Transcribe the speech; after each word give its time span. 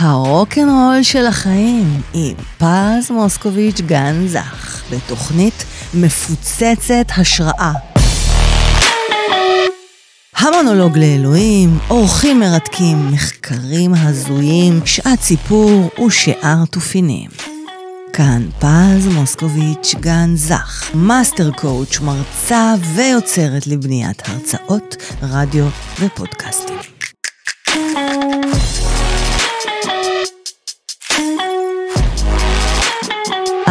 הרוקנרול 0.00 1.02
של 1.02 1.26
החיים 1.26 2.00
עם 2.14 2.34
פז 2.58 3.10
מוסקוביץ' 3.10 3.80
גן 3.80 4.26
זך 4.26 4.82
בתוכנית 4.90 5.64
מפוצצת 5.94 7.06
השראה. 7.16 7.72
המונולוג 10.36 10.98
לאלוהים, 10.98 11.78
אורחים 11.90 12.40
מרתקים, 12.40 13.12
מחקרים 13.12 13.94
הזויים, 13.94 14.80
שעת 14.84 15.20
סיפור 15.20 15.90
ושאר 16.06 16.64
תופינים. 16.70 17.30
כאן 18.12 18.48
פז 18.58 19.06
מוסקוביץ' 19.14 19.94
גן 20.00 20.30
זך, 20.34 20.90
master 20.94 21.50
coach, 21.50 22.00
מרצה 22.00 22.74
ויוצרת 22.94 23.66
לבניית 23.66 24.22
הרצאות, 24.28 24.96
רדיו 25.22 25.66
ופודקאסטים. 26.00 26.78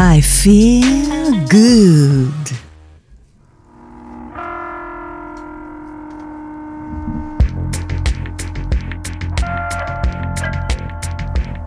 I 0.10 0.22
feel 0.22 1.32
good. 1.50 2.54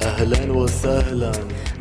אהלן 0.03 0.51
וסהלן. 0.51 1.31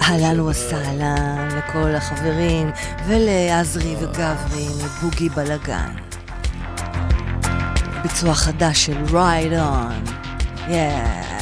אהלן 0.01 0.39
וסהלן 0.39 1.47
לכל 1.57 1.95
החברים 1.95 2.71
ולעזרי 3.07 3.95
וגברי 3.95 4.67
מבוגי 4.84 5.29
בלאגן. 5.29 5.93
ביצוע 8.03 8.34
חדש 8.34 8.85
של 8.85 8.98
רייד 9.13 9.53
און. 9.53 10.03
יאה. 10.67 11.40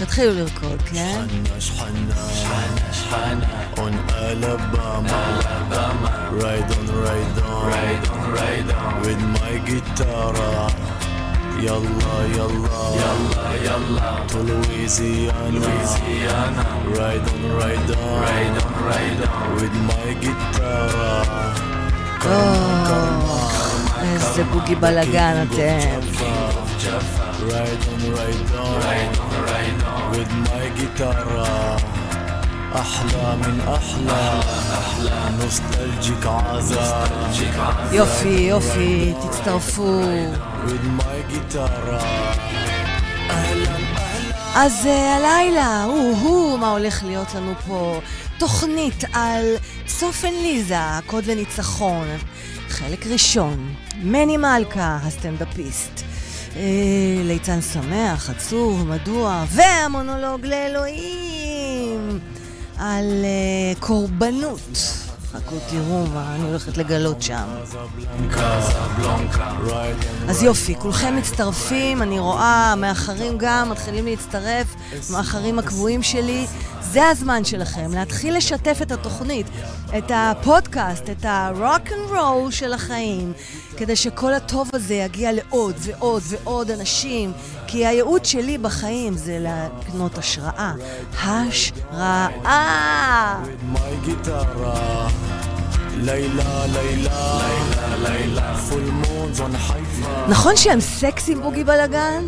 תתחילו 0.00 0.34
לרקוד, 0.34 0.82
כן? 0.82 1.26
שחנה 1.58 1.60
שחנה 1.60 2.14
שחנה 2.34 2.92
שחנה 2.92 3.46
on 3.76 3.94
Alabama 4.10 5.18
Alabama 5.28 6.10
ride 6.42 6.70
on 6.78 6.86
ride 7.04 7.38
on 7.48 7.58
ride 7.72 8.04
on 8.14 8.22
ride 8.36 8.70
on 8.80 8.92
with 9.04 9.20
my 9.36 9.54
guitar 9.68 10.36
يلا 11.60 12.16
يلا 12.36 12.80
يلا 13.02 13.46
يلا 13.64 14.26
to 14.28 14.38
Louisiana 14.48 15.50
Louisiana 15.56 16.64
ride 16.98 17.26
on 17.32 17.42
ride 17.60 17.90
on 18.00 18.12
ride 18.26 18.56
on 18.64 18.72
ride 18.88 19.22
on 19.28 19.46
with 19.58 19.74
my 19.90 20.08
guitar 20.22 21.26
איזה 24.02 24.44
בוגי 24.44 24.74
בלאגן 24.74 25.44
אתם. 25.46 26.00
Ride 27.50 27.84
on, 27.92 28.00
ride 28.16 28.50
on, 28.62 28.70
ride 28.84 29.16
on, 29.24 29.30
ride 29.48 29.82
on 29.92 30.02
with 30.12 30.30
my 30.46 30.64
guitar 30.78 31.76
أحلى 32.74 33.36
من 33.36 33.60
أحلى 33.60 34.40
أحلى 34.78 35.30
نوستالجيك 35.40 36.26
عزا 36.26 37.08
יופי, 37.92 38.28
יופי, 38.28 39.14
תצטרפו. 39.28 40.00
with 40.66 41.00
my 41.00 41.32
guitar 41.32 42.02
أهلا 43.30 43.76
אז 44.54 44.86
אה, 44.86 45.16
הלילה, 45.16 45.84
הוא-הוא, 45.84 46.58
מה 46.58 46.70
הולך 46.70 47.04
להיות 47.04 47.34
לנו 47.34 47.52
פה? 47.66 48.00
תוכנית 48.38 49.04
על 49.12 49.44
צופן 49.86 50.32
ליזה, 50.42 50.76
קוד 51.06 51.26
לניצחון. 51.26 52.06
חלק 52.68 53.06
ראשון, 53.06 53.74
מני 54.02 54.36
מלכה, 54.36 54.98
הסטנדאפיסט. 55.02 56.02
אה, 56.55 56.61
ליצן 57.23 57.61
שמח, 57.61 58.29
עצוב, 58.29 58.87
מדוע, 58.87 59.43
והמונולוג 59.49 60.45
לאלוהים 60.45 62.19
על 62.77 63.05
אה, 63.23 63.79
קורבנות. 63.79 64.59
חכו 65.31 65.55
תראו 65.69 66.05
מה 66.13 66.35
אני 66.35 66.43
הולכת 66.43 66.77
לגלות 66.77 67.21
שם. 67.21 67.47
אז 70.27 70.43
יופי, 70.43 70.75
כולכם 70.79 71.15
מצטרפים, 71.15 72.01
אני 72.01 72.19
רואה, 72.19 72.75
מאחרים 72.77 73.37
גם, 73.37 73.69
מתחילים 73.69 74.05
להצטרף, 74.05 74.75
מאחרים 75.11 75.59
הקבועים 75.59 76.03
שלי. 76.03 76.45
זה 76.81 77.07
הזמן 77.07 77.43
שלכם 77.43 77.91
להתחיל 77.93 78.37
לשתף 78.37 78.79
את 78.81 78.91
התוכנית, 78.91 79.47
את 79.97 80.11
הפודקאסט, 80.15 81.09
את 81.09 81.25
ה 81.27 81.40
rock 81.40 81.91
and 81.91 82.19
roll 82.19 82.51
של 82.51 82.73
החיים, 82.73 83.33
כדי 83.77 83.95
שכל 83.95 84.33
הטוב 84.33 84.69
הזה 84.73 84.93
יגיע 84.93 85.31
לעוד 85.31 85.75
ועוד 85.79 86.21
ועוד 86.29 86.71
אנשים, 86.71 87.31
כי 87.67 87.85
הייעוד 87.85 88.25
שלי 88.25 88.57
בחיים 88.57 89.13
זה 89.17 89.37
להקנות 89.39 90.17
השראה. 90.17 90.73
השראה! 91.23 92.39
נכון 100.29 100.57
שהם 100.57 100.81
סקסים 100.81 101.41
בוגי 101.41 101.63
בלאגן? 101.63 102.23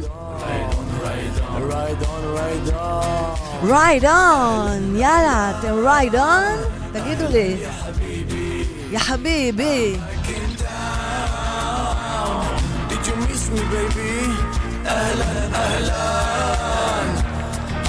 ride 1.71 2.03
on 2.13 2.23
ride 2.39 2.71
on 2.75 3.39
רייד 3.65 4.05
און! 4.05 4.97
יאללה, 4.97 5.51
אתם 5.51 5.75
רייד 5.87 6.15
און? 6.17 6.59
תגידו 6.93 7.25
לי. 7.33 7.57
יא 8.93 8.99
חביבי. 8.99 9.97
Did 12.91 13.03
you 13.07 13.15
miss 13.25 13.45
me 13.55 13.63
baby 13.73 14.15
أهلا 14.87 15.33
أهلا 15.55 16.07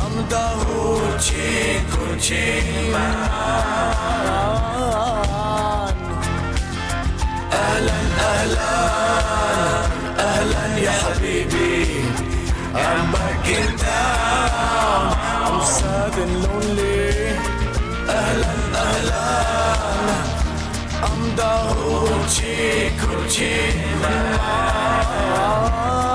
I'm 0.04 0.16
the 0.32 0.46
hoochie 0.62 1.80
coochie 1.92 2.92
man 2.94 3.18
أهلا 7.54 8.00
أهلا 8.20 8.72
أهلا 10.20 10.78
يا 10.78 10.92
حبيبي 10.92 12.13
I'm 12.74 13.12
back 13.12 13.48
in 13.58 13.70
town 13.78 15.06
I'm 15.48 15.62
sad 15.78 16.14
and 16.24 16.34
lonely 16.44 17.10
أهلا 18.10 18.54
أهلا 18.86 19.28
I'm 21.08 21.22
the 21.40 21.54
hoochie 21.78 22.90
coochie 23.02 23.74
man 24.02 26.13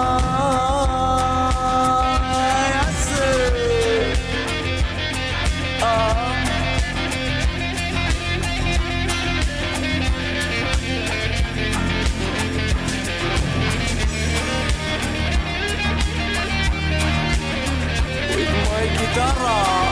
الجيتارة 19.10 19.90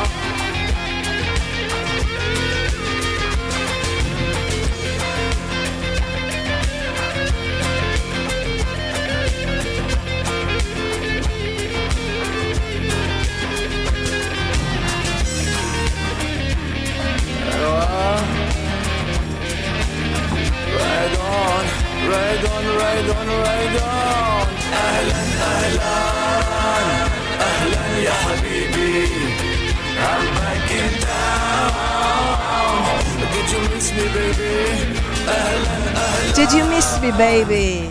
أهلا 24.73 25.21
أهلا. 25.43 25.91
أهلا. 27.41 27.76
يا 28.06 28.12
حبيبي 28.12 29.08
I'm 30.08 30.24
back 30.38 30.70
in 30.80 30.92
town 31.06 31.72
Did 33.34 33.48
you 33.52 33.60
miss 33.70 33.86
me 33.92 34.04
baby 34.16 34.54
أهلا 35.28 35.76
أهلا 35.96 36.34
Did 36.36 36.50
you 36.52 36.64
miss 36.74 36.88
me, 37.02 37.10
baby? 37.12 37.90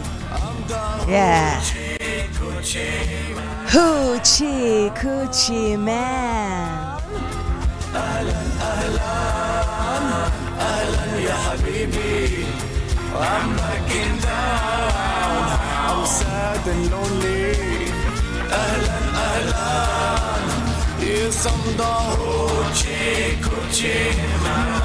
Yeah. 1.08 1.62
Hoochie 3.74 4.90
coochie 5.02 5.78
man. 5.78 7.00
أهلا 10.60 11.18
يا 11.20 11.36
حبيبي 11.36 12.46
I'm 13.14 13.50
back 13.58 13.90
in 14.02 14.12
town 14.26 15.46
I'm 15.90 16.06
sad 16.06 16.68
and 16.74 16.84
lonely 16.92 17.56
أهلا 18.52 18.98
أهلا 18.98 19.05
The 21.17 21.93
hoochie 22.19 23.41
coochie 23.45 24.13
man 24.43 24.77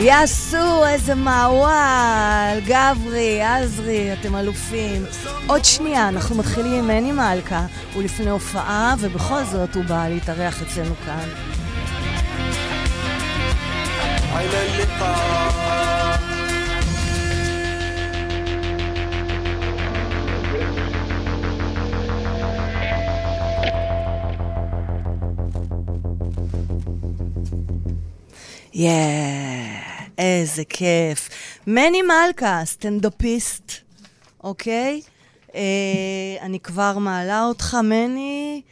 יעשו 0.00 0.86
איזה 0.86 1.14
מעוול, 1.14 2.60
גברי, 2.66 3.42
עזרי, 3.42 4.12
אתם 4.12 4.36
אלופים. 4.36 5.04
עוד 5.46 5.64
שנייה, 5.64 6.08
אנחנו 6.08 6.36
מתחילים 6.36 6.72
עם 6.72 6.86
מני 6.86 7.12
מלכה, 7.12 7.66
הוא 7.94 8.02
לפני 8.02 8.30
הופעה, 8.30 8.94
ובכל 9.00 9.44
זאת 9.44 9.74
הוא 9.74 9.84
בא 9.84 10.08
להתארח 10.08 10.62
אצלנו 10.62 10.94
כאן. 11.06 11.28
יאה, 28.78 29.82
איזה 30.18 30.64
כיף. 30.64 31.28
מני 31.66 32.02
מלכה, 32.02 32.60
סטנדאפיסט, 32.64 33.72
אוקיי? 34.44 35.00
אה, 35.54 35.60
אני 36.40 36.60
כבר 36.60 36.98
מעלה 36.98 37.44
אותך, 37.44 37.76
מני. 37.84 38.62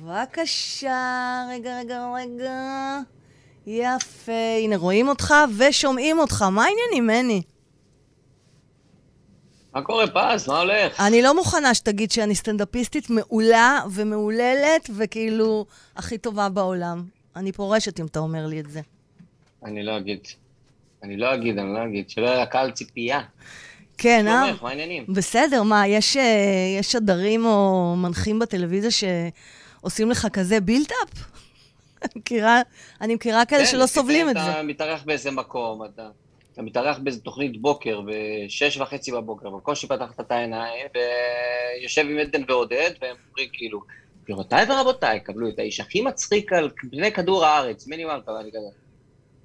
בבקשה, 0.00 1.42
רגע, 1.50 1.78
רגע, 1.78 2.12
רגע. 2.14 2.98
יפה, 3.66 4.32
הנה 4.62 4.76
רואים 4.76 5.08
אותך 5.08 5.34
ושומעים 5.58 6.18
אותך. 6.18 6.42
מה 6.42 6.64
העניינים, 6.64 7.06
מני? 7.06 7.42
מה 9.74 9.82
קורה, 9.82 10.06
פז? 10.06 10.48
מה 10.48 10.58
הולך? 10.58 11.00
אני 11.00 11.22
לא 11.22 11.34
מוכנה 11.34 11.74
שתגיד 11.74 12.10
שאני 12.10 12.34
סטנדאפיסטית 12.34 13.10
מעולה 13.10 13.80
ומהוללת, 13.90 14.90
וכאילו 14.96 15.66
הכי 15.96 16.18
טובה 16.18 16.48
בעולם. 16.48 17.04
אני 17.36 17.52
פורשת 17.52 18.00
אם 18.00 18.06
אתה 18.06 18.18
אומר 18.18 18.46
לי 18.46 18.60
את 18.60 18.70
זה. 18.70 18.80
אני 19.64 19.82
לא 19.82 19.96
אגיד. 19.96 20.20
אני 21.02 21.16
לא 21.16 21.34
אגיד, 21.34 21.58
אני 21.58 21.74
לא 21.74 21.84
אגיד. 21.84 22.10
שלא 22.10 22.26
יהיה 22.26 22.42
לקהל 22.42 22.70
ציפייה. 22.70 23.20
כן, 23.98 24.28
אה? 24.28 24.42
שלומך, 24.46 24.62
מה 24.62 24.68
העניינים? 24.68 25.04
בסדר, 25.08 25.62
מה, 25.62 25.86
יש, 25.86 26.16
אה, 26.16 26.22
יש 26.78 26.92
שדרים 26.92 27.44
או 27.44 27.94
מנחים 27.96 28.38
בטלוויזיה 28.38 28.90
שעושים 28.90 30.10
לך 30.10 30.26
כזה 30.32 30.60
בילט-אפ? 30.60 31.30
אני 33.00 33.14
מכירה 33.14 33.44
כאלה 33.44 33.66
שלא 33.66 33.86
סובלים 33.86 34.30
את 34.30 34.36
כן, 34.36 34.44
זה. 34.44 34.50
אתה 34.50 34.62
מתארח 34.62 35.02
באיזה 35.02 35.30
מקום, 35.30 35.84
אתה, 35.84 36.08
אתה 36.52 36.62
מתארח 36.62 36.98
באיזה 36.98 37.20
תוכנית 37.20 37.60
בוקר 37.60 38.00
בשש 38.06 38.76
וחצי 38.76 39.12
בבוקר, 39.12 39.50
בקושי 39.50 39.86
פתחת 39.86 40.20
את 40.20 40.30
העיניים, 40.30 40.86
ויושב 40.94 42.06
עם 42.10 42.18
עדן 42.18 42.42
ועודד, 42.48 42.90
והם 43.00 43.16
אומרים 43.28 43.48
כאילו, 43.52 43.80
גבירותיי 44.24 44.66
ורבותיי, 44.68 45.20
קבלו 45.20 45.48
את 45.48 45.58
האיש 45.58 45.80
הכי 45.80 46.00
מצחיק 46.00 46.52
על 46.52 46.70
פני 46.90 47.12
כדור 47.12 47.44
הארץ, 47.44 47.86
מיני 47.86 48.04
מלכה, 48.04 48.30
ואני 48.32 48.50
כזה, 48.50 48.66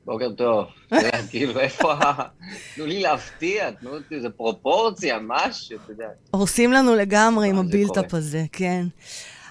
בוקר 0.06 0.32
טוב. 0.32 0.68
יודע, 0.92 1.22
כאילו, 1.30 1.60
איפה 1.60 1.94
ה... 1.94 2.24
תנו 2.76 2.86
לי 2.86 3.02
להפתיע, 3.02 3.72
תנו 3.72 3.92
לי 3.96 4.18
איזה 4.18 4.30
פרופורציה, 4.30 5.18
משהו, 5.22 5.78
אתה 5.84 5.92
יודע. 5.92 6.08
הורסים 6.32 6.74
לנו 6.74 6.96
לגמרי 6.96 7.50
עם 7.50 7.56
אה, 7.56 7.62
הבילט-אפ. 7.62 8.14
הזה, 8.14 8.44
כן. 8.52 8.86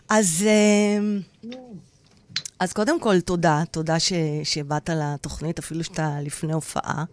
אז, 0.09 0.45
אה, 0.47 0.99
אז 2.61 2.73
קודם 2.73 3.01
כל, 3.01 3.21
תודה, 3.21 3.63
תודה 3.71 4.01
ש, 4.01 4.13
שבאת 4.45 4.91
לתוכנית, 4.91 5.59
אפילו 5.59 5.85
שאתה 5.85 6.11
לפני 6.23 6.53
הופעה. 6.53 7.05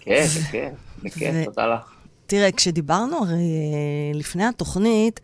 כן, 0.00 0.24
זה 0.26 0.40
כן, 0.52 0.72
כן, 1.18 1.34
ו- 1.34 1.44
תודה 1.44 1.66
לך. 1.66 1.80
תראה, 2.26 2.52
כשדיברנו 2.52 3.16
הרי 3.16 3.34
אה, 3.34 4.18
לפני 4.18 4.44
התוכנית, 4.44 5.20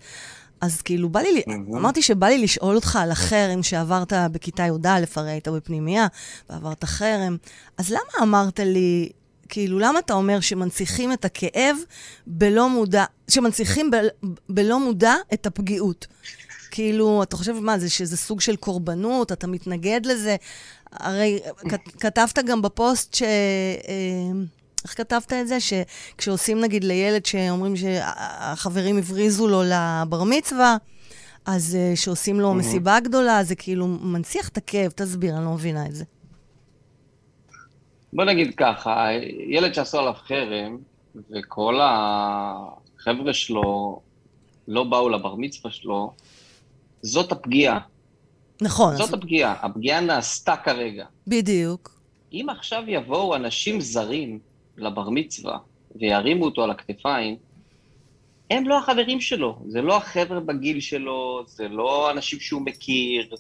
אז 0.67 0.83
כאילו 0.83 1.09
בא 1.09 1.21
לי, 1.21 1.43
מהמם. 1.47 1.77
אמרתי 1.77 2.03
שבא 2.03 2.27
לי 2.27 2.39
לשאול 2.39 2.75
אותך 2.75 2.97
על 2.97 3.11
החרם 3.11 3.63
שעברת 3.63 4.13
בכיתה 4.33 4.63
י"א, 4.63 5.05
הרי 5.17 5.31
היית 5.31 5.49
בפנימייה, 5.49 6.07
ועברת 6.51 6.85
חרם. 6.85 7.37
אז 7.79 7.91
למה 7.91 8.23
אמרת 8.23 8.61
לי, 8.61 9.09
כאילו, 9.49 9.79
למה 9.79 9.99
אתה 9.99 10.15
אומר 10.15 10.41
שמנציחים 10.41 11.13
את 11.13 11.25
הכאב 11.25 11.77
בלא 12.27 12.69
מודע, 12.69 13.05
שמנציחים 13.29 13.91
ב, 13.91 13.97
בלא 14.49 14.81
מודע 14.81 15.15
את 15.35 15.47
הפגיעות? 15.47 16.07
כאילו, 16.71 17.23
אתה 17.23 17.37
חושב, 17.37 17.53
מה 17.53 17.79
זה, 17.79 17.91
שזה 17.91 18.17
סוג 18.17 18.41
של 18.41 18.57
קורבנות, 18.57 19.33
אתה 19.33 19.47
מתנגד 19.47 20.01
לזה? 20.07 20.37
הרי 20.93 21.39
כ- 21.69 22.01
כתבת 22.01 22.39
גם 22.47 22.63
בפוסט 22.63 23.15
ש... 23.15 23.23
אה, 23.23 23.29
איך 24.87 24.99
כתבת 24.99 25.33
את 25.33 25.49
זה? 25.49 25.59
שכשעושים 25.61 26.61
נגיד 26.61 26.85
לילד 26.85 27.27
שאומרים 27.27 27.77
שהחברים 27.77 28.99
הבריזו 28.99 29.49
לו 29.49 29.63
לבר 29.63 30.25
מצווה, 30.25 30.77
אז 31.47 31.77
uh, 31.77 31.97
שעושים 31.97 32.41
לו 32.41 32.55
מסיבה 32.55 33.01
גדולה, 33.01 33.45
זה 33.45 33.55
כאילו 33.55 33.87
מנציח 33.87 34.49
את 34.49 34.57
הכאב, 34.57 34.91
תסביר, 34.91 35.37
אני 35.37 35.45
לא 35.45 35.51
מבינה 35.51 35.87
את 35.87 35.95
זה. 35.95 36.05
בוא 38.13 38.25
נגיד 38.25 38.55
ככה, 38.57 39.09
ילד 39.49 39.75
שעשו 39.75 39.99
עליו 39.99 40.13
חרם, 40.13 40.79
וכל 41.31 41.81
החבר'ה 41.83 43.35
שלו 43.35 44.01
לא 44.69 44.85
באו 44.85 45.09
לבר 45.09 45.35
מצווה 45.35 45.71
שלו, 45.71 46.13
זאת 47.03 47.33
הפגיעה. 47.33 47.79
נכון, 48.63 48.97
זאת 48.97 49.09
אז, 49.09 49.15
הפגיעה. 49.15 49.55
הפגיעה 49.63 50.01
נעשתה 50.01 50.57
כרגע. 50.57 51.05
בדיוק. 51.27 52.01
אם 52.33 52.47
עכשיו 52.51 52.83
יבואו 52.87 53.37
אנשים 53.37 53.81
זרים 53.81 54.39
לבר 54.77 55.11
מצווה 55.11 55.59
וירימו 55.95 56.45
אותו 56.45 56.65
על 56.65 56.71
הכתפיים, 56.71 57.37
הם 58.51 58.69
לא 58.69 58.79
החברים 58.79 59.21
שלו, 59.21 59.59
זה 59.67 59.83
לא 59.83 59.97
החבר'ה 59.97 60.41
בגיל 60.41 60.81
שלו, 60.81 61.43
זה 61.47 61.69
לא 61.69 62.11
אנשים 62.11 62.41
שהוא 62.41 62.63
מכיר, 62.63 63.35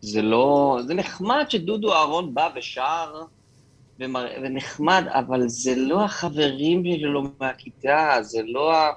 זה 0.00 0.22
לא... 0.22 0.78
זה 0.86 0.94
נחמד 0.94 1.44
שדודו 1.48 1.94
אהרון 1.94 2.34
בא 2.34 2.48
ושר, 2.56 3.22
ומר... 4.00 4.26
ונחמד, 4.42 5.04
אבל 5.08 5.48
זה 5.48 5.74
לא 5.76 6.04
החברים 6.04 6.82
שלו 7.00 7.22
מהכיתה, 7.40 8.18
זה 8.20 8.42
לא 8.42 8.74
ה... 8.74 8.90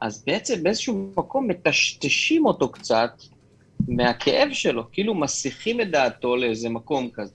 אז 0.00 0.24
בעצם 0.26 0.62
באיזשהו 0.62 1.12
מקום 1.16 1.48
מטשטשים 1.48 2.46
אותו 2.46 2.68
קצת 2.68 3.22
מהכאב 3.88 4.48
שלו, 4.52 4.90
כאילו 4.92 5.14
מסיחים 5.14 5.80
את 5.80 5.90
דעתו 5.90 6.36
לאיזה 6.36 6.68
מקום 6.68 7.10
כזה. 7.12 7.34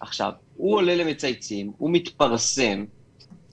עכשיו, 0.00 0.32
הוא 0.56 0.74
עולה 0.76 0.96
למצייצים, 0.96 1.72
הוא 1.78 1.90
מתפרסם, 1.90 2.84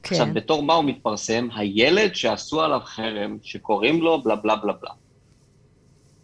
כן. 0.06 0.16
עכשיו, 0.16 0.34
בתור 0.34 0.64
מה 0.64 0.74
הוא 0.74 0.84
מתפרסם? 0.84 1.48
הילד 1.56 2.16
שעשו 2.16 2.62
עליו 2.62 2.80
חרם, 2.84 3.38
שקוראים 3.44 4.02
לו 4.02 4.22
בלה 4.22 4.36
בלה 4.36 4.56
בלה 4.56 4.74
בלה. 4.74 4.92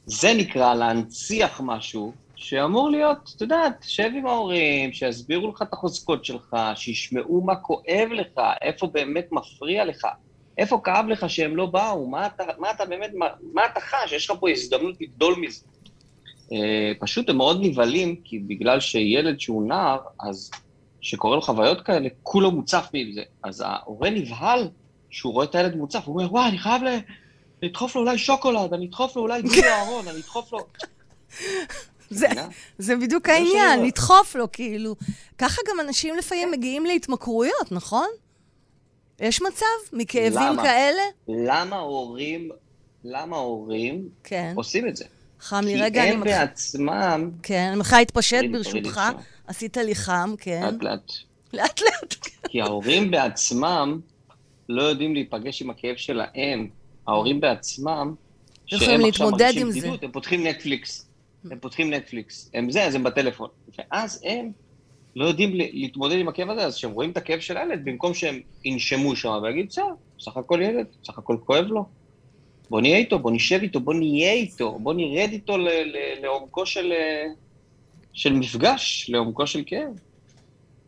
זה 0.06 0.34
נקרא 0.34 0.74
להנציח 0.74 1.62
משהו 1.64 2.14
שאמור 2.36 2.90
להיות, 2.90 3.18
את 3.36 3.42
יודעת, 3.42 3.86
שב 3.88 4.10
עם 4.16 4.28
ההורים, 4.28 4.94
שיסבירו 4.94 5.50
לך 5.52 5.62
את 5.62 5.74
החוזקות 5.74 6.26
שלך, 6.26 6.56
שישמעו 6.76 7.42
מה 7.42 7.56
כואב 7.56 8.08
לך, 8.12 8.42
איפה 8.62 8.88
באמת 8.88 9.28
מפריע 9.32 9.86
לך, 9.86 10.08
איפה 10.58 10.82
כאב 10.84 11.06
לך 11.08 11.30
שהם 11.30 11.56
לא 11.56 11.66
באו, 11.66 12.08
מה 12.08 12.26
אתה, 12.26 12.44
מה 12.58 12.72
אתה 12.72 12.86
באמת, 12.86 13.12
מה, 13.14 13.28
מה 13.54 13.62
אתה 13.72 13.80
חש, 13.80 14.12
יש 14.12 14.30
לך 14.30 14.38
פה 14.40 14.50
הזדמנות 14.50 14.96
לגדול 15.02 15.36
מזה. 15.40 15.66
אה, 16.54 16.92
פשוט 17.00 17.30
הם 17.30 17.38
מאוד 17.38 17.60
נבהלים, 17.62 18.16
כי 18.24 18.40
בגלל 18.40 18.80
שילד 18.80 19.40
שהוא 19.40 19.68
נער, 19.68 20.00
אז 20.20 20.52
שקורה 21.02 21.36
לו 21.36 21.42
חוויות 21.42 21.82
כאלה, 21.82 22.10
כולו 22.24 22.52
מוצף 22.52 22.86
מזה. 22.94 23.22
אז 23.44 23.64
ההורה 23.66 24.10
נבהל 24.10 24.70
שהוא 25.10 25.34
רואה 25.34 25.46
את 25.46 25.56
הילד 25.56 25.76
מוצף, 25.76 26.02
הוא 26.06 26.16
אומר, 26.16 26.34
וואי, 26.34 26.50
אני 26.50 26.58
חייב 26.58 26.84
ל... 26.84 26.98
לדחוף 27.62 27.96
לו 27.96 28.02
אולי 28.02 28.18
שוקולד, 28.18 28.74
אני 28.74 28.86
אדחוף 28.88 29.16
לו 29.16 29.22
אולי 29.22 29.42
דודו 29.42 29.64
אהרון, 29.78 30.08
אני 30.08 30.18
אדחוף 30.18 30.54
לו... 30.54 30.60
זה? 32.10 32.28
זה 32.78 32.96
בדיוק 32.96 33.28
זה 33.28 33.34
העניין. 33.34 33.86
לדחוף 33.86 34.36
לו, 34.36 34.52
כאילו. 34.52 34.96
ככה 35.38 35.62
גם 35.70 35.80
אנשים 35.80 36.16
לפעמים 36.16 36.52
מגיעים 36.52 36.86
להתמכרויות, 36.86 37.72
נכון? 37.72 38.08
יש 39.20 39.42
מצב? 39.42 39.66
מכאבים 39.94 40.54
למה? 40.54 40.64
כאלה? 40.64 41.02
למה 41.28 41.76
ההורים, 41.76 42.50
למה 43.04 43.36
ההורים 43.36 44.10
כן. 44.24 44.54
עושים 44.56 44.88
את 44.88 44.96
זה? 44.96 45.06
חם 45.40 45.62
לי 45.66 45.74
כי 45.74 45.82
רגע, 45.82 46.04
אני 46.04 46.12
הם 46.12 46.20
מתחילה... 46.20 46.46
בעצמם, 46.46 47.32
כן, 47.44 47.68
אני 47.70 47.80
מתחילה 47.80 48.00
להתפשט 48.00 48.44
ברשותך. 48.52 49.02
עשית 49.48 49.78
לי 49.78 49.96
חם, 49.96 50.34
כן. 50.40 50.62
לאט 50.64 50.84
לאט, 50.84 51.12
לאט 51.54 51.82
לאט. 51.82 52.16
כי 52.50 52.62
ההורים 52.62 53.12
בעצמם 53.12 54.00
לא 54.70 54.84
יודעים 54.84 55.14
להיפגש 55.14 55.62
עם 55.62 55.70
הכאב 55.70 55.96
שלהם. 55.96 56.70
ההורים 57.08 57.40
בעצמם, 57.40 58.14
יכולים 58.68 59.00
שהם 59.00 59.10
עכשיו 59.10 59.32
מרגישים. 59.32 59.70
בדידות, 59.70 60.04
הם 60.04 60.12
פותחים 60.12 60.48
נטפליקס. 60.48 61.08
הם 61.52 61.60
פותחים 61.60 61.94
נטפליקס. 61.94 62.52
הם 62.54 62.72
זה, 62.72 62.84
אז 62.84 62.96
הם 62.96 63.04
בטלפון. 63.04 63.50
ואז 63.78 64.22
הם 64.26 64.52
לא 65.16 65.26
יודעים 65.26 65.50
להתמודד 65.54 66.16
עם 66.18 66.28
הכאב 66.28 66.50
הזה, 66.50 66.66
אז 66.66 66.76
כשהם 66.76 66.92
רואים 66.92 67.12
את 67.12 67.18
הכאב 67.18 67.40
של 67.40 67.58
הילד, 67.58 67.86
במקום 67.86 68.14
שהם 68.14 68.40
ינשמו 68.66 69.16
שם 69.16 69.40
ויגיד, 69.44 69.68
בסדר, 69.68 69.86
סך 70.20 70.38
הכל 70.38 70.62
ילד, 70.62 70.86
סך 71.04 71.18
הכל 71.18 71.38
כואב 71.46 71.66
לו. 71.66 71.86
בוא 72.70 72.82
נהיה 72.82 72.98
איתו, 72.98 73.20
בוא 73.20 73.32
נשב 73.32 73.60
איתו, 73.62 73.80
בוא 73.80 73.94
נהיה 73.94 74.32
איתו, 74.32 74.80
בוא 74.80 74.94
נרד 74.94 75.30
איתו 75.32 75.58
לעומקו 76.22 76.66
של, 76.66 76.92
אה, 76.92 77.26
של 78.14 78.34
מפגש, 78.34 79.10
לעומקו 79.10 79.48
של 79.48 79.64
כאב. 79.66 80.00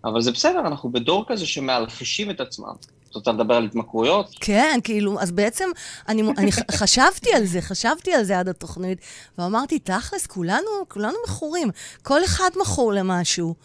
אבל 0.05 0.21
זה 0.21 0.31
בסדר, 0.31 0.59
אנחנו 0.59 0.91
בדור 0.91 1.25
כזה 1.27 1.45
שמאלחשים 1.45 2.31
את 2.31 2.39
עצמם. 2.39 2.73
את 3.09 3.15
רוצה 3.15 3.31
לדבר 3.31 3.53
על 3.53 3.65
התמכרויות? 3.65 4.29
כן, 4.41 4.79
כאילו, 4.83 5.19
אז 5.19 5.31
בעצם 5.31 5.69
אני, 6.07 6.23
אני 6.37 6.51
חשבתי 6.81 7.33
על 7.33 7.45
זה, 7.45 7.61
חשבתי 7.61 8.13
על 8.13 8.23
זה 8.23 8.39
עד 8.39 8.49
התוכנית, 8.49 8.97
ואמרתי, 9.37 9.79
תכלס, 9.79 10.27
כולנו, 10.27 10.69
כולנו 10.87 11.17
מכורים. 11.27 11.69
כל 12.01 12.23
אחד 12.25 12.49
מכור 12.61 12.93
למשהו. 12.93 13.55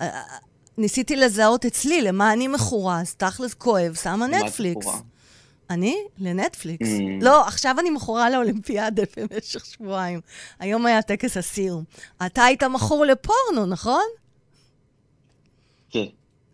אה, 0.00 0.20
ניסיתי 0.78 1.16
לזהות 1.16 1.64
אצלי 1.64 2.02
למה 2.02 2.32
אני 2.32 2.48
מכורה, 2.48 3.00
אז 3.00 3.14
תכלס 3.14 3.54
כואב, 3.54 3.94
שמה 4.02 4.26
נטפליקס. 4.26 4.86
אני? 5.70 5.96
לנטפליקס. 6.18 6.88
Mm. 6.88 7.24
לא, 7.24 7.46
עכשיו 7.46 7.76
אני 7.80 7.90
מכורה 7.90 8.30
לאולימפיאדה 8.30 9.02
במשך 9.16 9.66
שבועיים. 9.66 10.20
היום 10.58 10.86
היה 10.86 11.02
טקס 11.02 11.36
הסיום. 11.36 11.84
אתה 12.26 12.44
היית 12.44 12.62
מכור 12.62 13.04
לפורנו, 13.04 13.66
נכון? 13.66 14.04
כן. 15.90 16.06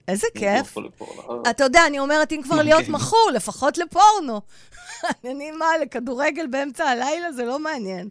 איזה 0.08 0.26
כיף. 0.34 0.76
לפורנו. 0.76 1.42
אתה 1.50 1.64
יודע, 1.64 1.86
אני 1.86 1.98
אומרת, 1.98 2.32
אם 2.32 2.40
כבר 2.42 2.58
כן. 2.58 2.64
להיות 2.64 2.88
מכור, 2.88 3.30
לפחות 3.34 3.78
לפורנו. 3.78 4.40
אני 5.30 5.50
מה, 5.50 5.66
לכדורגל 5.82 6.46
באמצע 6.46 6.84
הלילה? 6.84 7.32
זה 7.32 7.44
לא 7.44 7.58
מעניין. 7.58 8.08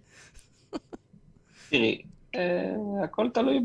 תראי, 1.69 2.01
אה, 2.35 2.73
הכל 3.03 3.29
תלוי. 3.33 3.59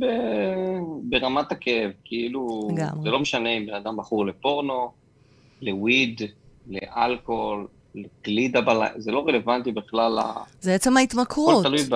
ברמת 1.03 1.53
הכאב, 1.53 1.91
כאילו. 2.05 2.69
זה 3.03 3.11
לא 3.11 3.19
משנה 3.19 3.49
אם 3.49 3.67
בן 3.67 3.75
אדם 3.75 3.97
בחור 3.97 4.27
לפורנו, 4.27 4.93
לוויד, 5.63 6.21
לאלכוהול, 6.69 7.67
לגלידה 7.95 8.61
בלילה, 8.61 8.89
זה 8.97 9.11
לא 9.11 9.25
רלוונטי 9.29 9.73
בכלל, 9.73 10.19
ה- 10.19 10.43
זה 10.61 10.75
עצם 10.75 10.97
ההתמכרות. 10.97 11.65
תלוי 11.65 11.83
ב... 11.91 11.95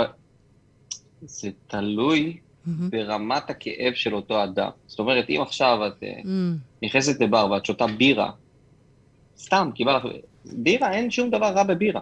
זה 1.22 1.50
תלוי 1.66 2.36
מהמם. 2.66 2.90
ברמת 2.90 3.50
הכאב 3.50 3.92
של 3.94 4.14
אותו 4.14 4.44
אדם. 4.44 4.70
זאת 4.86 4.98
אומרת, 4.98 5.30
אם 5.30 5.40
עכשיו 5.42 5.78
את 5.86 6.02
אמ, 6.02 6.54
נכנסת 6.82 7.20
לבר 7.20 7.50
ואת 7.50 7.66
שותה 7.66 7.86
בירה, 7.86 8.30
סתם, 9.38 9.70
כי 9.74 9.84
בא 9.84 9.96
לך... 9.96 10.02
בירה, 10.44 10.92
אין 10.92 11.10
שום 11.10 11.30
דבר 11.30 11.46
רע 11.46 11.62
בבירה. 11.62 12.00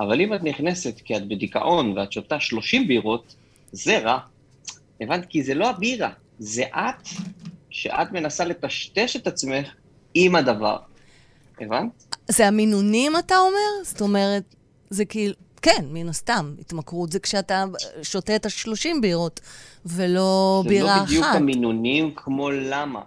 אבל 0.00 0.20
אם 0.20 0.34
את 0.34 0.42
נכנסת 0.44 1.00
כי 1.04 1.16
את 1.16 1.28
בדיכאון 1.28 1.98
ואת 1.98 2.12
שותה 2.12 2.40
30 2.40 2.88
בירות, 2.88 3.34
זה 3.72 3.98
רע. 3.98 4.18
הבנת? 5.00 5.26
כי 5.26 5.42
זה 5.42 5.54
לא 5.54 5.70
הבירה, 5.70 6.10
זה 6.38 6.62
את, 6.62 7.08
שאת 7.70 8.12
מנסה 8.12 8.44
לטשטש 8.44 9.16
את 9.16 9.26
עצמך 9.26 9.74
עם 10.14 10.34
הדבר. 10.36 10.76
הבנת? 11.62 12.16
זה 12.28 12.48
המינונים, 12.48 13.16
אתה 13.16 13.38
אומר? 13.38 13.84
זאת 13.84 14.00
אומרת, 14.00 14.54
זה 14.90 15.04
כאילו... 15.04 15.34
כן, 15.62 15.84
מן 15.90 16.08
הסתם, 16.08 16.54
התמכרות 16.60 17.12
זה 17.12 17.18
כשאתה 17.18 17.64
שותה 18.02 18.36
את 18.36 18.46
השלושים 18.46 19.00
בירות, 19.00 19.40
ולא 19.86 20.60
זה 20.64 20.68
בירה 20.68 20.96
לא 20.96 21.04
בדיוק 21.04 21.24
אחת. 21.24 21.36
המינונים 21.36 22.14
כמו 22.16 22.50
למה. 22.50 23.00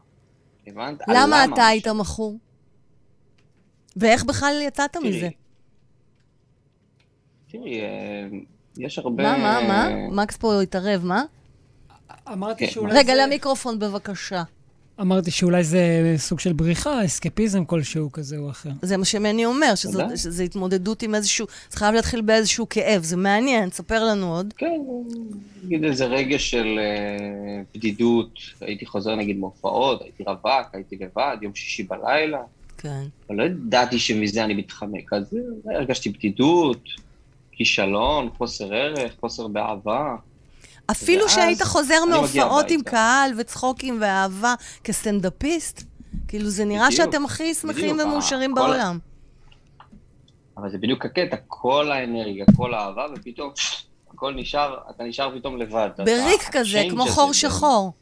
הבנת? 0.68 1.02
למה 1.08 1.46
אתה 1.46 1.68
היית. 1.68 1.88
מכור? 1.88 2.38
ואיך 3.96 4.24
בכלל 4.24 4.62
יצאת 4.62 4.94
תראי, 4.94 5.10
מזה? 5.10 5.30
תראי, 7.52 7.82
אה, 7.82 8.28
יש 8.78 9.00
הרבה... 9.00 9.24
מה, 9.24 9.38
מה, 9.38 9.68
מה? 9.68 9.90
מקס 10.24 10.38
פה 10.38 10.62
התערב, 10.62 11.06
מה? 11.06 11.24
אמרתי 12.32 12.66
כן. 12.66 12.72
שאולי 12.72 13.00
רגע, 13.00 13.16
זה... 13.16 13.22
למיקרופון 13.22 13.80
בבקשה. 13.80 14.44
אמרתי 15.00 15.32
שאולי 15.32 15.64
זה 15.64 16.14
סוג 16.18 16.40
של 16.40 16.54
בריחה, 16.54 17.06
אסקפיזם 17.06 17.66
כלשהו 17.66 18.12
כזה 18.12 18.38
או 18.38 18.50
אחר. 18.50 18.70
זה 18.82 18.98
מה 18.98 19.06
שמני 19.06 19.46
אומר, 19.46 19.74
ודאי. 19.94 20.18
שזה 20.18 20.44
התמודדות 20.44 21.04
עם 21.04 21.16
איזשהו... 21.16 21.48
זה 21.70 21.78
חייב 21.78 21.96
להתחיל 21.96 22.22
באיזשהו 22.22 22.70
כאב, 22.70 23.04
זה 23.04 23.18
מעניין, 23.18 23.70
ספר 23.70 24.04
לנו 24.06 24.36
עוד. 24.36 24.54
כן, 24.58 24.80
נגיד 25.64 25.84
איזה 25.84 26.06
רגש 26.06 26.52
של 26.52 26.80
אה, 26.80 27.62
בדידות, 27.76 28.40
הייתי 28.62 28.86
חוזר 28.86 29.16
נגיד 29.16 29.38
מהופעות, 29.38 30.02
הייתי 30.02 30.24
רווק, 30.24 30.68
הייתי 30.74 30.98
לבד, 31.00 31.38
יום 31.42 31.56
שישי 31.56 31.84
בלילה, 31.84 32.42
כן. 32.78 33.04
אבל 33.30 33.38
לא 33.38 33.44
ידעתי 33.44 34.00
שמזה 34.00 34.44
אני 34.44 34.54
מתחמק, 34.54 35.14
אז 35.14 35.38
הרגשתי 35.66 36.10
בדידות, 36.10 36.84
כישלון, 37.52 38.30
חוסר 38.38 38.74
ערך, 38.74 39.14
חוסר 39.20 39.48
באהבה. 39.48 40.16
אפילו 40.92 41.22
ואז 41.22 41.32
שהיית 41.32 41.62
חוזר 41.64 42.06
מהופעות 42.10 42.72
עם. 42.72 42.82
קהל 42.82 43.32
וצחוקים 43.38 43.98
ואהבה 44.02 44.56
כסטנדאפיסט, 44.84 45.84
כאילו 46.28 46.50
זה 46.50 46.66
נראה 46.66 46.88
בדיוק, 46.88 47.06
שאתם 47.06 47.26
הכי 47.26 47.54
שמחים 47.54 47.96
בדיוק, 47.96 48.08
ומאושרים 48.08 48.54
כל 48.56 48.62
בעולם. 48.62 49.00
אבל 50.58 50.72
זה 50.72 50.78
בדיוק 50.78 51.06
הקטע, 51.06 51.36
כל 51.48 51.92
האנרגיה, 51.92 52.46
כל 52.58 52.74
האהבה, 52.74 53.06
ופתאום 53.16 53.52
הכל 54.14 54.34
נשאר, 54.34 54.78
אתה 54.90 55.04
נשאר 55.04 55.40
פתאום 55.40 55.58
לבד. 55.58 55.90
אתה- 55.96 56.04
בריק 56.04 56.42
כזה, 56.52 56.60
הצ'יינג' 56.62 56.92
כמו 56.92 57.06
חור 57.06 57.34
שחור. 57.34 57.94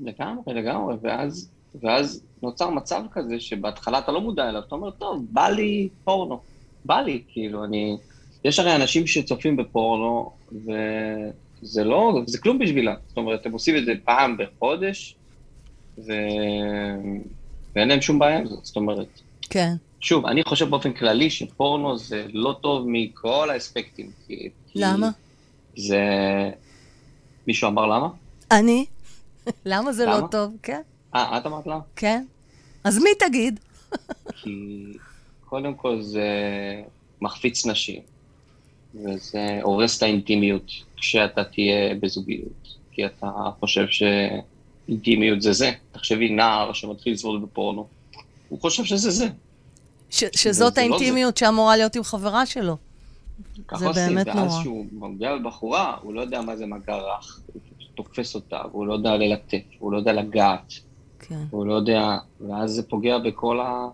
לגמרי, 0.00 0.54
לגמרי, 0.54 0.94
ואז, 1.02 1.48
ואז 1.82 2.22
נוצר 2.42 2.70
מצב 2.70 3.02
כזה 3.12 3.40
שבהתחלה 3.40 3.98
אתה 3.98 4.12
לא 4.12 4.20
מודע 4.20 4.48
אליו, 4.48 4.62
אתה 4.68 4.74
אומר, 4.74 4.90
טוב, 4.90 5.26
בא 5.30 5.48
לי 5.48 5.88
פורנו, 6.04 6.40
בא 6.84 7.00
לי, 7.00 7.22
כאילו, 7.28 7.64
אני... 7.64 7.96
יש 8.44 8.58
הרי 8.58 8.76
אנשים 8.76 9.06
שצופים 9.06 9.56
בפורנו, 9.56 10.32
וזה 10.54 11.84
לא, 11.84 12.20
זה 12.26 12.38
כלום 12.38 12.58
בשבילם. 12.58 12.94
זאת 13.08 13.16
אומרת, 13.16 13.46
הם 13.46 13.52
עושים 13.52 13.76
את 13.76 13.84
זה 13.84 13.92
פעם 14.04 14.36
בחודש, 14.36 15.14
ו... 15.98 16.12
ואין 17.76 17.88
להם 17.88 18.00
שום 18.00 18.18
בעיה 18.18 18.38
עם 18.38 18.46
זה, 18.46 18.54
זאת 18.62 18.76
אומרת. 18.76 19.20
כן. 19.50 19.74
שוב, 20.00 20.26
אני 20.26 20.42
חושב 20.44 20.68
באופן 20.70 20.92
כללי 20.92 21.30
שפורנו 21.30 21.98
זה 21.98 22.26
לא 22.32 22.56
טוב 22.60 22.84
מכל 22.88 23.50
האספקטים. 23.50 24.10
כי- 24.26 24.34
כי 24.72 24.78
למה? 24.78 25.10
זה... 25.76 26.00
מישהו 27.46 27.68
אמר 27.68 27.86
למה? 27.86 28.08
אני? 28.50 28.86
למה 29.66 29.92
זה 29.92 30.06
לא 30.06 30.18
למה? 30.18 30.28
טוב? 30.28 30.56
כן, 30.62 30.80
אה, 31.14 31.38
את 31.38 31.46
אמרת 31.46 31.66
למה? 31.66 31.80
כן. 31.96 32.24
אז 32.84 32.98
מי 32.98 33.10
תגיד? 33.18 33.60
כי 34.42 34.84
קודם 35.44 35.74
כל 35.74 36.02
זה 36.02 36.28
מחפיץ 37.20 37.66
נשים, 37.66 38.02
וזה 38.94 39.58
הורס 39.62 39.98
את 39.98 40.02
האינטימיות 40.02 40.66
כשאתה 40.96 41.44
תהיה 41.44 41.94
בזוגיות, 42.00 42.68
כי 42.92 43.06
אתה 43.06 43.30
חושב 43.60 43.86
שאינטימיות 43.88 45.42
זה 45.42 45.52
זה. 45.52 45.70
תחשבי, 45.92 46.28
נער 46.28 46.72
שמתחיל 46.72 47.12
לצפות 47.12 47.42
בפורנו, 47.42 47.86
הוא 48.48 48.60
חושב 48.60 48.84
שזה 48.84 49.10
זה. 49.10 49.28
ש- 50.10 50.24
שזאת 50.36 50.78
לא 50.78 50.82
האינטימיות 50.82 51.36
שאמורה 51.36 51.76
להיות 51.76 51.96
עם 51.96 52.02
חברה 52.02 52.46
שלו. 52.46 52.76
זה 53.78 53.86
עושים, 53.88 54.06
באמת 54.06 54.26
ואז 54.26 54.36
נורא. 54.36 54.60
כשהוא 54.60 54.86
מגיע 54.92 55.34
לבחורה, 55.34 55.96
הוא 56.02 56.14
לא 56.14 56.20
יודע 56.20 56.40
מה 56.40 56.56
זה 56.56 56.66
מגע 56.66 56.94
רך, 56.96 57.40
הוא 57.52 57.62
תופס 57.94 58.34
אותה, 58.34 58.60
והוא 58.70 58.86
לא 58.86 58.92
יודע 58.92 59.16
ללטף, 59.16 59.62
הוא 59.78 59.92
לא 59.92 59.96
יודע 59.96 60.12
לגעת, 60.12 60.72
כן. 61.18 61.44
הוא 61.50 61.66
לא 61.66 61.74
יודע, 61.74 62.16
ואז 62.40 62.70
זה 62.70 62.82
פוגע 62.82 63.18
בכל 63.18 63.60
ה... 63.60 63.86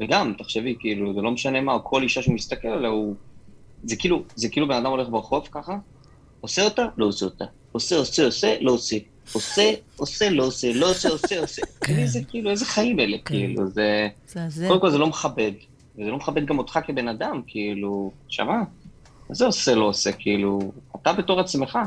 וגם, 0.00 0.34
תחשבי, 0.38 0.76
כאילו, 0.80 1.14
זה 1.14 1.20
לא 1.20 1.30
משנה 1.30 1.60
מה, 1.60 1.78
כל 1.78 2.02
אישה 2.02 2.22
שהוא 2.22 2.34
מסתכל 2.34 2.68
עליה, 2.68 2.90
הוא... 2.90 3.14
זה 3.86 3.96
כאילו, 3.96 4.22
זה 4.34 4.48
כאילו 4.48 4.68
בן 4.68 4.74
אדם 4.74 4.86
הולך 4.86 5.08
ברחוב 5.08 5.48
ככה, 5.52 5.78
עושה 6.40 6.64
אותה, 6.64 6.86
לא 6.96 7.06
עושה 7.06 7.24
אותה. 7.24 7.44
עושה, 7.72 7.96
עושה, 7.96 8.24
עושה, 8.24 8.56
לא 8.60 8.70
עושה. 8.70 8.96
עושה, 9.32 9.72
עושה, 9.96 10.30
לא 10.30 10.44
עושה, 10.44 10.72
לא 10.72 10.90
עושה, 10.90 11.08
עושה, 11.08 11.40
עושה. 11.40 11.62
איזה, 11.88 12.20
כאילו, 12.28 12.50
איזה 12.50 12.64
חיים 12.64 13.00
אלה, 13.00 13.18
כאילו, 13.24 13.66
זה... 13.70 14.08
זה 14.28 14.40
זה. 14.48 14.68
קודם 14.68 14.80
כל 14.80 14.90
זה 14.90 14.98
לא 14.98 15.06
מכבד, 15.06 15.52
וזה 15.98 16.10
לא 16.10 16.16
מכבד 16.16 16.46
גם 16.46 16.58
אותך 16.58 16.78
כבן 16.86 17.08
אדם, 17.08 17.42
כאילו, 17.46 18.10
שמע, 18.28 18.62
מה 19.28 19.34
זה 19.34 19.46
עושה, 19.46 19.74
לא 19.74 19.84
עושה, 19.84 20.12
כאילו, 20.12 20.72
אתה 20.96 21.12
בתור 21.12 21.40
עצמך, 21.40 21.78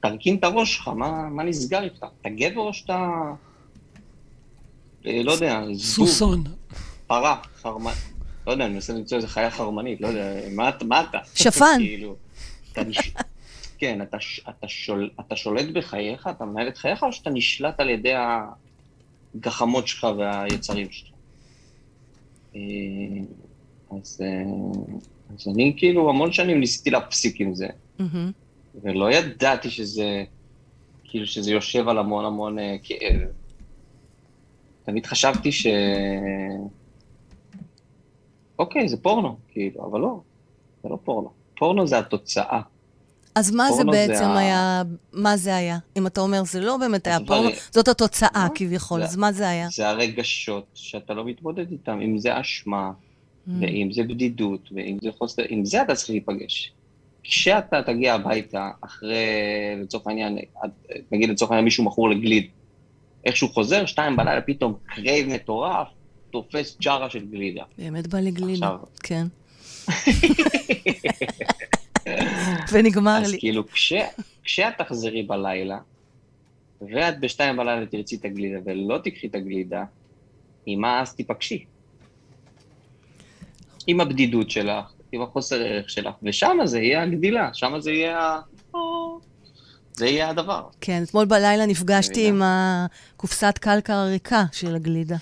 תרכין 0.00 0.36
את 0.36 0.44
הראש 0.44 0.76
שלך, 0.76 0.88
מה, 0.88 1.28
מה 1.28 1.42
נסגר 1.42 1.82
איתך? 1.82 2.06
אתה 2.20 2.28
גבר 2.28 2.60
או 2.60 2.74
שאתה, 2.74 3.10
אה, 5.06 5.20
לא 5.24 5.32
יודע, 5.32 5.60
זבוב, 5.72 6.08
סוסון. 6.08 6.44
פרה, 7.06 7.36
חרמנית, 7.62 8.13
לא 8.46 8.52
יודע, 8.52 8.64
אני 8.64 8.74
מנסה 8.74 8.92
למצוא 8.92 9.16
איזה 9.16 9.28
חיה 9.28 9.50
חרמנית, 9.50 10.00
לא 10.00 10.08
יודע, 10.08 10.34
מה, 10.50 10.70
מה 10.84 11.00
אתה? 11.00 11.18
שפן. 11.34 11.76
כאילו, 11.78 12.16
אתה 12.72 12.84
נש... 12.84 12.98
כן, 13.78 14.02
אתה, 14.02 14.16
אתה, 14.48 14.68
שול... 14.68 15.10
אתה 15.20 15.36
שולט 15.36 15.68
בחייך, 15.72 16.26
אתה 16.26 16.44
מנהל 16.44 16.68
את 16.68 16.76
חייך, 16.76 17.02
או 17.02 17.12
שאתה 17.12 17.30
נשלט 17.30 17.80
על 17.80 17.90
ידי 17.90 18.12
הגחמות 19.34 19.88
שלך 19.88 20.06
והיצרים 20.18 20.90
שלך? 20.90 21.08
אה, 22.56 22.60
אז, 23.90 24.20
אה, 24.22 24.44
אז 25.34 25.48
אני 25.54 25.74
כאילו 25.76 26.10
המון 26.10 26.32
שנים 26.32 26.60
ניסיתי 26.60 26.90
להפסיק 26.90 27.40
עם 27.40 27.54
זה. 27.54 27.68
ולא 28.82 29.12
ידעתי 29.12 29.70
שזה, 29.70 30.24
כאילו 31.04 31.26
שזה 31.26 31.50
יושב 31.50 31.88
על 31.88 31.98
המון 31.98 32.24
המון 32.24 32.58
אה, 32.58 32.76
כאב. 32.82 33.20
תמיד 34.84 35.06
חשבתי 35.06 35.52
ש... 35.52 35.66
אוקיי, 38.58 38.88
זה 38.88 38.96
פורנו, 38.96 39.36
כאילו, 39.52 39.86
אבל 39.90 40.00
לא, 40.00 40.20
זה 40.82 40.88
לא 40.88 40.98
פורנו. 41.04 41.28
פורנו 41.58 41.86
זה 41.86 41.98
התוצאה. 41.98 42.60
אז 43.34 43.50
מה 43.50 43.64
זה 43.72 43.76
פורנו 43.76 43.92
זה 43.92 43.98
בעצם 44.08 44.24
ה- 44.24 44.38
היה, 44.38 44.82
מה 45.12 45.36
זה 45.36 45.56
היה? 45.56 45.78
אם 45.96 46.06
אתה 46.06 46.20
אומר, 46.20 46.42
זה 46.44 46.60
לא 46.60 46.76
באמת 46.76 47.06
היה 47.06 47.18
פורנו, 47.26 47.48
זאת 47.70 47.88
התוצאה 47.88 48.28
מה? 48.34 48.48
כביכול, 48.54 49.00
זה- 49.00 49.04
אז 49.06 49.16
מה 49.16 49.32
זה 49.32 49.48
היה? 49.48 49.68
זה 49.72 49.88
הרגשות 49.88 50.64
שאתה 50.74 51.14
לא 51.14 51.24
מתמודד 51.24 51.70
איתם, 51.70 52.00
אם 52.00 52.18
זה 52.18 52.40
אשמה, 52.40 52.90
ואם 53.60 53.88
זה 53.92 54.02
בדידות, 54.02 54.68
ואם 54.72 54.98
זה 55.02 55.08
חוסר, 55.18 55.42
עם 55.48 55.64
זה 55.64 55.82
אתה 55.82 55.94
צריך 55.94 56.10
להיפגש. 56.10 56.72
כשאתה 57.22 57.82
תגיע 57.82 58.14
הביתה 58.14 58.70
אחרי, 58.80 59.16
לצורך 59.82 60.06
העניין, 60.06 60.38
נגיד 61.12 61.30
לצורך 61.30 61.50
העניין 61.50 61.64
מישהו 61.64 61.84
מכור 61.84 62.10
לגלידה, 62.10 62.46
איך 63.24 63.36
שהוא 63.36 63.50
חוזר, 63.50 63.86
שתיים 63.86 64.16
בלילה, 64.16 64.40
פתאום 64.40 64.74
crave 64.86 65.28
מטורף, 65.28 65.88
תופס 66.34 66.76
ג'ארה 66.80 67.10
של 67.10 67.26
גלידה. 67.26 67.62
באמת 67.78 68.06
בא 68.06 68.18
לי 68.18 68.30
גלידה, 68.30 68.66
עכשיו. 68.66 68.78
כן. 69.02 69.26
ונגמר 72.72 73.18
אז 73.22 73.30
לי. 73.30 73.38
כאילו, 73.38 73.68
כש, 73.68 73.92
כשאת 74.42 74.74
תחזרי 74.78 75.22
בלילה, 75.22 75.78
ואת 76.80 77.20
בשתיים 77.20 77.56
בלילה 77.56 77.86
תרצי 77.86 78.16
את 78.16 78.24
הגלידה 78.24 78.58
ולא 78.64 78.98
תיקחי 78.98 79.26
את 79.26 79.34
הגלידה, 79.34 79.84
עם 80.66 80.80
מה 80.80 81.00
אז 81.00 81.14
תיפגשי? 81.14 81.64
עם 83.86 84.00
הבדידות 84.00 84.50
שלך, 84.50 84.92
עם 85.12 85.22
החוסר 85.22 85.62
ערך 85.62 85.90
שלך, 85.90 86.14
ושם 86.22 86.56
זה 86.64 86.78
יהיה 86.78 87.02
הגדילה, 87.02 87.50
שם 87.52 87.80
זה 87.80 87.90
יהיה 87.90 88.20
ה... 88.20 88.40
זה 89.92 90.06
יהיה 90.06 90.30
הדבר. 90.30 90.68
כן, 90.80 91.02
אתמול 91.02 91.24
בלילה 91.24 91.66
נפגשתי. 91.66 92.28
עם 92.28 92.42
הקופסת 92.44 93.58
קלקר 93.60 93.92
הריקה 93.92 94.44
של 94.52 94.74
הגלידה. 94.74 95.16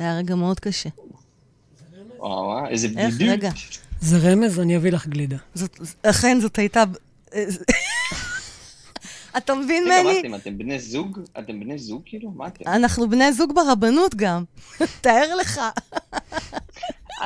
זה 0.00 0.04
היה 0.04 0.18
רגע 0.18 0.34
מאוד 0.34 0.60
קשה. 0.60 0.88
וואו, 2.18 2.68
איזה 2.68 2.88
איך? 2.98 3.14
בדידות. 3.14 3.32
רגע. 3.32 3.50
זה 4.00 4.18
רמז, 4.18 4.60
אני 4.60 4.76
אביא 4.76 4.92
לך 4.92 5.06
גלידה. 5.06 5.36
זאת, 5.54 5.78
אכן, 6.02 6.40
זאת 6.40 6.58
הייתה... 6.58 6.84
אתה 9.36 9.54
מבין, 9.54 9.84
רגע, 9.84 10.02
מה 10.02 10.10
מני? 10.10 10.20
אתם, 10.20 10.34
אתם 10.34 10.58
בני 10.58 10.78
זוג? 10.78 11.18
אתם 11.38 11.60
בני 11.60 11.78
זוג 11.78 12.02
כאילו? 12.06 12.30
מה 12.30 12.46
אתם? 12.46 12.68
אנחנו 12.68 13.10
בני 13.10 13.32
זוג 13.32 13.52
ברבנות 13.54 14.14
גם. 14.14 14.44
תאר 15.00 15.34
לך. 15.34 15.58
אה, 15.58 16.18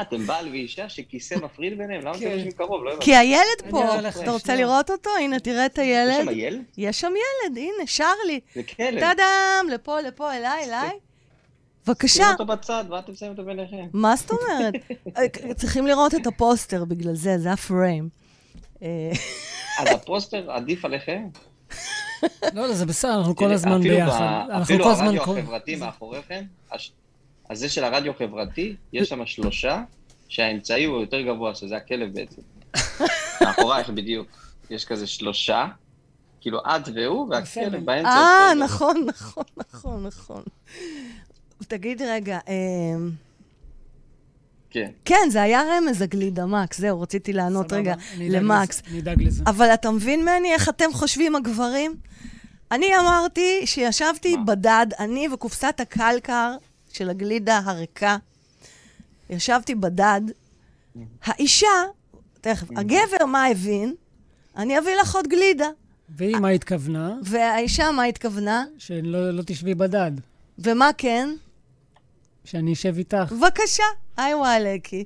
אתם 0.03 0.27
בעל 0.27 0.49
ואישה 0.49 0.89
שכיסא 0.89 1.35
מפריד 1.35 1.79
ביניהם? 1.79 2.01
למה 2.01 2.11
אתם 2.11 2.21
כן. 2.21 2.31
יושבים 2.31 2.53
קרוב? 2.53 2.85
לא 2.85 2.91
הבנתי. 2.91 3.05
כי 3.05 3.17
הילד 3.17 3.71
פה. 3.71 3.99
אתה 4.23 4.31
רוצה. 4.31 4.57
לראות 4.57 4.91
אותו? 4.91 5.11
הנה, 5.21 5.41
תראה 5.41 5.67
את 5.67 5.79
יש 5.79 5.81
הילד. 5.85 6.25
שם 6.25 6.39
ילד? 6.39 6.63
יש 6.79 7.01
שם 7.01 7.13
ילד, 7.13 7.59
הנה, 7.59 7.87
שרלי. 7.87 8.41
זה 8.55 8.63
כלב. 8.63 9.01
טאדאם, 9.01 9.69
לפה, 9.73 10.01
לפה, 10.01 10.37
אליי, 10.37 10.65
אליי. 10.65 10.91
בבקשה. 11.87 12.15
שים 12.15 12.25
אותו 12.33 12.47
בצד, 12.47 12.85
מה 12.89 12.99
אתם 12.99 13.15
שמים 13.15 13.31
אותו 13.31 13.45
ביניכם? 13.45 13.87
מה 13.93 14.17
זאת 14.17 14.31
אומרת? 14.31 14.75
אה, 15.17 15.55
צריכים 15.55 15.87
לראות 15.87 16.15
את 16.15 16.27
הפוסטר 16.27 16.85
בגלל 16.85 17.15
זה, 17.15 17.39
זה 17.39 17.53
הפריים. 17.53 18.09
אה, 18.83 19.13
אז 19.79 19.89
הפוסטר 19.91 20.51
עדיף 20.51 20.85
עליכם? 20.85 21.23
לא, 22.23 22.29
לא, 22.55 22.73
זה 22.73 22.87
בסדר, 22.87 23.19
אנחנו 23.19 23.37
כל 23.37 23.53
הזמן 23.53 23.81
ביחד. 23.83 24.47
אפילו. 24.63 24.91
הרדיו 24.91 25.23
החברתי 25.23 25.77
מאחוריכם, 25.77 26.45
אז 27.49 27.59
זה 27.59 27.69
של 27.69 27.85
הרדיו 27.85 28.13
החברתי, 28.13 28.77
יש 28.93 29.09
שם 29.09 29.27
שלושה, 29.27 29.83
שהאמצעי 30.29 30.85
הוא 30.85 31.01
יותר 31.01 31.21
גבוה, 31.21 31.55
שזה 31.55 31.77
הכלב 31.77 32.15
בעצם. 32.15 32.43
מאחורייך 33.41 33.91
בדיוק. 33.91 34.27
יש 34.71 34.85
כזה 34.85 35.07
שלושה, 35.07 35.67
כאילו 36.41 36.59
את 36.59 36.89
והוא. 36.95 37.29
והכלב 37.31 37.85
באמצע. 37.85 38.09
אה. 38.09 38.55
נכון, 38.55 39.07
נכון, 39.07 39.45
נכון, 39.57 40.07
נכון. 40.07 40.43
תגיד 41.63 42.03
רגע, 42.03 42.39
אה, 42.49 42.55
כן. 44.71 44.91
כן, 45.05 45.29
זה 45.31 45.43
היה 45.43 45.63
רמז 45.63 46.03
הגלידה, 46.03 46.47
מקס, 46.47 46.79
זהו, 46.81 47.01
רציתי 47.01 47.33
לענות 47.33 47.67
סבבה, 47.71 47.79
רגע 47.79 47.95
למקס. 48.19 48.81
לזה, 48.83 48.91
אני 48.91 49.01
אדאג 49.01 49.23
לזה. 49.23 49.43
אבל 49.47 49.67
אתה 49.75 49.91
מבין, 49.91 50.25
מני, 50.25 50.53
איך 50.53 50.69
אתם 50.69 50.93
חושבים 50.93 51.37
הגברים? 51.37 51.97
אני 52.73 52.99
אמרתי 52.99 53.61
שישבתי 53.65 54.37
מה? 54.37 54.45
בדד, 54.45 54.87
אני 54.99 55.29
וקופסת 55.33 55.81
הקלקר 55.81 56.57
של 56.93 57.11
הגלידה 57.11 57.61
הריקה, 57.65 58.17
ישבתי 59.31 59.75
בדד, 59.75 60.21
האישה, 61.25 61.67
תכף, 62.41 62.69
הגבר, 62.77 63.27
מה 63.27 63.47
הבין? 63.47 63.95
אני 64.57 64.79
אביא 64.79 64.95
לך 65.01 65.15
עוד 65.15 65.29
גלידה. 65.29 65.69
והיא 66.09 66.37
מה 66.37 66.49
התכוונה? 66.49 67.15
והאישה, 67.23 67.91
מה 67.91 68.05
התכוונה? 68.05 68.65
שלא 68.79 69.31
לא 69.31 69.43
תשבי 69.47 69.75
בדד. 69.75 70.13
ומה 70.59 70.91
כן? 70.99 71.29
שאני 72.45 72.73
אשב 72.73 72.95
איתך. 72.99 73.33
בבקשה, 73.33 73.83
היי 74.17 74.35
וואלקי. 74.35 75.05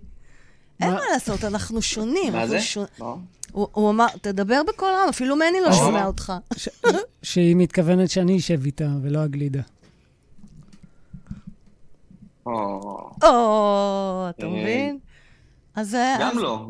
אין 0.81 0.91
מה- 0.91 1.01
לעשות, 1.13 1.45
אנחנו 1.45 1.83
שונים. 1.83 2.33
מה 2.33 2.47
זה? 2.47 2.59
לא? 3.01 3.17
הוא 3.53 3.91
אמר, 3.91 4.07
תדבר 4.23 4.61
בקול 4.69 4.89
רם, 4.89 5.09
אפילו 5.09 5.37
מני 5.37 5.61
לא 5.63 5.67
הוא 5.67 5.75
שומע? 5.75 6.07
אותך. 6.07 6.33
שהיא 7.23 7.57
מתכוונת 7.57 8.11
שאני 8.11 8.37
אשב 8.39 8.65
איתה, 8.65 8.89
ולא 9.03 9.19
הגלידה. 9.19 9.61
או, 12.47 13.11
אתה 14.31 14.47
אה, 14.47 14.49
מבין? 14.51 14.99
אז 15.75 15.91
זה... 15.91 16.15
גם 16.21 16.39
לא, 16.39 16.67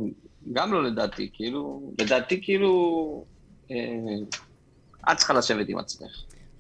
גם 0.53 0.73
לא 0.73 0.85
לדעתי, 0.85 1.31
כאילו, 1.33 1.93
לדעתי 1.99 2.41
כאילו, 2.43 3.25
אה, 3.71 3.77
את 5.13 5.17
צריכה 5.17 5.35
לשבת 5.35 5.69
עם 5.69 5.79
עצמך. 5.79 6.11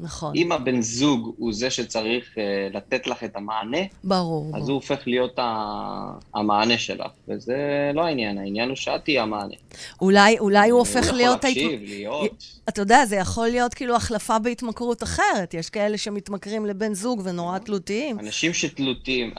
נכון, 0.00 0.36
אם 0.36 0.52
הבן 0.52 0.80
זוג 0.80 1.34
הוא 1.38 1.52
זה 1.52 1.70
שצריך 1.70 2.38
אה, 2.38 2.42
לתת 2.72 3.06
לך 3.06 3.24
את 3.24 3.36
המענה, 3.36 3.78
ברור. 4.04 4.46
אז 4.46 4.52
ברור. 4.52 4.64
הוא 4.66 4.74
הופך 4.74 5.02
להיות 5.06 5.38
ה- 5.38 6.12
המענה 6.34 6.78
שלך, 6.78 7.06
וזה 7.28 7.56
לא 7.94 8.04
העניין, 8.04 8.38
העניין 8.38 8.68
הוא 8.68 8.76
שאת 8.76 9.04
תהיי 9.04 9.18
המענה. 9.18 9.54
אולי 10.00 10.38
אולי 10.38 10.70
הוא 10.70 10.78
הופך 10.78 11.08
הוא 11.08 11.16
להיות... 11.16 11.44
יכול 11.44 11.50
ההת- 11.50 11.56
להקשיב, 11.56 11.80
להיות. 11.88 12.44
אתה 12.68 12.82
יודע, 12.82 13.04
זה 13.06 13.16
יכול 13.16 13.48
להיות 13.48 13.74
כאילו 13.74 13.96
החלפה 13.96 14.38
בהתמכרות 14.38 15.02
אחרת. 15.02 15.54
יש 15.54 15.70
כאלה 15.70 15.98
שמתמכרים 15.98 16.66
לבן 16.66 16.94
זוג 16.94 17.20
ונורא 17.24 17.58
תלותיים. 17.58 18.18
אנשים 18.18 18.52
שתלותים, 18.54 19.30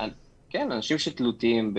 כן, 0.50 0.72
אנשים 0.72 0.98
שתלותים 0.98 1.74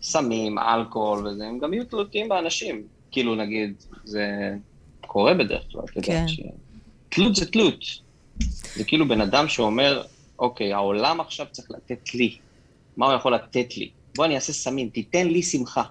בסמים, 0.00 0.58
אלכוהול 0.58 1.26
וזה, 1.28 1.46
הם 1.46 1.58
גם 1.58 1.74
יהיו 1.74 1.84
תלותים 1.84 2.28
באנשים. 2.28 2.82
כאילו, 3.10 3.34
נגיד, 3.34 3.72
זה 4.04 4.54
קורה 5.06 5.34
בדרך 5.34 5.62
כלל, 5.72 5.82
אתה 5.92 6.00
כן. 6.02 6.24
יודע. 6.38 6.50
תלות 7.10 7.36
זה 7.36 7.50
תלות. 7.50 7.84
זה 8.74 8.84
כאילו 8.84 9.08
בן 9.08 9.20
אדם 9.20 9.48
שאומר, 9.48 10.02
אוקיי, 10.38 10.72
העולם 10.72 11.20
עכשיו 11.20 11.46
צריך 11.50 11.70
לתת 11.70 12.14
לי. 12.14 12.38
מה 12.96 13.06
הוא 13.06 13.14
יכול 13.14 13.34
לתת 13.34 13.76
לי? 13.76 13.90
בוא 14.16 14.24
אני 14.24 14.34
אעשה 14.34 14.52
סמים, 14.52 14.88
תיתן 14.88 15.26
לי 15.26 15.42
שמחה. 15.42 15.82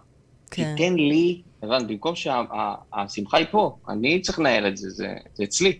כן, 0.51 0.75
תיתן 0.75 0.93
לי, 0.93 1.41
הבנת, 1.63 1.87
במקום 1.87 2.15
שהשמחה 2.15 3.37
היא 3.37 3.45
פה, 3.51 3.77
אני 3.89 4.21
צריך 4.21 4.39
לנהל 4.39 4.67
את 4.67 4.77
זה, 4.77 4.89
זה, 4.89 5.07
זה 5.35 5.43
אצלי, 5.43 5.79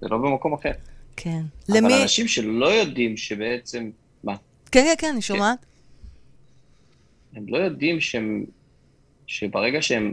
זה 0.00 0.08
לא 0.08 0.18
במקום 0.18 0.52
אחר. 0.52 0.70
כן. 1.16 1.42
אבל 1.68 1.78
למי... 1.78 2.02
אנשים 2.02 2.28
שלא 2.28 2.66
יודעים 2.66 3.16
שבעצם, 3.16 3.90
מה, 4.24 4.36
כן, 4.72 4.84
כן, 4.84 4.94
כן, 4.98 5.10
אני 5.12 5.22
שומעת. 5.22 5.58
הם 7.34 7.44
לא 7.48 7.58
יודעים 7.58 8.00
שהם, 8.00 8.44
שברגע 9.26 9.82
שהם, 9.82 10.12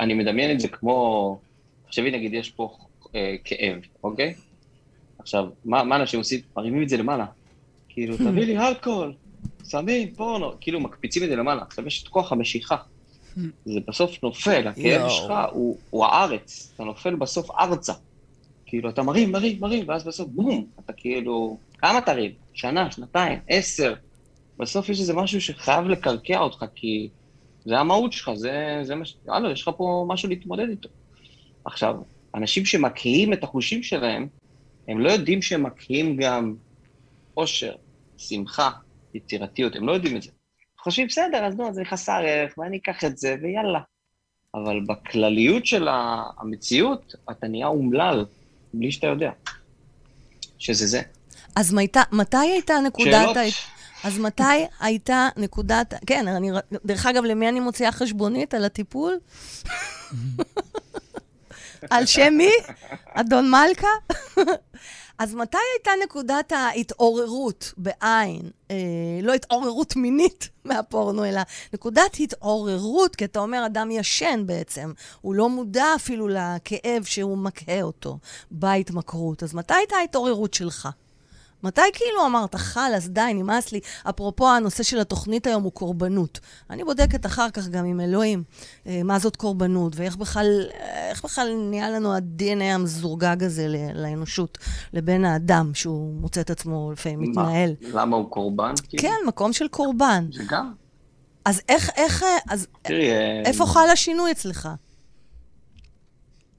אני 0.00 0.14
מדמיין 0.14 0.50
את 0.50 0.60
זה 0.60 0.68
כמו, 0.68 1.38
תחשבי 1.86 2.10
נגיד 2.10 2.34
יש 2.34 2.50
פה 2.50 2.76
אה, 3.16 3.36
כאב, 3.44 3.80
אוקיי? 4.04 4.34
עכשיו, 5.18 5.48
מה, 5.64 5.84
מה 5.84 5.96
אנשים 5.96 6.18
עושים? 6.18 6.40
מרימים 6.56 6.82
את 6.82 6.88
זה 6.88 6.96
למעלה. 6.96 7.26
כאילו, 7.88 8.16
תביא 8.16 8.44
לי 8.44 8.58
אלכוהול, 8.58 9.14
סמים, 9.64 10.14
פורנו, 10.14 10.52
כאילו 10.60 10.80
מקפיצים 10.80 11.24
את 11.24 11.28
זה 11.28 11.36
למעלה. 11.36 11.62
עכשיו 11.62 11.86
יש 11.86 12.02
את 12.02 12.08
כוח 12.08 12.32
המשיכה. 12.32 12.76
זה 13.64 13.80
בסוף 13.88 14.22
נופל, 14.22 14.68
הכאב. 14.68 15.08
שלך 15.08 15.32
הוא, 15.52 15.78
הוא 15.90 16.04
הארץ, 16.04 16.72
אתה 16.74 16.84
נופל 16.84 17.14
בסוף 17.14 17.50
ארצה. 17.50 17.92
כאילו, 18.66 18.88
אתה 18.90 19.02
מרים, 19.02 19.32
מרים, 19.32 19.60
מרים, 19.60 19.88
ואז 19.88 20.04
בסוף 20.04 20.28
בום, 20.28 20.66
אתה 20.84 20.92
כאילו, 20.92 21.58
כמה 21.78 22.00
תרים? 22.00 22.30
שנה, 22.54 22.90
שנתיים, 22.90 23.38
עשר. 23.48 23.94
בסוף 24.58 24.88
יש 24.88 25.00
איזה 25.00 25.14
משהו 25.14 25.40
שחייב 25.40 25.84
לקרקע 25.84 26.38
אותך, 26.38 26.64
כי 26.74 27.08
זה 27.64 27.78
המהות 27.78 28.12
שלך, 28.12 28.30
זה, 28.34 28.80
זה 28.82 28.94
מה 28.94 29.04
ש... 29.04 29.16
יאללה, 29.26 29.52
יש 29.52 29.62
לך 29.62 29.70
פה 29.76 30.04
משהו 30.08 30.28
להתמודד 30.28 30.68
איתו. 30.68 30.88
עכשיו, 31.64 31.96
אנשים 32.36 32.64
שמקהים 32.64 33.32
את 33.32 33.44
החושים 33.44 33.82
שלהם, 33.82 34.28
הם 34.88 35.00
לא 35.00 35.10
יודעים 35.10 35.42
שהם 35.42 35.62
מקהים 35.62 36.16
גם 36.16 36.54
אושר, 37.36 37.74
שמחה, 38.16 38.70
יצירתיות, 39.14 39.76
הם 39.76 39.86
לא 39.86 39.92
יודעים 39.92 40.16
את 40.16 40.22
זה. 40.22 40.30
חושבים, 40.78 41.06
בסדר, 41.06 41.44
אז 41.44 41.56
נו, 41.56 41.74
זה 41.74 41.82
חסר 41.84 42.22
ערך, 42.26 42.58
ואני 42.58 42.76
אקח 42.76 43.04
את 43.04 43.18
זה, 43.18 43.36
ויאללה. 43.42 43.80
אבל 44.54 44.80
בכלליות 44.86 45.66
של 45.66 45.88
המציאות, 46.38 47.14
אתה 47.30 47.48
נהיה 47.48 47.66
אומלל, 47.66 48.24
בלי 48.74 48.92
שאתה 48.92 49.06
יודע. 49.06 49.30
שזה 50.58 50.86
זה. 50.86 51.02
אז 51.56 51.74
מתי- 51.74 51.98
מתי 52.12 52.36
הייתה 52.36 52.74
נקודת... 52.86 53.12
שאלות? 53.12 53.36
אז 54.04 54.18
מתי 54.18 54.42
הייתה 54.80 55.28
נקודת... 55.36 55.94
כן, 56.06 56.28
אני... 56.28 56.50
דרך 56.84 57.06
אגב, 57.06 57.24
למי 57.24 57.48
אני 57.48 57.60
מוציאה 57.60 57.92
חשבונית? 57.92 58.54
על 58.54 58.64
הטיפול? 58.64 59.18
על 61.90 62.06
שם 62.06 62.34
מי? 62.36 62.50
אדון 63.14 63.50
מלכה? 63.50 63.88
אז 65.18 65.34
מתי 65.34 65.58
הייתה 65.74 65.90
נקודת 66.04 66.52
ההתעוררות 66.52 67.72
בעין? 67.76 68.50
אה, 68.70 68.76
לא 69.22 69.34
התעוררות 69.34 69.96
מינית 69.96 70.48
מהפורנו, 70.64 71.24
אלא 71.24 71.40
נקודת 71.74 72.16
התעוררות, 72.20 73.16
כי 73.16 73.24
אתה 73.24 73.38
אומר 73.38 73.66
אדם 73.66 73.90
ישן 73.90 74.42
בעצם. 74.46 74.92
הוא 75.20 75.34
לא 75.34 75.48
מודע 75.48 75.86
אפילו 75.96 76.28
לכאב 76.28 77.04
שהוא 77.04 77.38
מקהה 77.38 77.82
אותו 77.82 78.18
בהתמכרות. 78.50 79.42
אז 79.42 79.54
מתי 79.54 79.74
הייתה 79.74 79.96
ההתעוררות 79.96 80.54
שלך? 80.54 80.88
מתי 81.66 81.80
כאילו 81.92 82.26
אמרת, 82.26 82.54
חלאס, 82.54 83.08
די, 83.08 83.32
נמאס 83.34 83.72
לי? 83.72 83.80
אפרופו, 84.10 84.48
הנושא 84.48 84.82
של 84.82 84.98
התוכנית 84.98 85.46
היום 85.46 85.62
הוא 85.62 85.72
קורבנות. 85.72 86.40
אני 86.70 86.84
בודקת 86.84 87.26
אחר 87.26 87.50
כך 87.50 87.68
גם 87.68 87.84
עם 87.84 88.00
אלוהים, 88.00 88.44
אה, 88.86 89.00
מה 89.04 89.18
זאת 89.18 89.36
קורבנות, 89.36 89.92
ואיך 89.96 90.16
בכלל, 90.16 90.66
אה, 90.80 91.12
בכלל 91.24 91.48
נהיה 91.70 91.90
לנו 91.90 92.14
ה-DNA 92.14 92.62
המזורגג 92.62 93.42
הזה 93.42 93.66
לאנושות, 93.94 94.58
לבין 94.92 95.24
האדם, 95.24 95.70
שהוא 95.74 96.14
מוצא 96.14 96.40
את 96.40 96.50
עצמו 96.50 96.92
לפעמים 96.92 97.18
מה? 97.20 97.42
מתנהל. 97.42 97.74
למה 97.80 98.16
הוא 98.16 98.30
קורבן? 98.30 98.72
כאילו? 98.88 99.02
כן, 99.02 99.26
מקום 99.26 99.52
של 99.52 99.68
קורבן. 99.68 100.26
זה 100.32 100.42
גם. 100.48 100.72
אז 101.44 101.62
איך, 101.68 101.90
איך, 101.96 102.22
אה, 102.22 102.28
אז 102.50 102.66
תראי, 102.82 103.10
איפה 103.44 103.66
חל 103.66 103.88
השינוי 103.92 104.32
אצלך? 104.32 104.68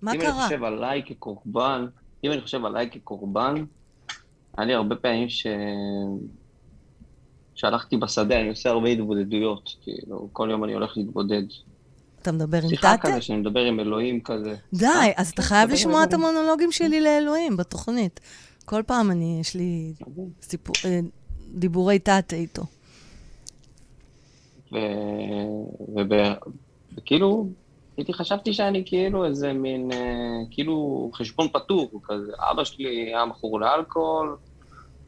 מה 0.01 0.13
אם 0.13 0.21
קרה? 0.21 0.29
אני 0.29 0.43
חושב 0.43 0.63
עליי 0.63 1.03
כקורבן, 1.05 1.85
אם 2.23 2.31
אני 2.31 2.41
חושב 2.41 2.65
עליי 2.65 2.89
כקורבן, 2.91 3.55
היה 4.57 4.65
לי 4.65 4.73
הרבה 4.73 4.95
פעמים 4.95 5.29
ש... 5.29 5.47
שהלכתי 7.55 7.97
בשדה, 7.97 8.39
אני 8.39 8.49
עושה 8.49 8.69
הרבה 8.69 8.89
התבודדויות, 8.89 9.75
כאילו, 9.81 10.29
כל 10.33 10.47
יום 10.51 10.63
אני 10.63 10.73
הולך 10.73 10.97
להתבודד. 10.97 11.43
אתה 12.21 12.31
מדבר 12.31 12.57
עם 12.63 12.69
שיחה 12.69 12.97
טאטה? 12.97 13.11
כזה, 13.11 13.21
שאני 13.21 13.39
מדבר 13.39 13.59
עם 13.59 13.79
אלוהים 13.79 14.21
כזה. 14.21 14.55
די, 14.73 15.11
אז 15.17 15.29
אתה 15.29 15.41
חייב 15.41 15.69
לשמוע 15.69 16.03
את. 16.03 16.13
המונולוגים 16.13 16.71
שלי 16.71 17.01
לאלוהים 17.01 17.57
בתוכנית. 17.57 18.19
כל 18.65 18.83
פעם 18.87 19.11
אני, 19.11 19.37
יש 19.41 19.55
לי. 19.55 19.93
סיפור, 20.41 20.75
אה, 20.85 20.99
דיבורי 21.53 21.99
טאטה 21.99 22.35
איתו. 22.35 22.63
וכאילו, 26.97 27.47
הייתי 27.97 28.13
חשבתי 28.13 28.53
שאני 28.53 28.83
כאילו 28.85 29.25
איזה 29.25 29.53
מין, 29.53 29.91
אה, 29.91 29.97
כאילו 30.51 31.09
חשבון 31.13 31.47
פתור 31.53 32.01
כזה. 32.03 32.31
אבא 32.51 32.63
שלי 32.63 32.87
היה 32.87 33.25
מכור 33.25 33.59
לאלכוהול, 33.59 34.37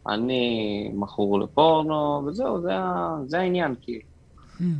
אני 0.07 0.91
מכור 0.93 1.39
לפורנו, 1.39 2.23
וזהו, 2.25 2.61
זה. 2.61 2.71
זה 3.27 3.39
העניין, 3.39 3.75
כאילו. 3.81 4.01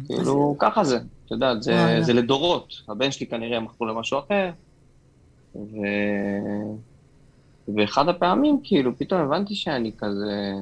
כאילו, 0.07 0.55
ככה 0.59 0.83
זה, 0.83 0.97
את 1.25 1.31
יודעת, 1.31 1.63
זה. 1.63 1.97
זה 2.01 2.13
לדורות. 2.13 2.73
הבן 2.89 3.11
שלי 3.11 3.27
כנראה 3.27 3.59
מכור 3.59 3.87
למשהו 3.87 4.19
אחר, 4.19 4.51
ו... 5.55 5.77
ואחד 7.75 8.09
הפעמים, 8.09 8.59
כאילו, 8.63 8.97
פתאום 8.97 9.21
הבנתי 9.21 9.55
שאני 9.55 9.91
כזה 9.97 10.53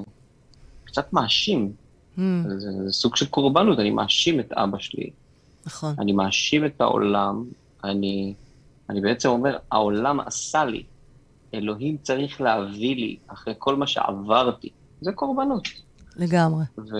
קצת 0.83 1.13
מאשים. 1.13 1.71
Hmm, 2.17 2.19
זה, 2.47 2.71
זה 2.85 2.91
סוג 2.91 3.15
של 3.15 3.25
קורבנות, 3.25 3.79
אני 3.79 3.89
מאשים 3.89 4.39
את 4.39 4.51
אבא 4.51 4.77
שלי, 4.79 5.09
נכון. 5.65 5.95
אני 5.99 6.11
מאשים 6.11 6.65
את 6.65 6.81
העולם, 6.81 7.45
אני, 7.83 8.33
אני 8.89 9.01
בעצם 9.01 9.29
אומר, 9.29 9.57
העולם 9.71 10.19
עשה 10.19 10.65
לי, 10.65 10.83
אלוהים 11.53 11.97
צריך 11.97 12.41
להביא 12.41 12.95
לי 12.95 13.17
אחרי 13.27 13.53
כל 13.57 13.75
מה 13.75 13.87
שעברתי. 13.87 14.69
זה 15.01 15.11
קורבנות. 15.11 15.67
לגמרי. 16.15 16.63
ו... 16.77 16.97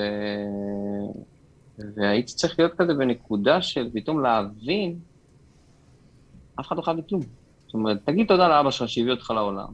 והייתי 1.95 2.33
צריך 2.33 2.59
להיות 2.59 2.73
כזה 2.77 2.93
בנקודה 2.93 3.61
של 3.61 3.89
פתאום 3.93 4.21
להבין, 4.21 4.99
אף 6.59 6.67
אחד 6.67 6.77
לא 6.77 6.81
חייב 6.81 6.97
לי 6.97 7.03
כלום. 7.09 7.21
זאת 7.65 7.73
אומרת, 7.73 7.97
תגיד 8.05 8.27
תודה 8.27 8.47
לאבא 8.47 8.71
שלך 8.71 8.89
שהביא 8.89 9.11
אותך 9.11 9.31
לעולם, 9.31 9.73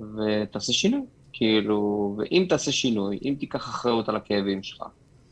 ותעשה 0.00 0.72
שינוי. 0.72 1.02
כאילו, 1.36 2.14
ואם 2.18 2.46
תעשה 2.48 2.72
שינוי, 2.72 3.18
אם 3.24 3.34
תיקח 3.38 3.68
אחריות 3.68 4.08
על 4.08 4.16
הכאבים 4.16 4.62
שלך, 4.62 4.82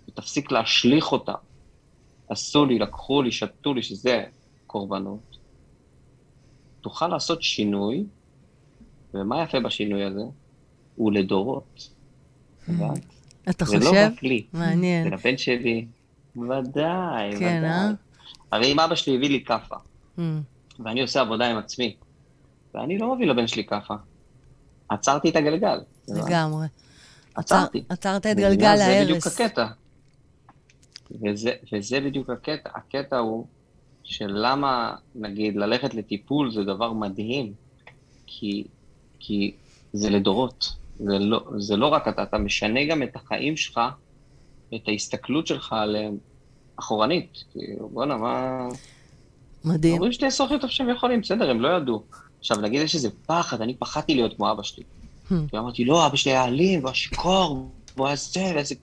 ותפסיק 0.08 0.52
להשליך 0.52 1.12
אותם, 1.12 1.32
עשו 2.28 2.66
לי, 2.66 2.78
לקחו 2.78 3.22
לי, 3.22 3.32
שתו 3.32 3.74
לי, 3.74 3.82
שזה 3.82 4.24
קורבנות, 4.66 5.36
תוכל 6.80 7.08
לעשות 7.08 7.42
שינוי, 7.42 8.04
ומה 9.14 9.42
יפה 9.42 9.60
בשינוי 9.60 10.04
הזה? 10.04 10.20
הוא 10.96 11.12
לדורות. 11.12 11.88
הבנת? 12.68 13.04
אתה 13.50 13.64
זה 13.64 13.78
לא 13.78 13.84
חושב? 13.84 14.10
רק 14.14 14.22
לי. 14.22 14.46
מעניין. 14.52 15.06
ולבן 15.06 15.36
שלי, 15.36 15.86
ודאי, 16.36 17.30
כן, 17.38 17.58
ודאי. 17.58 17.64
אה? 17.70 17.90
הרי 18.52 18.72
אם 18.72 18.80
אבא 18.80 18.94
שלי 18.94 19.16
הביא 19.16 19.28
לי 19.30 19.44
כאפה, 19.44 19.76
Hmm, 20.18 20.20
ואני 20.84 21.02
עושה 21.02 21.20
עבודה 21.20 21.50
עם 21.50 21.56
עצמי, 21.58 21.96
ואני 22.74 22.98
לא 22.98 23.14
מביא 23.14 23.26
לבן 23.26 23.46
שלי 23.46 23.64
כאפה. 23.64 23.94
עצרתי 24.88 25.28
את 25.30 25.36
הגלגל. 25.36 25.80
לגמרי. 26.08 26.66
עצרתי. 27.34 27.78
עצר- 27.88 27.92
עצרת 27.94 28.26
את? 28.26 28.36
גלגל 28.36 28.76
זה 28.76 29.00
בדיוק 29.02 29.10
ההרס. 29.26 29.40
הקטע. 29.40 29.66
וזה, 31.22 31.50
וזה 31.72 32.00
בדיוק 32.00 32.30
הקטע. 32.30 32.70
הקטע 32.74 33.16
הוא 33.18 33.46
של 34.04 34.26
למה, 34.34 34.94
נגיד, 35.14 35.56
ללכת 35.56 35.94
לטיפול 35.94 36.52
זה 36.52 36.64
דבר 36.64 36.92
מדהים, 36.92 37.52
כי, 38.26 38.64
כי 39.22 39.52
זה 39.92 40.10
לדורות. 40.10 40.72
זה 40.98 41.18
לא, 41.18 41.44
זה 41.58 41.76
לא 41.76 41.86
רק 41.86 42.08
אתה, 42.08 42.22
אתה 42.22 42.38
משנה 42.38 42.84
גם 42.84 43.02
את 43.02 43.16
החיים 43.16 43.56
שלך, 43.56 43.80
את 44.74 44.88
ההסתכלות 44.88 45.46
שלך 45.46 45.72
עליהם 45.72 46.16
אחורנית. 46.76 47.44
כאילו, 47.52 47.88
בואנה, 47.88 48.16
מה... 48.16 48.68
מדהים. 49.64 49.94
ההורים 49.94 50.12
שלי 50.12 50.26
עשו 50.26 50.44
הכי 50.44 50.58
טוב 50.58 50.70
שהם 50.70 50.88
יכולים, 50.88 51.20
בסדר, 51.20 51.50
הם 51.50 51.60
לא 51.60 51.68
ידעו. 51.68 52.02
עכשיו, 52.40 52.56
נגיד 52.56 52.82
יש 52.82 52.94
איזה 52.94 53.08
פחד, 53.26 53.60
אני 53.60 53.74
פחדתי 53.74 54.14
להיות 54.14 54.36
כמו 54.36 54.52
אבא 54.52 54.62
שלי. 54.62 54.84
Hmm. 55.30 55.34
כי 55.50 55.58
אמרתי, 55.58 55.84
לא, 55.84 56.06
אבא 56.06 56.16
שלי 56.16 56.32
היה 56.32 56.44
אלים, 56.44 56.78
והוא 56.78 56.88
היה 56.88 56.94
שיכור, 56.94 57.70
והוא 57.96 58.06
היה 58.06 58.16
זה, 58.16 58.54
וזה... 58.56 58.74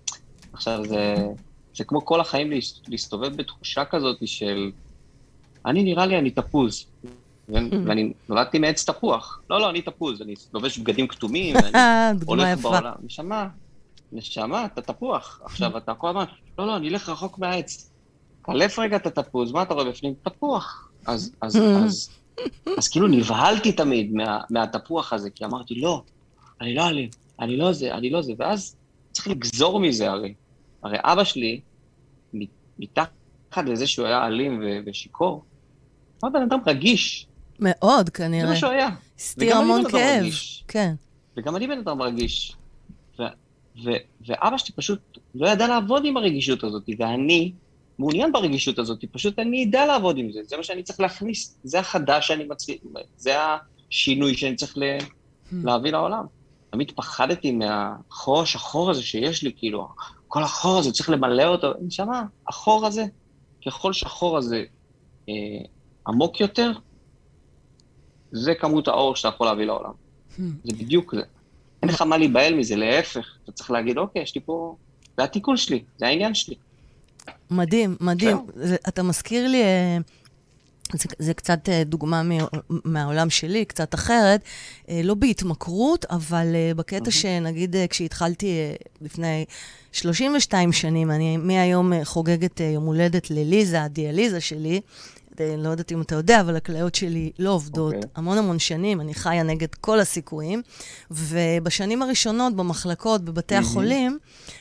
עכשיו, 0.53 0.85
זה, 0.85 1.15
זה 1.75 1.83
כמו 1.83 2.05
כל 2.05 2.21
החיים 2.21 2.51
להס- 2.51 2.81
להסתובב 2.87 3.35
בתחושה 3.35 3.85
כזאת 3.85 4.17
של, 4.25 4.71
אני 5.65 5.83
נראה 5.83 6.05
לי 6.05 6.19
אני 6.19 6.31
תפוז. 6.31 6.85
ו- 7.49 7.85
ואני 7.85 8.13
נולדתי 8.29 8.59
מעץ 8.59 8.89
תפוח. 8.89 9.41
לא, 9.49 9.59
לא, 9.59 9.69
אני 9.69 9.81
תפוז, 9.81 10.21
אני 10.21 10.33
לובש 10.53 10.77
בגדים 10.77 11.07
כתומים, 11.07 11.55
ואני 11.73 12.19
הולך. 12.25 12.59
בעולם. 12.59 12.93
נשמה, 13.03 13.47
נשמה, 14.11 14.65
אתה 14.65 14.81
תפוח. 14.81 15.41
עכשיו, 15.45 15.77
אתה 15.77 15.93
כל 15.93 16.09
הזמן, 16.09 16.23
לא, 16.59 16.67
לא, 16.67 16.77
אני 16.77 16.89
אלך 16.89 17.09
רחוק 17.09 17.39
מהעץ. 17.39 17.91
קלף 18.41 18.79
רגע 18.79 18.95
את 18.95 19.07
התפוז, 19.07 19.51
מה 19.51 19.61
אתה 19.61 19.73
רואה 19.73 19.85
בפנים? 19.85 20.13
תפוח. 20.23 20.91
אז, 21.05 21.31
אז, 21.41 21.55
אז, 21.85 22.09
אז 22.77 22.87
כאילו 22.87 23.07
נבהלתי 23.07 23.71
תמיד 23.71 24.13
מה, 24.13 24.39
מהתפוח 24.49 25.13
הזה, 25.13 25.29
כי 25.29 25.45
אמרתי, 25.45 25.75
לא, 25.75 26.03
אני 26.61 26.75
לא 26.75 26.87
אלים, 26.87 27.09
אני 27.39 27.57
לא 27.57 27.73
זה, 27.73 27.93
אני 27.93 28.09
לא 28.09 28.21
זה, 28.21 28.33
ואז 28.37 28.75
צריך 29.11 29.27
לגזור 29.27 29.79
מזה 29.79 30.11
הרי. 30.11 30.33
הרי 30.83 30.97
אבא 31.01 31.23
שלי, 31.23 31.61
מתחת 32.79 33.09
לזה 33.65 33.87
שהוא 33.87 34.05
היה 34.05 34.27
אלים 34.27 34.61
ושיכור, 34.85 35.43
הוא 36.21 36.29
היה 36.29 36.39
בן 36.39 36.41
אדם 36.41 36.59
רגיש, 36.67 37.27
מאוד, 37.61 38.05
זה 38.05 38.11
כנראה. 38.11 38.49
מה 38.49 38.55
שהוא 38.55 38.69
היה. 38.71 38.89
הסתיר 39.17 39.57
המון 39.57 39.89
כאב. 39.91 40.25
כן. 40.67 40.93
וגם 41.37 41.55
אני 41.55 41.67
בן 41.67 41.77
אדם 41.77 42.01
רגיש. 42.01 42.53
ו- 43.19 43.23
ו- 43.85 43.89
ואבא 44.27 44.57
שלי 44.57 44.75
פשוט 44.75 44.99
לא 45.35 45.47
ידע 45.47 45.67
לעבוד 45.67 46.05
עם 46.05 46.17
הרגישות 46.17 46.63
הזאת, 46.63 46.83
ואני 46.99 47.51
מעוניין 47.99 48.31
ברגישות 48.31 48.79
הזאת, 48.79 49.05
פשוט 49.11 49.39
אני 49.39 49.65
אדע 49.69 49.85
לעבוד 49.85 50.17
עם 50.17 50.31
זה, 50.31 50.39
זה 50.43 50.57
מה 50.57 50.63
שאני 50.63 50.83
צריך 50.83 50.99
להכניס, 50.99 51.57
זה 51.63 51.79
החדש 51.79 52.27
שאני 52.27 52.43
מצליח, 52.43 52.77
זה 53.17 53.33
השינוי 53.89 54.37
שאני 54.37 54.55
צריך 54.55 54.77
ל- 54.77 54.97
להביא 55.51 55.91
לעולם. 55.91 56.25
תמיד 56.69 56.91
פחדתי 56.95 57.51
מהחור 57.51 58.41
השחור 58.41 58.89
הזה 58.91 59.01
שיש 59.03 59.43
לי, 59.43 59.51
כאילו, 59.57 59.87
כל 60.27 60.43
החור 60.43 60.77
הזה, 60.79 60.91
צריך 60.91 61.09
למלא 61.09 61.43
אותו. 61.43 61.67
נשמה, 61.81 62.23
החור 62.47 62.85
הזה, 62.85 63.05
ככל 63.67 63.93
שהחור 63.93 64.37
הזה 64.37 64.63
אה, 65.29 65.33
עמוק 66.07 66.39
יותר, 66.39 66.71
זה 68.31 68.53
כמות 68.55 68.87
האור 68.87 69.15
שאתה 69.15 69.27
יכול 69.27 69.47
להביא 69.47 69.65
לעולם. 69.65 69.91
זה 70.37 70.73
בדיוק 70.77 71.15
זה. 71.15 71.21
אין 71.83 71.89
לך 71.89 72.01
מה 72.01 72.17
להיבהל 72.17 72.55
מזה, 72.55 72.75
להפך. 72.75 73.37
אתה 73.43 73.51
צריך 73.51 73.71
להגיד, 73.71 73.97
אוקיי, 73.97 74.21
יש 74.21 74.35
לי 74.35 74.41
פה... 74.45 74.75
זה 75.17 75.23
התיקון 75.23 75.57
שלי, 75.57 75.83
זה 75.97 76.07
העניין 76.07 76.35
שלי. 76.35 76.55
מדהים, 77.51 77.95
מדהים. 78.01 78.37
זה, 78.55 78.75
אתה 78.87 79.03
מזכיר 79.03 79.47
לי, 79.47 79.63
אה, 79.63 79.97
זה, 80.93 81.09
זה 81.19 81.33
קצת 81.33 81.69
אה, 81.69 81.83
דוגמה 81.83 82.23
מ, 82.23 82.31
מהעולם 82.69 83.29
שלי, 83.29 83.65
קצת 83.65 83.95
אחרת, 83.95 84.41
אה, 84.89 85.01
לא 85.03 85.13
בהתמכרות, 85.13 86.05
אבל 86.05 86.55
בקטע 86.75 87.11
שנגיד 87.11 87.75
אה, 87.75 87.87
כשהתחלתי 87.87 88.57
לפני 89.01 89.45
32 89.91 90.73
שנים, 90.73 91.11
אני 91.11 91.37
מהיום 91.37 92.03
חוגגת 92.03 92.59
יום 92.59 92.85
הולדת 92.85 93.31
לליזה, 93.31 93.83
הדיאליזה 93.83 94.41
שלי. 94.41 94.81
אה, 95.41 95.55
לא 95.57 95.69
יודעת 95.69 95.91
אם 95.91 96.01
אתה 96.01 96.15
יודע, 96.15 96.41
אבל 96.41 96.55
הכליות 96.55 96.95
שלי 96.95 97.31
לא 97.39 97.49
עובדות 97.49 97.95
אוקיי. 97.95 98.09
המון 98.15 98.37
המון 98.37 98.59
שנים, 98.59 99.01
אני 99.01 99.13
חיה 99.13 99.43
נגד 99.43 99.75
כל 99.75 99.99
הסיכויים. 99.99 100.61
ובשנים 101.11 102.01
הראשונות 102.01 102.55
במחלקות, 102.55 103.25
בבתי 103.25 103.55
החולים, 103.55 104.19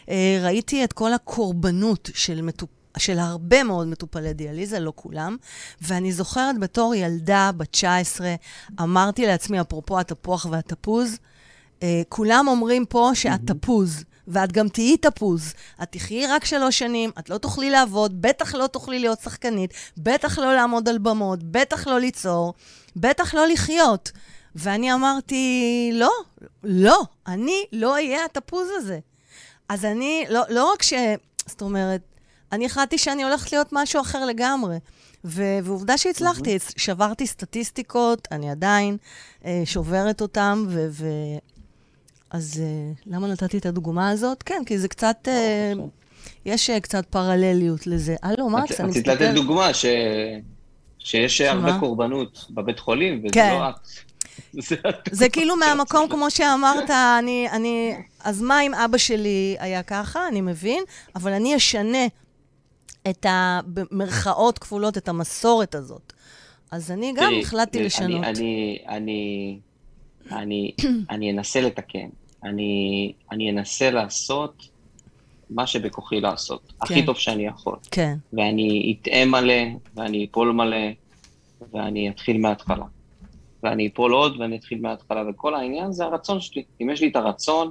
אה, 0.09 0.41
ראיתי 0.43 0.85
את 0.85 0.93
כל 0.93 1.13
הקורבנות 1.13 2.11
של 2.15 2.43
מטופ... 2.43 2.69
של 2.99 3.19
הרבה 3.19 3.63
מאוד 3.63 3.87
מטופלי 3.87 4.33
דיאליזה, 4.33 4.81
לא 4.81 4.93
כולם. 4.97 5.37
ואני 5.83 6.13
זוכרת 6.13 6.59
בתור 6.59 6.95
ילדה 6.95 7.51
בת 7.57 7.69
19, 7.71 8.35
אמרתי 8.81 9.27
לעצמי, 9.27 9.61
אפרופו 9.61 9.99
התפוח 9.99 10.47
והתפוז, 10.51 11.19
אה, 11.83 12.03
כולם 12.09 12.49
אומרים 12.49 12.87
פה 12.87 13.11
שאת 13.15 13.41
תפוז, 13.47 14.05
ואת 14.29 14.53
גם 14.53 14.69
תהיי 14.69 14.97
תפוז. 14.97 15.55
את 15.83 15.93
תחיי 15.93 16.27
רק 16.27 16.45
שלוש 16.45 16.79
שנים, 16.79 17.11
את 17.19 17.31
לא 17.31 17.39
תוכלי 17.39 17.71
לעבוד, 17.71 18.23
בטח 18.23 18.55
לא 18.55 18.67
תוכלי 18.67 18.99
להיות 18.99 19.21
שחקנית, 19.21 19.75
בטח 19.97 20.39
לא 20.39 20.55
לעמוד 20.55 20.89
על 20.89 20.99
במות, 20.99 21.43
בטח 21.43 21.87
לא 21.87 22.01
ליצור, 22.01 22.55
בטח 22.97 23.35
לא 23.35 23.47
לחיות. 23.47 24.13
ואני 24.55 24.95
אמרתי, 24.95 25.91
לא, 25.93 26.11
לא, 26.65 27.03
אני 27.27 27.65
לא 27.73 27.93
אהיה 27.93 28.25
התפוז 28.25 28.69
הזה. 28.77 28.99
אז 29.69 29.85
אני, 29.85 30.25
לא, 30.31 30.43
לא 30.49 30.73
רק 30.73 30.83
ש... 30.83 30.93
זאת 31.47 31.63
אומרת, 31.63 32.01
אני 32.53 32.67
החלטתי 32.67 32.99
שאני 32.99 33.25
הולכת 33.25 33.53
להיות 33.53 33.69
משהו 33.73 34.01
אחר 34.01 34.27
לגמרי. 34.27 34.77
ו- 35.25 35.59
ועובדה 35.63 35.99
שהצלחתי, 35.99 36.59
שברתי 36.77 37.27
סטטיסטיקות, 37.27 38.29
אני 38.31 38.51
עדיין 38.51 38.97
אה, 39.45 39.63
שוברת 39.65 40.21
אותן, 40.21 40.65
ו... 40.69 41.09
אז 42.31 42.63
אה, 42.65 42.93
למה 43.07 43.29
נתתי 43.29 43.59
את 43.59 43.67
הדוגמה 43.67 44.11
הזאת? 44.11 44.43
כן, 44.43 44.63
כי 44.67 44.79
זה 44.79 44.89
קצת, 44.89 45.17
אה, 45.29 45.73
יש 46.45 46.71
אה, 46.71 46.81
קצת 46.81 47.07
פרלליות 47.07 47.87
לזה. 47.87 48.17
הלו, 48.23 48.51
מקס, 48.51 48.81
אני 48.81 48.89
רצית 48.91 49.09
לתת. 49.09 49.31
דוגמה 49.35 49.75
ש... 49.75 49.85
שיש 50.99 51.39
שמה? 51.39 51.51
הרבה 51.51 51.81
קורבנות 51.81 52.47
בבית 52.51 52.79
חולים, 52.79 53.19
וזה 53.19 53.29
כן. 53.33 53.55
לא 53.61 53.69
את. 53.69 53.75
זה- 54.69 54.77
זה 55.11 55.29
כאילו 55.29 55.57
מהמקום, 55.57 56.09
כמו 56.09 56.31
שאמרת, 56.31 56.91
אני, 56.91 57.49
אני... 57.53 57.95
אז 58.25 58.43
מה 58.43 58.61
אם 58.63 58.75
אבא 58.75 58.99
שלי 58.99 59.57
היה 59.59 59.83
ככה, 59.83 60.29
אני 60.29 60.41
מבין, 60.41 60.85
אבל 61.17 61.33
אני 61.33 61.57
אשנה 61.57 62.07
את 63.11 63.27
ה... 63.27 63.61
במרכאות 63.67 64.59
כפולות, 64.59 64.97
את 64.99 65.09
המסורת 65.09 65.75
הזאת. 65.75 66.13
אז 66.71 66.91
אני 66.91 67.13
גם 67.17 67.33
החלטתי 67.43 67.83
לשנות. 67.85 68.25
אני, 68.25 68.29
אני, 68.31 68.79
אני, 68.89 69.59
אני, 70.33 70.73
אני 71.11 71.31
אנסה 71.31 71.61
לתקן. 71.61 72.09
אני, 72.45 73.13
אני 73.33 73.51
אנסה 73.51 73.91
לעשות 73.91 74.69
מה 75.51 75.67
שבכוחי 75.67 76.21
לעשות. 76.21 76.73
הכי 76.81 77.07
טוב 77.07 77.17
שאני 77.17 77.47
יכול. 77.47 77.77
כן. 77.91 78.17
ואני 78.33 78.97
אטעה 79.01 79.25
מלא, 79.25 79.63
ואני 79.95 80.27
אפול 80.31 80.53
מלא, 80.53 80.87
ואני 81.73 82.11
אתחיל 82.11 82.39
מההתחלה. 82.39 82.85
ואני 83.63 83.87
אפול 83.87 84.13
עוד 84.13 84.41
ואני 84.41 84.57
אתחיל 84.57 84.81
מההתחלה, 84.81 85.23
וכל 85.31 85.55
העניין 85.55 85.93
זה 85.93 86.05
הרצון 86.05 86.41
שלי. 86.41 86.63
אם 86.83 86.91
יש 86.91 87.01
לי 87.01 87.09
את 87.09 87.17
הרצון, 87.17 87.71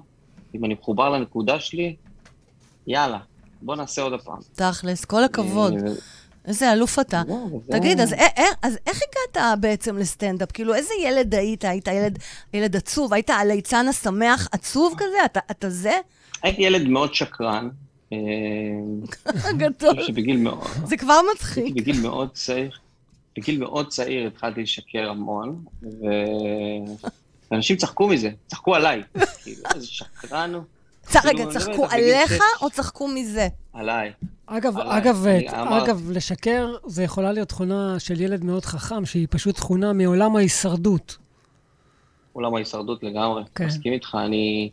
אם 0.56 0.66
אני 0.66 0.74
מחובר 0.74 1.10
לנקודה 1.10 1.60
שלי, 1.60 1.96
יאללה, 2.88 3.20
בוא 3.62 3.76
נעשה 3.76 4.02
עוד 4.02 4.14
הפעם. 4.14 4.38
תכלס, 4.56 5.06
כל 5.06 5.24
הכבוד. 5.24 5.74
איזה 6.48 6.74
אלוף 6.74 7.00
אתה. 7.00 7.22
וזה- 7.28 7.72
תגיד, 7.72 8.00
אז, 8.00 8.14
א- 8.14 8.40
א- 8.42 8.56
אז 8.62 8.78
איך 8.88 9.00
הגעת 9.36 9.60
בעצם 9.62 9.98
לסטנדאפ? 9.98 10.52
כאילו, 10.52 10.76
איזה 10.76 10.94
ילד 11.04 11.36
היית? 11.36 11.66
היית 11.66 11.88
ילד, 11.88 12.20
ילד 12.54 12.76
עצוב? 12.76 13.14
היית 13.14 13.30
הליצן 13.30 13.88
השמח 13.88 14.48
עצוב 14.52 14.94
כזה? 14.98 15.26
אתה, 15.26 15.40
אתה 15.52 15.70
זה? 15.70 15.94
הייתי 16.44 16.62
ילד 16.62 16.88
מאוד 16.88 17.14
שקרן. 17.14 17.70
אה, 18.14 18.18
גדול. 19.58 19.96
זה 20.86 20.98
כבר 20.98 21.20
מצחיק. 21.36 21.76
בגיל 21.76 22.02
מאוד 22.02 22.30
צעיר, 22.34 22.72
בגיל 23.38 23.60
מאוד 23.60 23.90
צעיר 23.90 24.28
התחלתי 24.28 24.62
לשקר 24.62 25.10
המון, 25.10 25.64
ואנשים 27.52 27.78
צחקו 27.78 28.08
מזה, 28.08 28.30
צחקו 28.48 28.76
עליי. 28.76 29.04
כאילו, 29.44 29.62
איזה 29.76 29.88
שקרן 29.88 30.54
הוא. 30.54 30.64
צ- 31.08 31.16
רגע, 31.16 31.38
כאילו, 31.38 31.52
צחקו 31.52 31.72
אני 31.72 31.82
לא 31.82 31.88
בגיל 32.08 32.16
עליך. 32.16 32.44
או 32.62 32.70
צחקו 32.70 33.08
מזה? 33.08 33.48
עליי. 33.74 34.12
אגב, 34.46 34.78
עליי. 34.78 34.98
אגב, 34.98 35.28
אגב, 35.84 36.12
לשקר 36.12 36.76
זה 36.86 37.04
יכולה 37.04 37.32
להיות 37.32 37.50
תכונה 37.50 38.00
של 38.00 38.22
ילד 38.22 38.44
מאוד 38.44 38.66
חכם, 38.66 39.06
שהיא 39.06 39.28
פשוט 39.30 39.56
תכונה 39.56 39.94
מעולם 39.94 40.36
ההישרדות. 40.36 41.18
עולם 42.34 42.56
ההישרדות 42.56 43.04
לגמרי, 43.04 43.44
כן. 43.56 43.66
מסכים 43.66 43.94
איתך, 43.94 44.18
אני, 44.26 44.70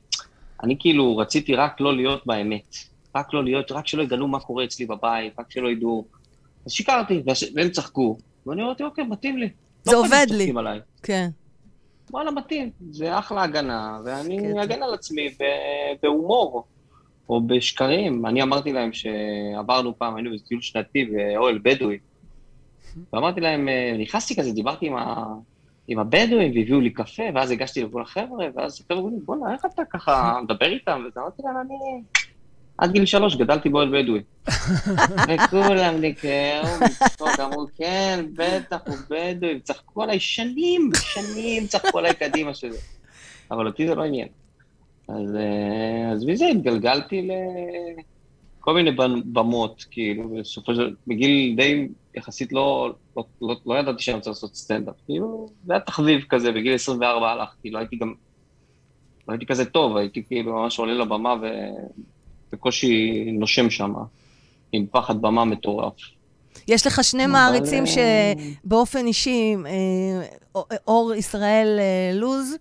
אני 0.62 0.76
כאילו 0.78 1.16
רציתי 1.16 1.54
רק 1.54 1.80
לא 1.80 1.96
להיות 1.96 2.26
באמת, 2.26 2.76
רק 3.16 3.34
לא 3.34 3.44
להיות, 3.44 3.72
רק 3.72 3.86
שלא 3.86 4.02
יגלו 4.02 4.28
מה 4.28 4.40
קורה 4.40 4.64
אצלי 4.64 4.86
בבית, 4.86 5.32
רק 5.40 5.50
שלא 5.50 5.68
ידעו. 5.68 6.04
אז 6.66 6.72
שיקרתי, 6.72 7.22
והם 7.54 7.68
צחקו, 7.70 8.18
ואני 8.46 8.62
אמרתי, 8.62 8.82
אוקיי, 8.82 9.04
מתאים 9.04 9.38
לי. 9.38 9.48
זה 9.84 9.92
לא 9.92 10.00
עובד 10.00 10.26
לי. 10.30 10.52
עליי. 10.56 10.80
כן. 11.02 11.28
וואלה, 12.14 12.30
מתאים, 12.30 12.70
זה 12.90 13.18
אחלה 13.18 13.42
הגנה, 13.42 13.98
ואני. 14.04 14.62
אגן 14.62 14.82
על 14.82 14.94
עצמי 14.94 15.28
בהומור, 16.02 16.64
או 17.28 17.40
בשקרים. 17.40 18.26
אני 18.26 18.42
אמרתי 18.42 18.72
להם 18.72 18.90
שעברנו 18.92 19.98
פעם, 19.98 20.16
היינו 20.16 20.30
בטיול 20.34 20.60
שנתי 20.60 21.04
באוהל 21.04 21.58
בדואי, 21.62 21.98
ואמרתי 23.12 23.40
להם, 23.40 23.68
אה, 23.68 23.96
נכנסתי 23.98 24.36
כזה, 24.36 24.52
דיברתי 24.52 24.86
עם, 24.86 24.96
ה... 24.96 25.24
עם 25.88 25.98
הבדואים, 25.98 26.52
והביאו 26.56 26.80
לי 26.80 26.90
קפה, 26.90 27.22
ואז 27.34 27.50
הגשתי 27.50 27.82
לבוא 27.82 28.00
לחבר'ה, 28.00 28.46
ואז 28.54 28.80
החבר'ה 28.80 28.98
אמרו 28.98 29.10
לי, 29.10 29.16
בואנה, 29.24 29.52
איך 29.52 29.64
אתה 29.74 29.82
ככה 29.84 30.40
מדבר 30.42 30.66
איתם? 30.66 31.02
ואז 31.04 31.18
אמרתי 31.18 31.42
להם, 31.44 31.56
אני... 31.56 32.02
עד 32.78 32.92
גיל 32.92 33.06
שלוש 33.06 33.36
גדלתי 33.36 33.68
באוהל 33.68 34.02
בדואי. 34.02 34.20
וכולם 35.28 35.94
נקראו 36.00 36.68
מצחוק, 36.84 37.40
אמרו, 37.40 37.66
כן, 37.76 38.24
בטח, 38.34 38.76
הוא 38.86 38.96
בדואי, 39.10 39.60
צחקו 39.60 40.02
עליי 40.02 40.20
שנים, 40.20 40.90
שנים 40.94 41.66
צחקו 41.66 41.98
עליי 41.98 42.14
קדימה 42.14 42.54
שזה. 42.54 42.78
אבל 43.50 43.66
אותי 43.66 43.88
זה 43.88 43.94
לא 43.94 44.02
עניין. 44.04 44.28
אז, 45.08 45.36
אה, 45.36 46.12
אז 46.12 46.24
מזה 46.24 46.46
התגלגלתי 46.46 47.28
לכל 48.60 48.74
מיני 48.74 48.90
במ- 48.90 49.22
במות, 49.32 49.84
כאילו, 49.90 50.28
בסופו 50.40 50.74
של 50.74 50.94
בגיל 51.06 51.56
די 51.56 51.88
יחסית 52.16 52.52
לא, 52.52 52.92
לא, 53.16 53.24
לא, 53.42 53.56
לא 53.66 53.74
ידעתי 53.78 54.02
שאני 54.02 54.16
רוצה 54.16 54.30
לעשות 54.30 54.54
סטנדאפ. 54.56 54.94
כאילו, 55.06 55.48
זה 55.66 55.72
היה 55.72 55.80
תחביב 55.80 56.24
כזה, 56.28 56.52
בגיל 56.52 56.74
24 56.74 57.30
הלכתי, 57.32 57.70
לא 57.70 57.78
הייתי 57.78 57.96
גם, 57.96 58.14
לא 59.28 59.32
הייתי 59.32 59.46
כזה 59.46 59.64
טוב, 59.64 59.96
הייתי 59.96 60.22
כאילו 60.24 60.52
ממש 60.52 60.78
עולה 60.78 60.94
לבמה 60.94 61.34
ובקושי 62.54 63.24
נושם 63.32 63.70
שם, 63.70 63.94
עם 64.72 64.86
פחד 64.90 65.22
במה 65.22 65.44
מטורף. 65.44 65.92
יש 66.68 66.86
לך 66.86 67.04
שני 67.04 67.24
אבל, 67.24 67.32
מעריצים 67.32 67.84
אה, 67.86 68.32
שבאופן 68.64 69.06
אישי, 69.06 69.56
אה, 69.66 70.62
אור 70.86 71.14
ישראל 71.14 71.76
אה, 71.78 72.18
לוז, 72.18 72.54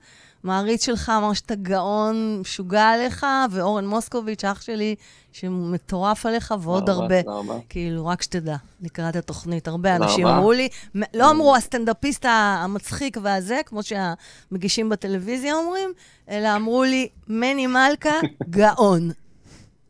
מעריץ 0.44 0.86
שלך 0.86 1.12
אמר 1.18 1.34
שאתה 1.34 1.56
גאון, 1.56 2.40
משוגע 2.42 2.90
עליך, 2.90 3.26
ואורן 3.52 3.88
מוסקוביץ', 3.88 4.44
אח 4.46 4.62
שלי, 4.62 4.96
שמטורף 5.32 6.26
עליך, 6.26 6.54
ועוד 6.60 6.90
הרבה. 6.90 7.24
תודה 7.24 7.38
רבה. 7.38 7.58
כאילו, 7.70 8.06
רק 8.06 8.22
שתדע, 8.22 8.56
לקראת 8.82 9.16
התוכנית. 9.16 9.68
הרבה 9.68 9.96
אנשים. 9.96 10.28
אמרו 10.28 10.52
לי, 10.52 10.70
לא 11.14 11.32
אמרו 11.32 11.56
הסטנדאפיסט 11.56 12.26
המצחיק 12.30 13.18
והזה, 13.22 13.62
כמו 13.66 13.80
שהמגישים 13.84 14.90
בטלוויזיה 14.90 15.56
אומרים, 15.56 15.94
אלא 16.30 16.56
אמרו 16.56 16.84
לי, 16.84 17.08
מני 17.28 17.68
מלכה, 17.68 18.16
גאון. 18.50 19.12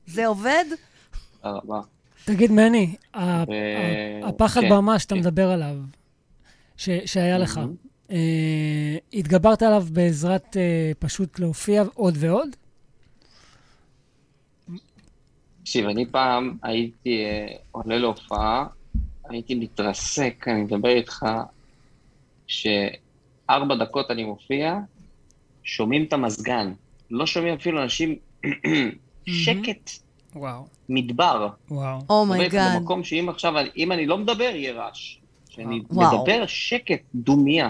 זה 0.08 0.28
עובד? 0.28 0.66
תודה 1.42 1.56
רבה. 1.58 1.82
תגיד, 2.26 2.52
מני, 2.52 2.96
ה- 3.14 3.20
ו- 3.20 3.52
ה- 4.24 4.28
הפחד 4.30 4.62
כן, 4.62 4.70
במה 4.70 5.00
שאתה 5.00 5.16
כן. 5.16 5.22
מדבר 5.22 5.50
עליו, 5.52 5.76
ש- 6.78 6.90
שהיה 7.06 7.38
לך. 7.38 7.60
אה, 8.12 8.98
התגברת 9.14 9.62
עליו 9.62 9.84
בעזרת 9.92 10.58
אה, 10.58 10.92
פשוט 11.00 11.40
להופיע 11.40 11.84
עוד 11.94 12.16
ועוד? 12.20 12.50
תקשיב, 15.64 15.86
אני 15.86 16.06
פעם 16.06 16.58
הייתי 16.64 17.26
אה, 17.26 17.48
עולה 17.72 17.98
להופעה, 17.98 18.66
הייתי 19.30 19.56
מתרסק, 19.56 20.46
אני 20.48 20.62
מדבר 20.62 20.90
איתך, 20.90 21.26
שארבע 22.48 23.76
דקות 23.80 24.12
אני 24.12 24.24
מופיע, 24.24 24.80
שומעים 25.64 26.04
את 26.04 26.14
המזגן. 26.14 26.74
לא 27.12 27.26
שומעים 27.26 27.54
אפילו 27.54 27.84
אנשים, 27.84 28.16
שקט, 29.28 29.90
וואו, 30.36 30.66
מדבר. 30.90 31.48
וואו. 31.72 32.00
Oh 32.10 32.23
my 32.23 32.36
God. 32.36 32.62
איתך 32.68 32.80
במקום 32.80 33.04
שאם 33.04 33.30
עכשיו, 33.30 33.54
אם 33.78 33.92
אני 33.92 34.06
לא 34.06 34.18
מדבר, 34.18 34.52
יהיה 34.54 34.74
רעש. 34.74 35.18
כשאני 35.50 35.82
וואו. 35.90 36.18
מדבר, 36.22 36.44
שקט, 36.48 37.02
דומיה. 37.16 37.70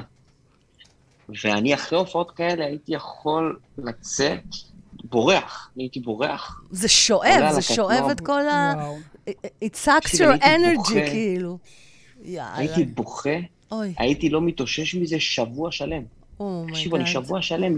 ואני 1.43 1.73
אחרי 1.73 1.99
הופעות 1.99 2.31
כאלה 2.31 2.65
הייתי 2.65 2.93
יכול 2.95 3.59
לצאת, 3.77 4.43
בורח, 5.03 5.69
אני 5.75 5.83
הייתי 5.83 5.99
בורח. 5.99 6.61
זה 6.71 6.87
שואב, 6.87 7.51
זה. 7.51 7.61
שואב 7.61 8.09
את 8.11 8.21
כל 8.21 8.47
ה... 8.47 8.73
It 9.63 9.75
sucks 9.85 10.15
your 10.15 10.41
energy. 10.41 10.93
כאילו. 10.93 11.57
יאללה. 12.25 12.57
הייתי 12.57 12.85
בוכה, 12.85 13.29
הייתי 13.97 14.29
לא 14.29 14.41
מתאושש 14.41 14.95
מזה 14.95 15.19
שבוע 15.19 15.71
שלם. 15.71 16.03
תקשיבו, 16.67 16.95
אני. 16.95 17.07
שבוע 17.07 17.41
שלם, 17.41 17.75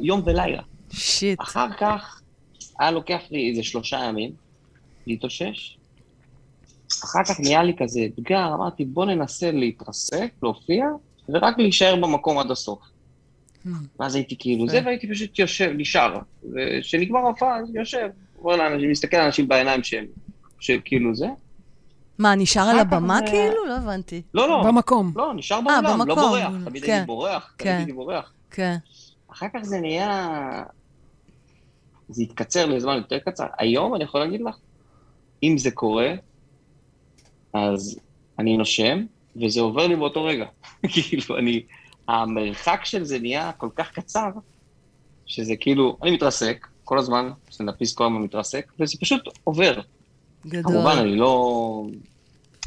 יום 0.00 0.22
ולילה. 0.24 0.62
שיט. 0.90 1.40
אחר 1.40 1.66
כך, 1.80 2.20
היה 2.78 2.90
לוקח 2.90 3.20
לי 3.30 3.50
איזה 3.50 3.62
שלושה 3.62 3.98
ימים 4.08 4.32
להתאושש. 5.06 5.78
אחר 7.04 7.24
כך 7.24 7.40
נהיה 7.40 7.62
לי 7.62 7.72
כזה 7.78 8.00
אתגר, 8.06 8.54
אמרתי, 8.54 8.84
בוא 8.84 9.04
ננסה 9.04 9.50
להתרסק, 9.50 10.32
להופיע, 10.42 10.86
ורק 11.28 11.58
להישאר 11.58 11.96
במקום 11.96 12.38
עד 12.38 12.50
הסוף. 12.50 12.78
Hmm. 13.64 13.68
ואז 14.00 14.14
הייתי 14.14 14.36
כאילו 14.38 14.68
זה, 14.68 14.80
והייתי 14.84 15.10
פשוט 15.10 15.38
יושב, 15.38 15.70
נשאר. 15.76 16.18
וכשנגמר 16.44 17.18
ההופעה, 17.18 17.58
יושב. 17.74 18.08
אומר 18.38 18.56
לאנשים, 18.56 18.90
מסתכל 18.90 19.16
על 19.16 19.24
אנשים 19.24 19.48
בעיניים 19.48 19.82
שהם, 19.82 20.06
שכאילו 20.60 21.14
זה. 21.14 21.26
מה, 22.18 22.34
נשאר 22.34 22.62
על 22.62 22.78
הבמה 22.78 23.18
כאילו? 23.26 23.66
לא 23.66 23.76
הבנתי. 23.76 24.22
לא, 24.34 24.48
לא, 24.48 24.62
במקום. 24.66 25.12
לא, 25.16 25.34
נשאר 25.34 25.60
באולם, 25.60 25.84
לא 25.84 25.92
במקום, 25.92 26.14
בורח. 26.14 26.48
כאילו, 26.48 26.64
תמיד 26.64 26.84
כן. 26.84 26.92
הייתי 26.92 27.06
בורח, 27.06 27.54
תמיד 27.56 27.72
כן. 27.72 27.76
הייתי 27.76 27.92
בורח. 27.92 28.32
כן. 28.50 28.76
אחר 29.32 29.46
כך 29.54 29.60
זה 29.62 29.80
נהיה... 29.80 30.62
זה 32.08 32.22
התקצר 32.22 32.66
לזמן 32.66 32.96
יותר 32.96 33.18
קצר. 33.18 33.46
היום 33.58 33.94
אני 33.94 34.04
יכול 34.04 34.20
להגיד 34.20 34.40
לך, 34.40 34.56
אם 35.42 35.58
זה 35.58 35.70
קורה, 35.70 36.14
אז 37.52 38.00
אני 38.38 38.56
נושם, 38.56 39.04
וזה 39.36 39.60
עובר 39.60 39.86
לי 39.86 39.96
באותו 39.96 40.24
רגע. 40.24 40.46
כאילו, 40.92 41.38
אני... 41.38 41.62
המרחק 42.08 42.80
של 42.84 43.04
זה 43.04 43.18
נהיה 43.18 43.52
כל 43.52 43.68
כך 43.76 43.90
קצר, 43.90 44.30
שזה 45.26 45.56
כאילו, 45.56 45.96
אני 46.02 46.10
מתרסק 46.10 46.66
כל 46.84 46.98
הזמן, 46.98 47.30
סטנדאפיסט 47.50 47.96
כל 47.96 48.04
הזמן 48.04 48.18
מתרסק, 48.18 48.72
וזה 48.80 48.98
פשוט 49.00 49.28
עובר. 49.44 49.80
גדול. 50.46 50.62
כמובן, 50.62 50.96
אני 50.98 51.16
לא... 51.16 51.86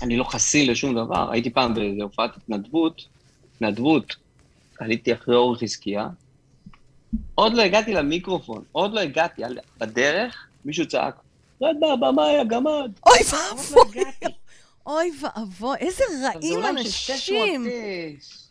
אני 0.01 0.17
לא 0.17 0.23
חסין 0.23 0.69
לשום 0.69 0.95
דבר. 0.95 1.31
הייתי 1.31 1.49
פעם 1.49 1.73
באיזו 1.73 2.03
הופעת 2.03 2.37
התנדבות, 2.37 3.01
התנדבות, 3.55 4.15
עליתי 4.79 5.13
אחרי 5.13 5.35
אור 5.35 5.55
חזקיה, 5.55 6.07
עוד 7.35 7.53
לא 7.53 7.61
הגעתי 7.61 7.93
למיקרופון, 7.93 8.63
עוד 8.71 8.93
לא 8.93 8.99
הגעתי, 8.99 9.43
על- 9.43 9.59
בדרך 9.77 10.47
מישהו 10.65 10.87
צעק, 10.87 11.15
רד 11.61 11.75
מהבמה, 11.79 12.31
יא 12.31 12.43
גמד. 12.43 12.91
אוי 13.05 13.17
לא 13.33 13.37
ואבוי. 13.37 14.03
אוי 14.87 15.11
ואבוי, 15.21 15.77
איזה 15.77 16.03
זה 16.21 16.27
רעים 16.35 16.55
עולם 16.55 16.75
של 16.83 16.89
600 16.89 17.41
אנשים. 17.43 17.67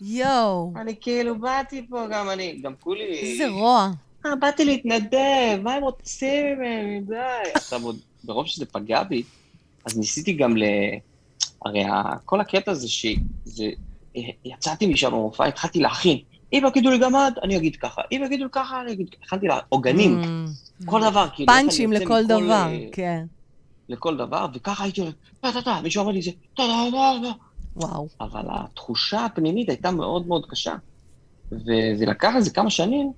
יואו, 0.00 0.72
אני 0.76 0.94
כאילו 1.00 1.38
באתי 1.38 1.86
פה, 1.90 2.06
גם 2.10 2.30
אני, 2.30 2.58
גם 2.62 2.72
כולי... 2.80 3.04
איזה 3.18 3.48
רוע. 3.48 3.90
אה, 4.26 4.36
באתי 4.36 4.64
להתנדב, 4.64 5.58
מה 5.62 5.74
הם 5.74 5.82
רוצים 5.82 6.58
ממני? 6.58 7.00
די. 7.00 7.14
עכשיו, 7.54 7.82
עוד 7.84 7.98
ברוב 8.24 8.46
שזה 8.46 8.66
פגע 8.66 9.02
בי, 9.02 9.22
אז 9.84 9.98
ניסיתי 9.98 10.32
גם 10.32 10.56
ל... 10.56 10.62
הרי 11.66 11.84
כל 12.24 12.40
הקטע 12.40 12.74
זה 12.74 12.88
ש... 12.88 13.06
זה... 13.44 13.64
יצאתי 14.44 14.86
משם 14.86 15.10
במופע, 15.10 15.44
התחלתי 15.46 15.78
להכין. 15.80 16.18
אם 16.52 16.64
יגידו 16.68 16.90
לי 16.90 16.98
גמד, 16.98 17.32
אני 17.42 17.56
אגיד 17.56 17.76
ככה. 17.76 18.02
אם 18.12 18.22
יגידו 18.26 18.44
לי 18.44 18.50
ככה, 18.52 18.80
אני 18.82 18.92
אגיד... 18.92 19.06
הכנתי 19.24 19.46
לה 19.46 19.58
עוגנים, 19.68 20.22
Mm, 20.22 20.86
כל 20.86 21.00
דבר, 21.10 21.28
כאילו... 21.34 21.52
פאנצ'ים 21.52 21.92
לכל 21.92 22.24
דבר, 22.24 22.66
אה, 22.70 22.86
כן. 22.92 23.24
לכל 23.88 24.16
דבר, 24.16 24.46
וככה 24.54 24.84
הייתי 24.84 25.00
אומר, 25.00 25.12
טה 25.40 25.52
טה 25.52 25.62
טה, 25.62 25.80
מישהו 25.82 26.02
אמר 26.02 26.12
לי 26.12 26.22
זה, 26.22 26.30
טה 26.30 26.62
טה 26.62 26.90
טה 26.90 27.28
טה. 27.28 27.32
וואו. 27.76 28.08
אבל 28.20 28.42
התחושה 28.50 29.24
הפנימית 29.24 29.68
הייתה 29.68 29.90
מאוד 29.90 30.26
מאוד 30.26 30.46
קשה. 30.46 30.74
וזה 31.52 32.06
לקח 32.06 32.32
איזה 32.36 32.50
כמה 32.50 32.70
שנים 32.70 33.12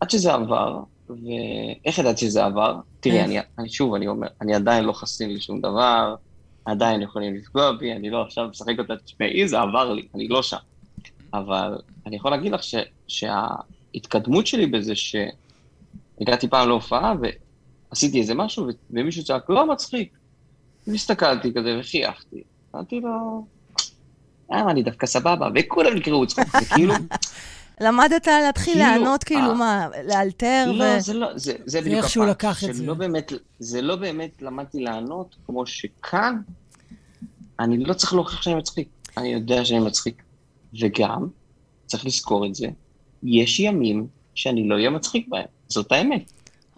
עד 0.00 0.10
שזה 0.10 0.32
עבר, 0.34 0.80
ואיך 1.08 1.98
ידעתי 1.98 2.26
שזה 2.26 2.44
עבר? 2.44 2.76
תראי? 3.00 3.20
אני, 3.20 3.38
אני 3.58 3.68
שוב, 3.68 3.94
אני 3.94 4.08
אומר, 4.08 4.28
אני 4.40 4.54
עדיין 4.54 4.84
לא 4.84 4.92
חסין 4.92 5.34
לשום 5.34 5.60
דבר, 5.60 6.14
עדיין 6.64 7.02
יכולים 7.02 7.34
לפגוע 7.34 7.72
בי, 7.72 7.92
אני 7.92 8.10
לא 8.10 8.22
עכשיו 8.22 8.48
משחק 8.48 8.78
אותה, 8.78 8.96
תשמעי, 8.96 9.48
זה 9.48 9.60
עבר 9.60 9.92
לי, 9.92 10.08
אני 10.14 10.28
לא 10.28 10.42
שם. 10.42 10.56
אבל 11.34 11.78
אני 12.06 12.16
יכול 12.16 12.30
להגיד 12.30 12.52
לך 12.52 12.62
ש, 12.62 12.74
שההתקדמות 13.08 14.46
שלי 14.46 14.66
בזה 14.66 14.92
שהגעתי 14.94 16.48
פעם 16.48 16.68
להופעה 16.68 17.14
ועשיתי 17.90 18.20
איזה 18.20 18.34
משהו, 18.34 18.66
ומישהו 18.90 19.24
צעק, 19.24 19.50
לא 19.50 19.72
מצחיק. 19.72 20.12
והסתכלתי 20.86 21.52
כזה 21.54 21.76
וחייכתי. 21.80 22.42
אמרתי 22.74 23.00
לו, 23.00 23.44
אה, 24.52 24.70
אני 24.70 24.82
דווקא 24.82 25.06
סבבה, 25.06 25.48
וכולם 25.54 25.94
נקראו 25.94 26.26
צחוק, 26.26 26.46
זה 26.60 26.66
כאילו, 26.74 26.94
למדת 27.80 28.26
להתחיל 28.26 28.74
כאילו, 28.74 28.86
לענות, 28.86 29.24
כאילו, 29.24 29.48
אה, 29.48 29.54
מה, 29.54 29.88
לאלתר 30.04 30.64
ו... 30.68 30.78
לא, 30.78 31.00
זה 31.00 31.14
לא, 31.14 31.38
זה, 31.38 31.52
זה 31.66 31.80
בדיוק 31.80 32.04
הפעם, 32.04 32.28
לקח 32.28 32.64
את 32.64 32.74
זה. 32.74 32.82
שלא 32.82 32.94
באמת, 32.94 33.32
זה 33.58 33.82
לא 33.82 33.96
באמת 33.96 34.42
למדתי 34.42 34.80
לענות, 34.80 35.36
כמו 35.46 35.66
שכאן, 35.66 36.40
אני 37.60 37.84
לא 37.84 37.94
צריך 37.94 38.14
להוכיח 38.14 38.42
שאני 38.42 38.54
מצחיק, 38.54 38.88
אני 39.16 39.32
יודע 39.32 39.64
שאני 39.64 39.80
מצחיק. 39.80 40.22
וגם, 40.80 41.26
צריך 41.86 42.06
לזכור 42.06 42.46
את 42.46 42.54
זה, 42.54 42.66
יש 43.22 43.60
ימים 43.60 44.06
שאני 44.34 44.68
לא 44.68 44.74
אהיה 44.74 44.90
מצחיק 44.90 45.28
בהם, 45.28 45.44
זאת 45.68 45.92
האמת. 45.92 46.32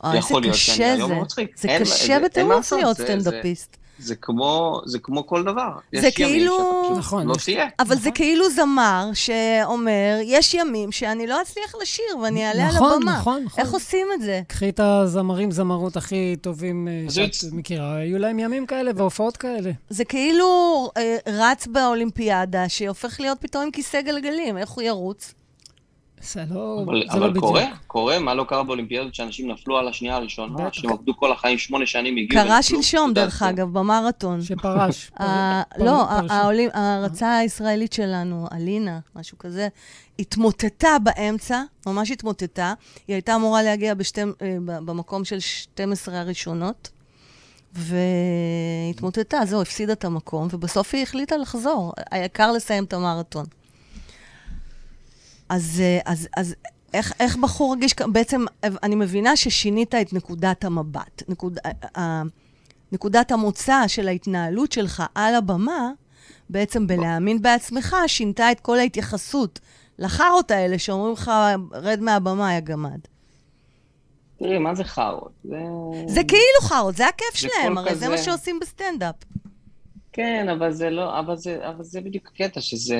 אוי, 0.04 0.18
שאני 0.22 0.50
קשה 0.50 0.96
זה. 0.96 1.14
לא 1.14 1.22
מצחיק. 1.22 1.56
זה 1.56 1.68
קשה 1.80 2.06
זה- 2.06 2.24
בטירוף 2.24 2.72
להיות 2.72 2.96
זה- 2.96 3.04
סטנדאפיסט. 3.04 3.76
זה 4.04 4.14
כמו, 4.16 4.80
זה 4.84 4.98
כמו 4.98 5.26
כל 5.26 5.42
דבר. 5.44 5.68
זה 5.92 6.06
יש 6.08 6.18
ימים 6.18 6.32
כאילו- 6.32 6.56
שאתה 6.56 6.84
פשוט 6.84 6.98
נכון, 6.98 7.26
לא 7.26 7.34
יש- 7.36 7.44
תהיה. 7.44 7.66
אבל 7.78 7.94
זה 7.94 8.00
נכון. 8.00 8.12
כאילו 8.14 8.50
זמר 8.50 9.10
שאומר, 9.14 9.90
יש 10.24 10.54
ימים 10.54 10.92
שאני 10.92 11.26
לא 11.26 11.42
אצליח 11.42 11.74
לשיר 11.82 12.18
ואני 12.22 12.48
אעלה 12.48 12.68
על 12.68 12.74
נכון, 12.74 12.92
הבמה. 12.92 13.16
נכון, 13.18 13.42
נכון. 13.44 13.64
איך 13.64 13.72
עושים 13.72 14.06
את 14.14 14.20
זה? 14.22 14.40
קחי 14.48 14.68
את 14.68 14.80
הזמרים, 14.80 15.50
זמרות 15.50 15.96
הכי 15.96 16.36
טובים 16.40 16.88
אה, 16.88 17.04
שאת 17.10 17.52
מכירה, 17.52 17.94
היו 17.96 18.18
להם 18.18 18.38
ימים 18.38 18.66
כאלה 18.66 18.90
והופעות 18.96 19.36
כאלה. 19.36 19.70
זה 19.90 20.04
כאילו 20.04 20.46
אה, 20.96 21.16
רץ 21.26 21.66
באולימפיאדה, 21.66 22.68
שהופך 22.68 23.20
להיות 23.20 23.38
פתאום 23.40 23.62
עם 23.64 23.70
כיסא 23.70 24.00
גלגלים, 24.00 24.58
איך 24.58 24.70
הוא 24.70 24.82
ירוץ? 24.82 25.34
זה 26.24 26.44
לא, 26.50 26.82
אבל, 26.86 27.02
זה 27.12 27.18
לא 27.18 27.24
אבל 27.24 27.30
בדיוק. 27.30 27.44
קורה, 27.44 27.64
קורה, 27.86 28.18
מה 28.18 28.34
לא 28.34 28.44
קרה 28.48 28.62
באולימפיאדות 28.62 29.14
שאנשים 29.14 29.50
נפלו 29.50 29.78
על 29.78 29.88
השנייה 29.88 30.16
הראשונה. 30.16 30.68
שהם 30.72 30.92
עבדו 30.92 31.16
כל 31.16 31.32
החיים 31.32 31.58
שמונה 31.58 31.86
שנים, 31.86 32.16
הגיעו... 32.16 32.44
קרה 32.44 32.62
שלשום, 32.62 33.08
יודע, 33.08 33.24
דרך 33.24 33.42
אגב, 33.42 33.72
במרתון. 33.72 34.42
שפרש. 34.42 35.10
לא, 35.86 36.06
ההרצה 36.74 37.36
הישראלית 37.36 37.92
שלנו, 37.92 38.46
אלינה, 38.52 38.98
משהו 39.16 39.38
כזה, 39.38 39.68
התמוטטה 40.18 40.96
באמצע, 41.02 41.62
ממש 41.86 42.10
התמוטטה. 42.10 42.74
היא 43.08 43.14
הייתה 43.14 43.34
אמורה 43.34 43.62
להגיע 43.62 43.94
אה, 44.18 44.56
במקום 44.60 45.24
של 45.24 45.40
12 45.40 46.20
הראשונות, 46.20 46.90
והתמוטטה, 47.72 49.40
זהו, 49.46 49.62
הפסידה 49.62 49.92
את 49.92 50.04
המקום, 50.04 50.48
ובסוף 50.50 50.94
היא 50.94 51.02
החליטה 51.02 51.36
לחזור. 51.36 51.92
העיקר 52.10 52.52
לסיים 52.52 52.84
את 52.84 52.92
המרתון. 52.92 53.44
אז, 55.48 55.80
אה, 55.84 55.98
אז, 56.12 56.28
אז 56.36 56.54
איך, 56.94 57.12
איך 57.20 57.36
בחור 57.36 57.72
רגיש, 57.74 57.94
בעצם, 58.12 58.44
אה, 58.64 58.68
אני 58.82 58.94
מבינה 58.94 59.36
ששינית 59.36 59.94
את 59.94 60.12
נקודת 60.12 60.64
המבט. 60.64 61.22
נקוד, 61.28 61.58
ה- 61.64 62.00
ה- 62.00 62.22
נקודת 62.92 63.32
המוצא 63.32 63.88
של 63.88 64.08
ההתנהלות 64.08 64.72
שלך 64.72 65.02
על 65.14 65.34
הבמה, 65.34 65.90
בעצם 66.50 66.86
בלהאמין 66.86 67.42
בעצמך, 67.42 67.96
שינתה 68.06 68.52
את 68.52 68.60
כל 68.60 68.78
ההתייחסות 68.78 69.60
לחארות 69.98 70.50
האלה 70.50 70.78
שאומרים 70.78 71.12
לך, 71.12 71.30
רד 71.72 72.00
מהבמה, 72.00 72.54
יא 72.54 72.60
גמד. 72.60 72.98
תראי, 74.38 74.58
מה 74.58 74.74
זה 74.74 74.84
חארות? 74.84 75.32
זה... 75.44 75.56
זה 76.08 76.20
כאילו 76.28 76.68
חארות, 76.68 76.96
זה 76.96 77.06
הכיף 77.06 77.32
זה 77.32 77.38
שלהם, 77.38 77.78
הרי 77.78 77.94
זה 77.94 78.08
מה 78.08 78.14
כזה- 78.14 78.24
שעושים 78.24 78.58
בסטנדאפ. 78.60 79.14
כן, 80.12 80.48
אבל 80.48 80.72
זה 80.72 80.90
לא, 80.90 81.18
אבל 81.20 81.36
זה, 81.36 81.68
אבל 81.68 81.84
זה 81.84 82.00
בדיוק 82.00 82.26
הקטע, 82.34 82.60
שזה... 82.60 82.96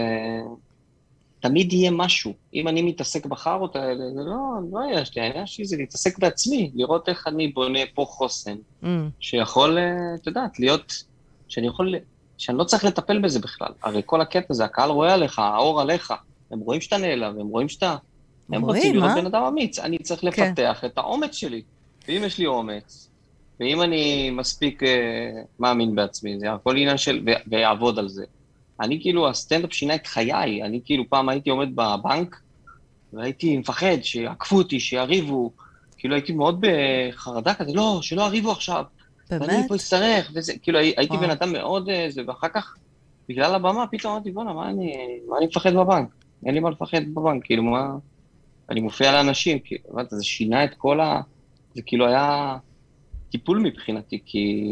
תמיד 1.45 1.73
יהיה 1.73 1.91
משהו. 1.91 2.33
אם 2.55 2.69
אני 2.69 2.83
מתעסק 2.83 3.27
בחארות 3.27 3.77
האלה, 3.77 4.05
זה 4.15 4.21
לא, 4.21 4.37
לא 4.73 5.01
יש 5.01 5.17
לי, 5.17 5.23
העניין 5.23 5.47
שלי 5.47 5.65
זה 5.65 5.77
להתעסק 5.77 6.19
בעצמי, 6.19 6.71
לראות 6.75 7.09
איך 7.09 7.29
אני 7.29 7.49
בונה 7.49 7.79
פה 7.95 8.05
חוסן, 8.09 8.57
Mm. 8.83 8.87
שיכול, 9.21 9.79
אה, 9.79 10.15
את 10.15 10.27
יודעת, 10.27 10.59
להיות, 10.61 11.05
שאני 11.49 11.67
יכול, 11.67 11.95
שאני 12.39 12.59
לא 12.59 12.65
צריך 12.65 12.85
לטפל 12.85 13.19
בזה 13.19 13.39
בכלל. 13.41 13.73
הרי 13.83 14.03
כל 14.07 14.21
הקטע 14.21 14.55
זה, 14.55 14.65
הקהל 14.65 14.91
רואה 14.91 15.15
עליך, 15.15 15.39
האור 15.39 15.81
עליך, 15.81 16.15
הם 16.51 16.61
רואים 16.61 16.81
שאתה 16.81 16.99
נעלב, 16.99 17.39
הם 17.41 17.47
רואים 17.47 17.69
שאתה... 17.69 17.97
הם 18.53 18.63
רואים, 18.63 18.77
רוצים 18.77 18.95
לראות 18.95 19.11
אה? 19.11 19.15
בן 19.21 19.27
אדם 19.27 19.43
אמיץ, 19.43 19.79
אני 19.79 19.99
צריך 19.99 20.21
כן. 20.21 20.29
לפתח 20.29 20.85
את 20.85 20.99
האומץ 20.99 21.35
שלי. 21.35 21.63
ואם 22.09 22.23
יש 22.25 22.39
לי 22.39 22.47
אומץ, 22.47 23.11
ואם 23.61 23.83
אני 23.83 24.31
מספיק 24.31 24.83
אה, 24.83 24.89
מאמין 25.59 25.95
בעצמי, 25.95 26.39
זה 26.39 26.53
הכל 26.53 26.77
עניין 26.77 26.99
של... 26.99 27.23
ו- 27.27 27.51
ויעבוד 27.51 27.99
על 27.99 28.09
זה. 28.09 28.25
אני 28.81 29.01
כאילו, 29.03 29.29
הסטנדאפ 29.29 29.73
שינה 29.73 29.95
את 29.95 30.07
חיי, 30.07 30.63
אני 30.63 30.81
כאילו 30.85 31.05
פעם 31.09 31.29
הייתי 31.29 31.51
עומד 31.51 31.69
בבנק, 31.75 32.37
והייתי 33.13 33.57
מפחד 33.57 33.97
שיעקפו 34.03 34.57
אותי, 34.57 34.81
שיריבו, 34.81 35.53
כאילו 35.99 36.15
הייתי 36.15 36.33
מאוד 36.33 36.61
בחרדה 36.61 37.55
כזה, 37.55 37.73
לא, 37.75 37.99
שלא 38.03 38.23
יריבו 38.23 38.53
עכשיו, 38.53 38.85
ואני 39.31 39.47
באמת? 39.47 39.69
פה 39.69 39.75
אצטרך, 39.75 40.31
וזה, 40.35 40.53
כאילו 40.63 40.79
הי- 40.79 40.95
הייתי. 40.97 41.17
בן 41.17 41.31
אדם 41.31 41.53
מאוד 41.53 41.89
אה, 41.89 42.07
זה, 42.09 42.23
ואחר 42.27 42.49
כך, 42.49 42.77
בגלל 43.29 43.55
הבמה, 43.55 43.87
פתאום 43.87 44.13
אמרתי, 44.13 44.31
בואנה, 44.31 44.53
מה 44.53 44.71
אני, 44.71 44.95
מה 45.29 45.39
אני 45.39 45.47
מפחד 45.47 45.75
בבנק? 45.75 46.09
אין 46.47 46.55
לי 46.55 46.61
מה 46.61 46.71
לפחד 46.71 47.03
בבנק, 47.15 47.45
כאילו, 47.45 47.63
מה... 47.63 47.89
אני 48.71 48.81
מופיע 48.81 49.13
לאנשים, 49.13 49.59
כאילו, 49.65 49.83
זה 50.09 50.25
שינה 50.25 50.65
את 50.65 50.75
כל 50.79 51.01
ה... 51.01 51.21
זה 51.75 51.83
כאילו 51.87 52.07
היה 52.07 52.57
טיפול 53.35 53.59
מבחינתי, 53.59 54.19
כי, 54.27 54.65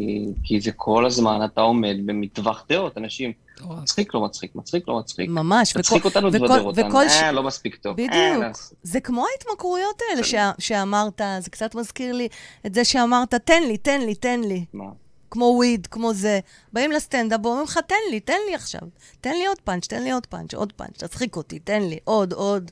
כי 0.44 0.60
זה 0.60 0.72
כל 0.76 1.06
הזמן 1.06 1.40
אתה 1.44 1.60
עומד 1.60 1.96
במטווח 2.06 2.64
דעות, 2.68 2.98
אנשים, 2.98 3.32
מצחיק, 3.60 4.14
לא 4.14 4.20
מצחיק, 4.24 4.54
מצחיק, 4.54 4.88
לא 4.88 4.98
מצחיק. 4.98 5.28
ממש. 5.30 5.76
מצחיק 5.76 6.04
אותנו, 6.04 6.28
וכל- 6.28 6.38
תבדר 6.38 6.62
אותנו, 6.62 6.88
וכל 6.88 7.08
ש- 7.08 7.12
אה, 7.22 7.32
לא 7.32 7.42
מספיק 7.42 7.76
טוב. 7.76 8.00
אה, 8.00 8.06
בדיוק. 8.06 8.42
לא. 8.44 8.48
זה 8.82 9.00
כמו 9.00 9.24
ההתמכרויות 9.32 10.00
האלה 10.10 10.24
שה- 10.24 10.50
שאמרת, 10.58 11.20
זה 11.40 11.50
קצת 11.50 11.74
מזכיר 11.74 12.12
לי 12.14 12.28
את 12.66 12.74
זה 12.74 12.84
שאמרת, 12.84 13.34
תן 13.34 13.62
לי, 13.62 13.76
תן 13.76 14.00
לי, 14.00 14.14
תן 14.14 14.40
לי. 14.40 14.64
מה? 14.72 14.84
כמו 15.30 15.44
וויד, 15.44 15.86
כמו 15.86 16.14
זה. 16.14 16.40
באים 16.72 16.92
לסטנדאפ 16.92 17.40
ואומרים 17.44 17.64
לך, 17.64 17.78
תן 17.86 17.94
לי, 18.10 18.20
תן 18.20 18.38
לי 18.48 18.54
עכשיו. 18.54 18.80
תן 19.20 19.32
לי 19.32 19.46
עוד 19.46 19.58
פאנץ', 19.64 19.86
תן 19.86 20.02
לי 20.02 20.10
עוד 20.12 20.26
פאנץ', 20.26 20.54
עוד 20.54 20.72
פאנץ', 20.72 21.04
תצחיק 21.04 21.36
אותי, 21.36 21.58
תן 21.58 21.82
לי, 21.82 21.98
עוד, 22.04 22.32
עוד. 22.32 22.70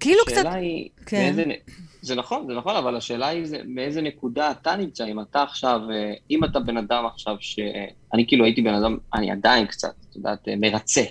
כאילו 0.00 0.20
קצת... 0.26 0.36
השאלה 0.36 0.54
היא, 0.54 0.88
כן. 1.06 1.22
מאיזה, 1.22 1.44
זה 2.02 2.14
נכון, 2.14 2.46
זה 2.46 2.54
נכון, 2.54 2.76
אבל 2.76 2.96
השאלה 2.96 3.26
היא 3.26 3.46
זה, 3.46 3.58
מאיזה 3.66 4.02
נקודה 4.02 4.50
אתה 4.50 4.76
נמצא, 4.76 5.06
אם 5.06 5.20
אתה 5.20 5.42
עכשיו, 5.42 5.80
אה, 5.92 6.12
אם 6.30 6.44
אתה 6.44 6.60
בן 6.60 6.76
אדם 6.76 7.06
עכשיו 7.06 7.36
ש... 7.40 7.58
אני 8.14 8.26
כאילו 8.26 8.44
הייתי 8.44 8.62
בן 8.62 8.74
אדם, 8.74 8.98
אני 9.14 9.30
עדיין 9.30 9.66
קצת, 9.66 9.94
את 10.10 10.16
יודעת, 10.16 10.48
אה, 10.48 10.54
מרצה. 10.56 11.02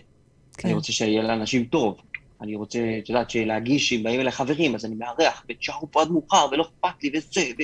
כן. 0.57 0.67
אני 0.67 0.73
רוצה 0.73 0.91
שיהיה 0.91 1.23
לאנשים 1.23 1.65
טוב. 1.65 1.97
אני 2.41 2.55
רוצה, 2.55 2.79
את 3.03 3.09
יודעת, 3.09 3.35
להגיש, 3.35 3.93
אם 3.93 4.03
באים 4.03 4.19
אליי 4.19 4.31
חברים, 4.31 4.75
אז 4.75 4.85
אני 4.85 4.95
מארח, 4.95 5.45
ותשארו 5.49 5.91
פה 5.91 6.01
עד 6.01 6.11
מאוחר, 6.11 6.45
ולא 6.51 6.63
אכפת 6.63 7.03
לי, 7.03 7.11
וזה, 7.13 7.41
ו... 7.59 7.61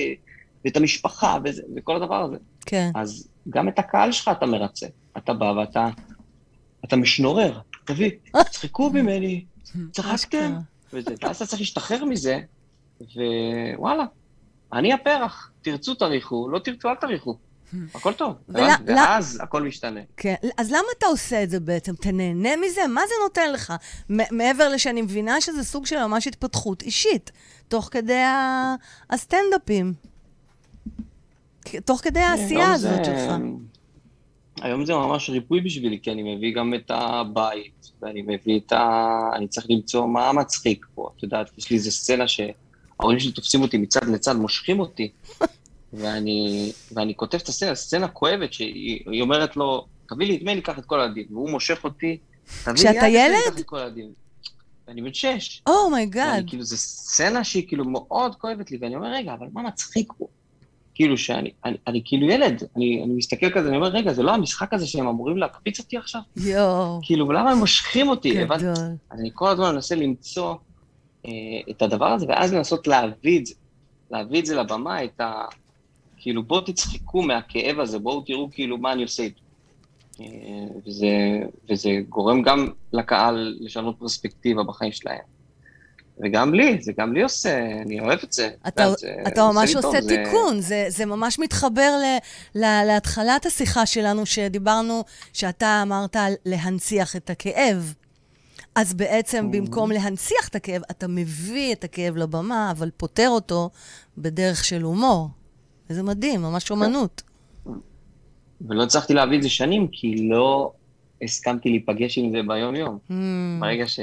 ואת 0.64 0.76
המשפחה, 0.76 1.38
וזה, 1.44 1.62
וכל 1.76 1.96
הדבר 1.96 2.22
הזה. 2.22 2.36
כן. 2.66 2.90
אז 2.94 3.28
גם 3.48 3.68
את 3.68 3.78
הקהל 3.78 4.12
שלך 4.12 4.30
אתה 4.38 4.46
מרצה. 4.46 4.86
אתה 5.16 5.32
בא 5.32 5.44
ואתה 5.44 5.88
אתה 6.84 6.96
משנורר, 6.96 7.60
תביא, 7.84 8.10
צחקו 8.50 8.90
ממני, 8.90 9.44
צחקתם. 9.92 10.54
וזה, 10.92 11.10
ואז 11.22 11.36
אתה 11.36 11.46
צריך 11.46 11.60
להשתחרר 11.60 12.04
מזה, 12.04 12.38
ווואלה, 13.76 14.04
אני 14.72 14.92
הפרח, 14.92 15.50
תרצו 15.62 15.94
תריחו, 15.94 16.48
לא 16.48 16.58
תרצו 16.58 16.88
אל 16.88 16.94
תריחו, 16.94 17.36
הכל 17.94 18.12
טוב, 18.12 18.34
ול- 18.48 18.60
הבנת? 18.60 18.88
ל- 18.88 18.92
ואז 18.92 19.38
הכל 19.42 19.62
משתנה. 19.62 20.00
כן. 20.16 20.34
אז 20.58 20.70
למה 20.70 20.82
אתה 20.98 21.06
עושה 21.06 21.42
את 21.42 21.50
זה 21.50 21.60
בעצם? 21.60 21.94
אתה 21.94 22.12
נהנה 22.12 22.50
מזה? 22.56 22.80
מה 22.88 23.00
זה 23.08 23.14
נותן 23.22 23.52
לך? 23.52 23.72
מעבר 24.08 24.68
לשאני 24.68 25.02
מבינה 25.02 25.40
שזה 25.40 25.64
סוג 25.64 25.86
של 25.86 26.06
ממש 26.06 26.26
התפתחות 26.26 26.82
אישית, 26.82 27.30
תוך 27.68 27.88
כדי 27.92 28.18
ה- 28.18 28.74
הסטנדאפים. 29.10 29.94
תוך 31.84 32.00
כדי 32.00 32.20
העשייה 32.20 32.66
גם 32.66 32.72
הזאת 32.72 33.04
שלך. 33.04 33.32
היום 34.60 34.84
זה 34.84 34.94
ממש 34.94 35.30
ריפוי 35.30 35.60
בשבילי, 35.60 35.98
כי 36.02 36.12
אני 36.12 36.34
מביא 36.34 36.54
גם 36.54 36.74
את 36.74 36.90
הבית, 36.90 37.90
ואני 38.02 38.22
מביא 38.22 38.60
את 38.66 38.72
ה... 38.72 39.08
אני 39.36 39.48
צריך 39.48 39.66
למצוא 39.70 40.06
מה 40.06 40.32
מצחיק 40.32 40.86
פה. 40.94 41.10
את 41.16 41.22
יודעת, 41.22 41.58
יש 41.58 41.70
לי 41.70 41.76
איזה 41.76 41.90
סצנה 41.90 42.24
שההורים 42.28 43.18
שלי 43.18 43.32
תופסים 43.32 43.62
אותי 43.62 43.78
מצד 43.78 44.08
לצד, 44.08 44.36
מושכים 44.36 44.80
אותי, 44.80 45.10
ואני, 45.92 46.72
ואני 46.92 47.14
כותב 47.16 47.38
את 47.42 47.48
הסצנה, 47.48 47.74
סצנה 47.74 48.08
כואבת, 48.08 48.52
שהיא 48.52 49.22
אומרת 49.22 49.56
לו, 49.56 49.86
תביא 50.08 50.26
לי 50.26 50.36
את 50.36 50.42
מני, 50.42 50.60
קח 50.60 50.78
את 50.78 50.84
כל 50.84 51.00
הילדים, 51.00 51.26
והוא 51.30 51.50
מושך 51.50 51.84
אותי, 51.84 52.18
תביא 52.64 52.90
לי 52.90 52.98
את 52.98 53.04
ילד? 53.08 53.54
קח 53.54 53.58
את 53.58 53.64
כל 53.64 53.78
הילדים. 53.78 54.12
ואני 54.88 55.02
בן 55.02 55.14
שש. 55.14 55.62
Oh 55.68 55.87
my 55.87 56.06
God. 56.06 56.44
Oh 56.44 56.48
כאילו, 56.48 56.62
זו 56.62 56.76
סצנה 56.76 57.44
שהיא 57.44 57.68
כאילו 57.68 57.84
מאוד 57.84 58.34
כואבת 58.34 58.70
לי, 58.70 58.78
ואני 58.80 58.96
אומר, 58.96 59.12
רגע, 59.12 59.34
אבל 59.34 59.46
מה 59.52 59.62
מצחיק 59.62 60.12
פה? 60.18 60.26
כאילו 60.94 61.18
שאני, 61.18 61.50
אני, 61.64 61.76
אני 61.86 62.02
כאילו 62.04 62.30
ילד, 62.30 62.62
אני, 62.76 63.02
אני 63.04 63.12
מסתכל 63.12 63.50
כזה, 63.50 63.68
אני 63.68 63.76
אומר, 63.76 63.88
רגע, 63.88 64.12
זה 64.12 64.22
לא 64.22 64.34
המשחק 64.34 64.74
הזה 64.74 64.86
שהם 64.86 65.08
אמורים 65.08 65.36
להקפיץ 65.36 65.78
אותי 65.78 65.96
עכשיו? 65.96 66.20
יואו. 66.36 67.00
כאילו, 67.02 67.32
למה 67.32 67.50
הם 67.50 67.58
מושכים 67.58 68.08
אותי? 68.08 68.30
גדול. 68.30 68.42
הבנ... 68.42 68.68
אז 69.10 69.20
אני 69.20 69.30
כל 69.34 69.48
הזמן 69.48 69.74
מנסה 69.74 69.94
למצוא 69.94 70.54
אה, 71.26 71.30
את 71.70 71.82
הדבר 71.82 72.06
הזה, 72.06 72.26
ואז 72.28 72.54
לנסות 72.54 72.86
להביא 72.86 73.40
את 73.40 73.46
זה, 73.46 73.54
להביא 74.10 74.40
את 74.40 74.46
זה 74.46 74.56
לבמה, 74.56 75.04
את 75.04 75.20
ה... 75.20 75.44
כאילו, 76.16 76.42
בואו 76.42 76.60
תצחקו 76.60 77.22
מהכאב 77.22 77.80
הזה, 77.80 77.98
בואו 77.98 78.20
תראו 78.20 78.48
כאילו 78.52 78.78
מה 78.78 78.92
אני 78.92 79.02
עושה 79.02 79.22
איתו. 79.22 79.40
אה, 80.20 80.26
וזה, 80.86 81.08
וזה 81.70 81.90
גורם 82.08 82.42
גם 82.42 82.68
לקהל 82.92 83.56
לשנות 83.60 83.98
פרספקטיבה 83.98 84.62
בחיים 84.62 84.92
שלהם. 84.92 85.32
וגם 86.22 86.54
לי, 86.54 86.78
זה 86.80 86.92
גם 86.98 87.12
לי 87.12 87.22
עושה, 87.22 87.66
אני 87.82 88.00
אוהב 88.00 88.18
את 88.24 88.32
זה. 88.32 88.50
אתה, 88.68 88.92
זה, 88.98 89.14
אתה 89.26 89.50
ממש 89.52 89.74
עושה 89.74 90.00
טוב, 90.00 90.08
תיקון, 90.08 90.60
זה... 90.60 90.62
זה, 90.62 90.86
זה 90.88 91.06
ממש 91.06 91.38
מתחבר 91.38 91.90
ל, 92.02 92.18
ל, 92.58 92.84
להתחלת 92.86 93.46
השיחה 93.46 93.86
שלנו, 93.86 94.26
שדיברנו, 94.26 95.04
שאתה 95.32 95.82
אמרת 95.82 96.16
להנציח 96.44 97.16
את 97.16 97.30
הכאב. 97.30 97.94
אז 98.74 98.94
בעצם. 98.94 99.50
במקום 99.50 99.92
להנציח 99.92 100.48
את 100.48 100.54
הכאב, 100.54 100.82
אתה 100.90 101.08
מביא 101.08 101.72
את 101.72 101.84
הכאב 101.84 102.16
לבמה, 102.16 102.70
אבל 102.70 102.90
פותר 102.96 103.28
אותו 103.28 103.70
בדרך 104.18 104.64
של 104.64 104.82
הומור. 104.82 105.28
וזה 105.90 106.02
מדהים, 106.02 106.42
ממש 106.42 106.70
אומנות. 106.70 107.22
ולא 108.68 108.82
הצלחתי 108.82 109.14
להביא 109.14 109.38
את 109.38 109.42
זה 109.42 109.48
שנים, 109.48 109.88
כי 109.92 110.28
לא 110.28 110.72
הסכמתי 111.22 111.68
להיפגש 111.68 112.18
עם 112.18 112.30
זה 112.32 112.38
ביום-יום. 112.46 112.98
Mm. 113.10 113.12
ברגע 113.60 113.88
ש... 113.88 114.00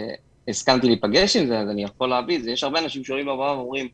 הסכמתי 0.47 0.87
להיפגש 0.87 1.35
עם 1.35 1.47
זה, 1.47 1.59
אז 1.59 1.69
אני 1.69 1.83
יכול 1.83 2.09
להביא 2.09 2.37
את 2.37 2.43
זה. 2.43 2.51
יש 2.51 2.63
הרבה 2.63 2.79
אנשים 2.79 3.03
שעולים 3.03 3.27
לבמה 3.27 3.53
ואומרים, 3.57 3.87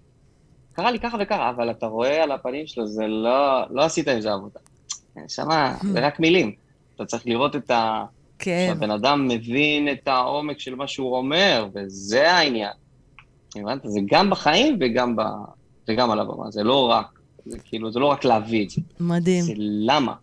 קרה 0.73 0.91
לי 0.91 0.99
ככה 0.99 1.17
וככה, 1.21 1.49
אבל 1.49 1.71
אתה 1.71 1.85
רואה 1.85 2.23
על 2.23 2.31
הפנים 2.31 2.67
שלו, 2.67 2.87
זה 2.87 3.07
לא, 3.07 3.63
לא 3.69 3.81
עשית 3.81 4.07
עם 4.07 4.21
זה 4.21 4.33
עבודה. 4.33 4.59
שמה, 5.27 5.77
זה 5.91 6.07
רק 6.07 6.19
מילים. 6.19 6.51
אתה 6.95 7.05
צריך 7.05 7.27
לראות 7.27 7.55
את 7.55 7.71
ה... 7.71 8.05
כן. 8.39 8.67
שהבן 8.67 8.91
אדם 8.91 9.27
מבין 9.27 9.91
את 9.91 10.07
העומק 10.07 10.59
של 10.59 10.75
מה 10.75 10.87
שהוא 10.87 11.17
אומר, 11.17 11.67
וזה 11.73 12.31
העניין. 12.31 12.71
הבנת? 13.55 13.81
זה 13.83 13.99
גם 14.05 14.29
בחיים 14.29 14.77
וגם, 14.81 15.15
ב... 15.15 15.21
וגם 15.89 16.11
על 16.11 16.19
הבמה, 16.19 16.51
זה 16.51 16.63
לא 16.63 16.89
רק, 16.89 17.19
זה 17.45 17.57
כאילו, 17.59 17.91
זה 17.91 17.99
לא 17.99 18.05
רק 18.05 18.25
להביא 18.25 18.65
את 18.65 18.69
זה. 18.69 18.81
מדהים. 18.99 19.43
זה 19.43 19.53
למה. 19.57 20.13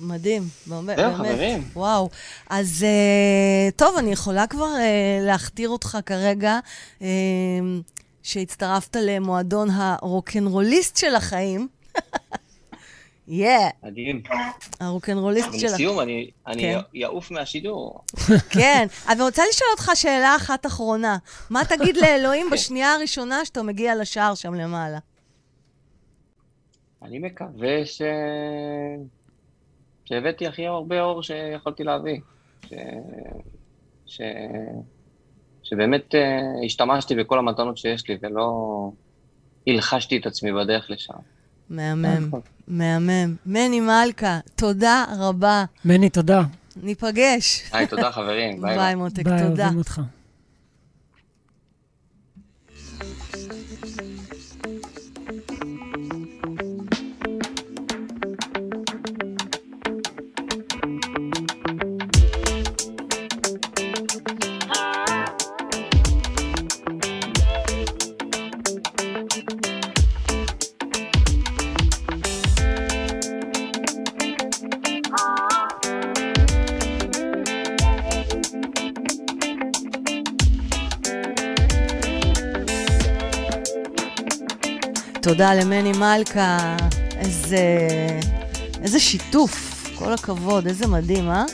מדהים, 0.00 0.42
באמת. 0.66 0.96
זהו, 0.96 1.14
חברים. 1.14 1.64
וואו. 1.72 2.08
אז 2.50 2.86
uh, 2.86 3.72
טוב, 3.76 3.96
אני 3.96 4.12
יכולה 4.12 4.46
כבר 4.46 4.74
uh, 4.76 5.26
להכתיר 5.26 5.68
אותך 5.68 5.98
כרגע, 6.06 6.58
uh, 6.98 7.02
שהצטרפת 8.22 8.96
למועדון 8.96 9.68
הרוקנרוליסט 9.70 10.96
של 10.96 11.14
החיים. 11.14 11.68
יאה. 13.28 13.68
מדהים. 13.82 14.22
הרוקנרוליסט 14.80 15.48
של... 15.58 15.66
לסיום, 15.66 16.00
אני 16.46 16.74
אעוף 17.04 17.30
מהשידור. 17.30 18.00
כן. 18.50 18.86
אני 19.08 19.22
רוצה 19.22 19.42
לשאול 19.50 19.70
אותך 19.70 19.90
שאלה 19.94 20.36
אחת 20.36 20.66
אחרונה. 20.66 21.16
מה 21.50 21.62
תגיד 21.64 21.96
לאלוהים 22.02 22.46
כן. 22.46 22.52
בשנייה 22.52 22.92
הראשונה 22.92 23.44
שאתה 23.44 23.62
מגיע 23.62 23.94
לשער 23.94 24.34
שם 24.34 24.54
למעלה? 24.54 24.98
אני 27.02 27.18
מקווה 27.18 27.86
ש... 27.86 28.02
שהבאתי 30.08 30.46
הכי 30.46 30.66
הרבה 30.66 31.00
אור 31.00 31.22
שיכולתי 31.22 31.84
להביא. 31.84 32.20
ש... 32.66 32.72
ש... 34.06 34.20
שבאמת 35.62 36.14
uh, 36.14 36.64
השתמשתי 36.64 37.14
בכל 37.14 37.38
המתנות 37.38 37.78
שיש 37.78 38.08
לי 38.08 38.16
ולא 38.22 38.90
הלחצתי 39.66 40.16
את 40.16 40.26
עצמי 40.26 40.52
בדרך 40.52 40.90
לשם. 40.90 41.14
מהמם, 41.70 42.30
מהמם. 42.68 43.34
מני 43.46 43.80
מלכה, 43.80 44.38
תודה 44.56 45.04
רבה. 45.18 45.64
מני, 45.84 46.10
תודה. 46.10 46.42
ניפגש. 46.82 47.70
היי, 47.72 47.86
תודה 47.86 48.12
חברים. 48.12 48.60
ביי, 48.62 48.76
ביי 48.76 48.94
מותק, 48.94 49.22
תודה. 49.22 49.36
ביי, 49.36 49.46
אוהבים 49.46 49.78
אותך. 49.78 50.00
תודה 85.28 85.54
למני 85.54 85.92
מלכה, 85.92 86.76
איזה, 87.16 87.58
איזה 88.82 89.00
שיתוף, 89.00 89.86
כל 89.94 90.12
הכבוד, 90.12 90.66
איזה 90.66 90.86
מדהים, 90.86 91.30
אה? 91.30 91.44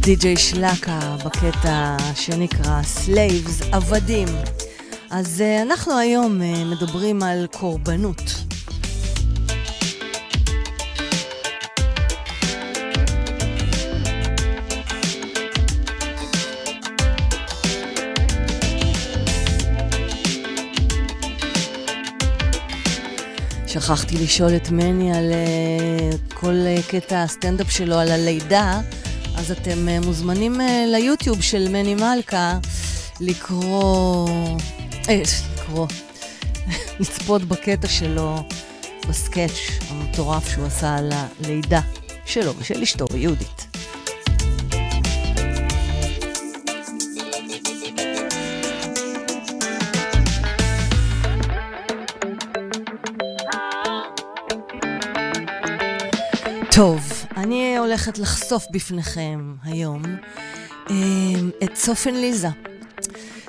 די.ג'יי 0.00 0.36
שלקה 0.36 1.16
בקטע 1.24 1.96
שנקרא 2.14 2.80
Slaves, 3.06 3.64
עבדים. 3.72 4.28
אז 5.10 5.42
uh, 5.42 5.62
אנחנו 5.62 5.98
היום 5.98 6.40
uh, 6.40 6.44
מדברים 6.64 7.22
על 7.22 7.46
קורבנות. 7.52 8.43
שכחתי 23.84 24.18
לשאול 24.18 24.56
את 24.56 24.70
מני 24.70 25.16
על 25.16 25.32
uh, 25.32 26.34
כל 26.34 26.54
uh, 26.54 26.90
קטע 26.90 27.22
הסטנדאפ 27.22 27.70
שלו, 27.70 27.98
על 27.98 28.10
הלידה, 28.10 28.80
אז 29.36 29.50
אתם 29.50 29.88
uh, 29.88 30.06
מוזמנים 30.06 30.60
ליוטיוב 30.86 31.42
של 31.42 31.68
מני 31.68 31.94
מלכה 31.94 32.58
לקרוא... 33.20 34.28
אה, 35.08 35.22
לקרוא. 35.54 35.86
לצפות 37.00 37.42
בקטע 37.42 37.88
שלו, 37.88 38.36
בסקאץ' 39.08 39.58
המטורף 39.88 40.48
שהוא 40.48 40.66
עשה 40.66 40.96
על 40.96 41.12
הלידה 41.12 41.80
שלו 42.26 42.52
ושל 42.58 42.82
אשתו, 42.82 43.06
יהודית. 43.14 43.63
טוב, 56.74 57.26
אני 57.36 57.78
הולכת 57.78 58.18
לחשוף 58.18 58.66
בפניכם 58.70 59.54
היום 59.62 60.02
אמ, 60.90 61.50
את 61.64 61.74
צופן 61.74 62.14
ליזה. 62.14 62.48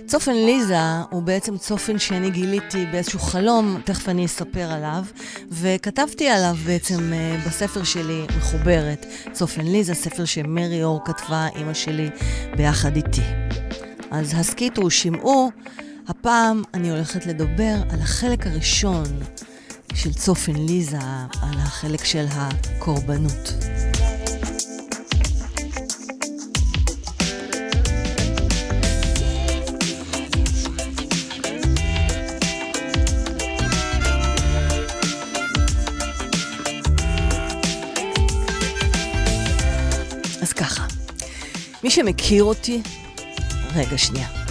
צופן 0.05 0.33
ליזה 0.33 0.77
הוא 1.09 1.23
בעצם 1.23 1.57
צופן 1.57 1.99
שאני 1.99 2.29
גיליתי 2.29 2.85
באיזשהו 2.85 3.19
חלום, 3.19 3.81
תכף 3.83 4.09
אני 4.09 4.25
אספר 4.25 4.71
עליו, 4.71 5.03
וכתבתי 5.51 6.27
עליו 6.27 6.55
בעצם 6.65 7.13
אה, 7.13 7.37
בספר 7.47 7.83
שלי, 7.83 8.25
מחוברת, 8.37 9.05
צופן 9.31 9.65
ליזה, 9.65 9.93
ספר 9.93 10.25
שמרי 10.25 10.83
אור 10.83 11.01
כתבה, 11.05 11.47
אימא 11.55 11.73
שלי, 11.73 12.09
ביחד 12.57 12.95
איתי. 12.95 13.23
אז 14.11 14.33
הסכיתו, 14.37 14.89
שמעו, 14.89 15.51
הפעם 16.07 16.63
אני 16.73 16.89
הולכת 16.89 17.25
לדבר 17.25 17.75
על 17.89 17.99
החלק 18.01 18.47
הראשון 18.47 19.03
של 19.95 20.13
צופן 20.13 20.55
ליזה 20.55 20.97
על 21.41 21.59
החלק 21.59 22.05
של 22.05 22.25
הקורבנות. 22.31 23.53
מי 41.83 41.91
שמכיר 41.91 42.43
אותי, 42.43 42.81
רגע 43.75 43.97
שנייה. 43.97 44.44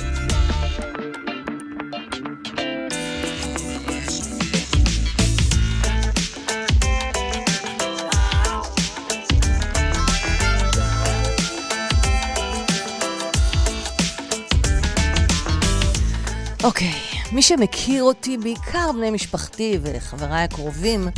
מי 17.35 17.43
שמכיר 17.43 18.03
אותי, 18.03 18.37
בעיקר 18.37 18.93
בני 18.93 19.11
משפחתי 19.11 19.78
וחבריי 19.82 20.43
הקרובים, 20.43 21.09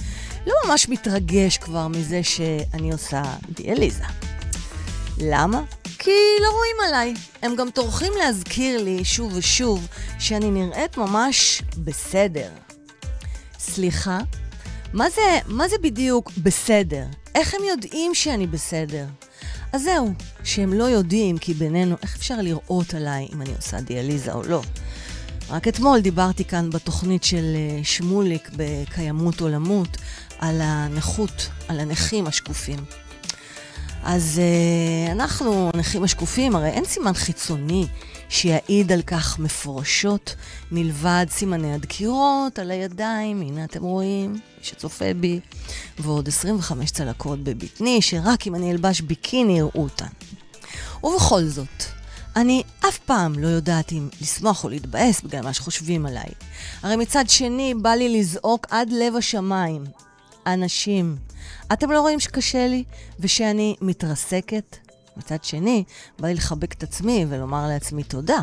לא 0.47 0.55
ממש 0.67 0.89
מתרגש 0.89 1.59
כבר 1.59 1.89
מזה 1.89 2.23
שאני 2.23 2.93
עושה 2.93 3.23
דיאליזה. 3.51 4.05
למה? 5.19 5.63
כי 5.99 6.11
לא 6.43 6.51
רואים 6.51 6.77
עליי. 6.87 7.15
הם 7.43 7.57
גם 7.57 7.71
טורחים 7.71 8.13
להזכיר 8.19 8.83
לי 8.83 9.05
שוב 9.05 9.33
ושוב 9.37 9.87
שאני 10.19 10.51
נראית 10.51 10.97
ממש 10.97 11.63
בסדר. 11.85 12.49
סליחה? 13.59 14.19
מה 14.93 15.11
זה, 15.11 15.39
מה 15.47 15.69
זה 15.69 15.77
בדיוק 15.83 16.31
בסדר? 16.43 17.05
איך 17.35 17.55
הם 17.55 17.61
יודעים 17.71 18.15
שאני 18.15 18.47
בסדר? 18.47 19.07
אז 19.73 19.83
זהו, 19.83 20.13
שהם 20.45 20.73
לא 20.73 20.85
יודעים, 20.85 21.39
כי 21.39 21.55
בינינו, 21.55 21.97
איך 22.03 22.17
אפשר 22.17 22.37
לראות 22.39 22.95
עליי 22.95 23.29
אם 23.35 23.43
אני 23.43 23.55
עושה 23.57 23.81
דיאליזה 23.81 24.33
או 24.33 24.43
לא? 24.43 24.63
רק 25.51 25.69
אתמול 25.69 26.01
דיברתי 26.01 26.45
כאן 26.45 26.71
בתוכנית 26.71 27.25
של 27.25 27.57
אה, 27.57 27.85
שמוליק 27.85 28.51
בקיימות 28.57 29.41
עולמות 29.41 29.97
על 30.39 30.61
הנכות, 30.61 31.49
על 31.69 31.81
הנכים 31.81 32.27
השקופים. 32.27 32.79
אז 34.09 34.41
uh, 34.41 35.13
אנחנו, 35.13 35.71
הנכים 35.75 36.05
השקופים, 36.05 36.57
הרי 36.57 36.69
אין 36.69 36.85
סימן 36.85 37.13
חיצוני 37.13 37.87
שיעיד 38.29 38.93
על 38.93 39.03
כך 39.03 39.39
מפורשות, 39.39 40.35
מלבד 40.71 41.27
סימני 41.31 41.75
הדקירות 41.75 42.59
על 42.59 42.71
הידיים, 42.71 43.41
הנה 43.41 43.65
אתם 43.65 43.83
רואים, 43.83 44.33
מי 44.33 44.39
שצופה 44.63 45.05
בי, 45.21 45.41
ועוד 45.99 46.29
25 46.29 46.91
צלקות 46.91 47.45
בבטני, 47.45 48.03
שרק 48.03 48.47
אם 48.47 48.55
אני 48.55 48.73
אלבש 48.73 49.01
ביקיני 49.01 49.59
יראו 49.59 49.83
אותן. 49.83 50.07
ובכל 51.05 51.45
זאת, 51.45 51.85
אני 52.37 52.63
אף 52.89 52.99
פעם 52.99 53.39
לא 53.39 53.49
יודעת 53.49 53.93
אם 53.93 54.09
לשמוח 54.21 54.65
או 54.65 54.69
להתבאס 54.69 55.21
בגלל 55.21 55.43
מה 55.43 55.53
שחושבים 55.53 56.07
עליי. 56.07 56.29
הרי 56.83 56.97
מצד 56.97 57.25
שני, 57.29 57.75
בא 57.75 57.91
לי 57.91 58.19
לזעוק 58.19 58.67
עד 58.71 58.91
לב 58.91 59.17
השמיים. 59.17 59.85
אנשים, 60.47 61.17
אתם 61.73 61.91
לא 61.91 62.01
רואים 62.01 62.21
שקשה 62.21 62.69
לי 62.69 62.85
ושאני 63.21 63.77
מתרסקת? 63.81 64.77
מצד 65.17 65.45
שני, 65.45 65.85
בא 66.19 66.29
לי 66.29 66.35
לחבק 66.35 66.73
את 66.73 66.83
עצמי 66.83 67.27
ולומר 67.29 67.69
לעצמי 67.69 68.03
תודה. 68.03 68.41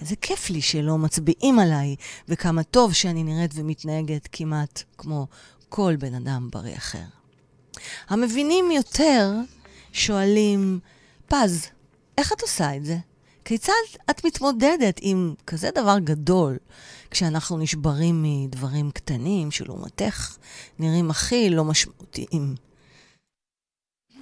איזה 0.00 0.16
כיף 0.16 0.50
לי 0.50 0.62
שלא 0.62 0.98
מצביעים 0.98 1.58
עליי, 1.58 1.96
וכמה 2.28 2.62
טוב 2.62 2.92
שאני 2.92 3.22
נראית 3.22 3.50
ומתנהגת 3.54 4.28
כמעט 4.32 4.82
כמו 4.98 5.26
כל 5.68 5.96
בן 5.98 6.14
אדם 6.14 6.48
בריא 6.52 6.76
אחר. 6.76 7.04
המבינים 8.08 8.70
יותר 8.70 9.32
שואלים, 9.92 10.78
פז, 11.28 11.66
איך 12.18 12.32
את 12.32 12.42
עושה 12.42 12.76
את 12.76 12.84
זה? 12.84 12.96
כיצד 13.44 13.72
את 14.10 14.24
מתמודדת 14.24 14.98
עם 15.00 15.34
כזה 15.46 15.70
דבר 15.74 15.98
גדול, 15.98 16.56
כשאנחנו 17.10 17.58
נשברים 17.58 18.22
מדברים 18.22 18.90
קטנים 18.90 19.50
שלעומתך 19.50 20.36
נראים 20.78 21.10
הכי 21.10 21.50
לא 21.50 21.64
משמעותיים? 21.64 22.54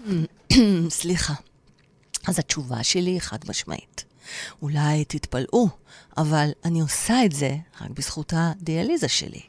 סליחה. 0.88 1.34
אז 2.26 2.38
התשובה 2.38 2.82
שלי 2.82 3.10
היא 3.10 3.20
חד 3.20 3.38
משמעית. 3.48 4.04
אולי 4.62 5.04
תתפלאו, 5.04 5.68
אבל 6.16 6.50
אני 6.64 6.80
עושה 6.80 7.24
את 7.24 7.32
זה 7.32 7.56
רק 7.80 7.90
בזכות 7.90 8.32
הדיאליזה 8.36 9.08
שלי. 9.08 9.40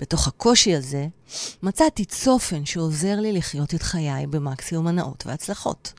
בתוך 0.00 0.28
הקושי 0.28 0.74
הזה 0.74 1.06
מצאתי 1.62 2.04
צופן 2.04 2.66
שעוזר 2.66 3.20
לי 3.20 3.32
לחיות 3.32 3.74
את 3.74 3.82
חיי 3.82 4.26
במקסימום 4.26 4.86
הנאות 4.86 5.26
והצלחות. 5.26 5.92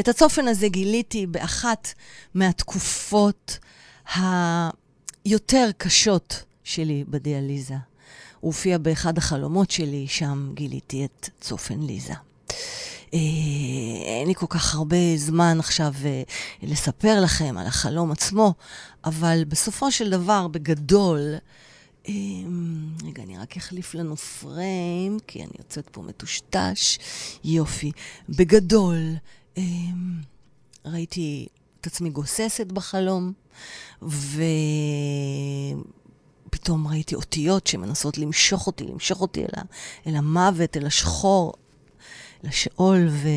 את 0.00 0.08
הצופן 0.08 0.48
הזה 0.48 0.68
גיליתי 0.68 1.26
באחת 1.26 1.94
מהתקופות 2.34 3.58
היותר 4.14 5.70
קשות 5.76 6.42
שלי 6.64 7.04
בדיאליזה. 7.08 7.74
הוא 8.40 8.48
הופיע 8.48 8.78
באחד 8.78 9.18
החלומות 9.18 9.70
שלי, 9.70 10.06
שם 10.08 10.50
גיליתי 10.54 11.04
את 11.04 11.28
צופן 11.40 11.82
ליזה. 11.82 12.14
אה, 13.14 13.18
אין 14.20 14.28
לי 14.28 14.34
כל 14.34 14.46
כך 14.48 14.74
הרבה 14.74 14.96
זמן 15.16 15.56
עכשיו 15.58 15.92
אה, 16.04 16.22
לספר 16.62 17.20
לכם 17.20 17.58
על 17.58 17.66
החלום 17.66 18.10
עצמו, 18.10 18.54
אבל 19.04 19.44
בסופו 19.48 19.90
של 19.90 20.10
דבר, 20.10 20.48
בגדול, 20.48 21.20
אה, 22.08 22.12
רגע, 23.04 23.22
אני 23.22 23.38
רק 23.38 23.56
אחליף 23.56 23.94
לנו 23.94 24.16
פריים, 24.16 25.18
כי 25.26 25.42
אני 25.42 25.52
יוצאת 25.58 25.88
פה 25.88 26.02
מטושטש. 26.02 26.98
יופי. 27.44 27.92
בגדול, 28.28 28.98
ראיתי 30.84 31.46
את 31.80 31.86
עצמי 31.86 32.10
גוססת 32.10 32.66
בחלום, 32.66 33.32
ופתאום 36.48 36.88
ראיתי 36.88 37.14
אותיות 37.14 37.66
שמנסות 37.66 38.18
למשוך 38.18 38.66
אותי, 38.66 38.84
למשוך 38.84 39.20
אותי 39.20 39.42
אל, 39.42 39.48
ה... 39.56 39.62
אל 40.06 40.16
המוות, 40.16 40.76
אל 40.76 40.86
השחור, 40.86 41.52
אל 42.44 42.48
השאול, 42.48 43.08
ו... 43.08 43.28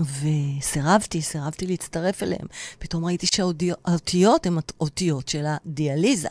וסירבתי, 0.00 1.22
סירבתי 1.22 1.66
להצטרף 1.66 2.22
אליהם. 2.22 2.46
פתאום 2.78 3.04
ראיתי 3.04 3.26
שהאותיות 3.26 4.46
הן 4.46 4.58
אותיות 4.80 5.28
של 5.28 5.44
הדיאליזה. 5.46 6.28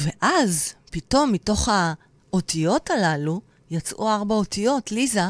ואז, 0.00 0.74
פתאום 0.90 1.32
מתוך 1.32 1.68
האותיות 1.72 2.90
הללו, 2.90 3.40
יצאו 3.70 4.10
ארבע 4.10 4.34
אותיות, 4.34 4.92
ליזה, 4.92 5.26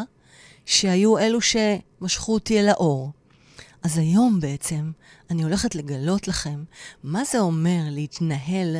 שהיו 0.67 1.19
אלו 1.19 1.41
שמשכו 2.01 2.35
אותי 2.35 2.61
אל 2.61 2.69
האור. 2.69 3.13
אז 3.83 3.99
היום 3.99 4.41
בעצם 4.41 4.91
אני 5.31 5.43
הולכת 5.43 5.75
לגלות 5.75 6.29
לכם 6.29 6.65
מה 7.03 7.25
זה 7.25 7.39
אומר 7.39 7.83
להתנהל 7.91 8.77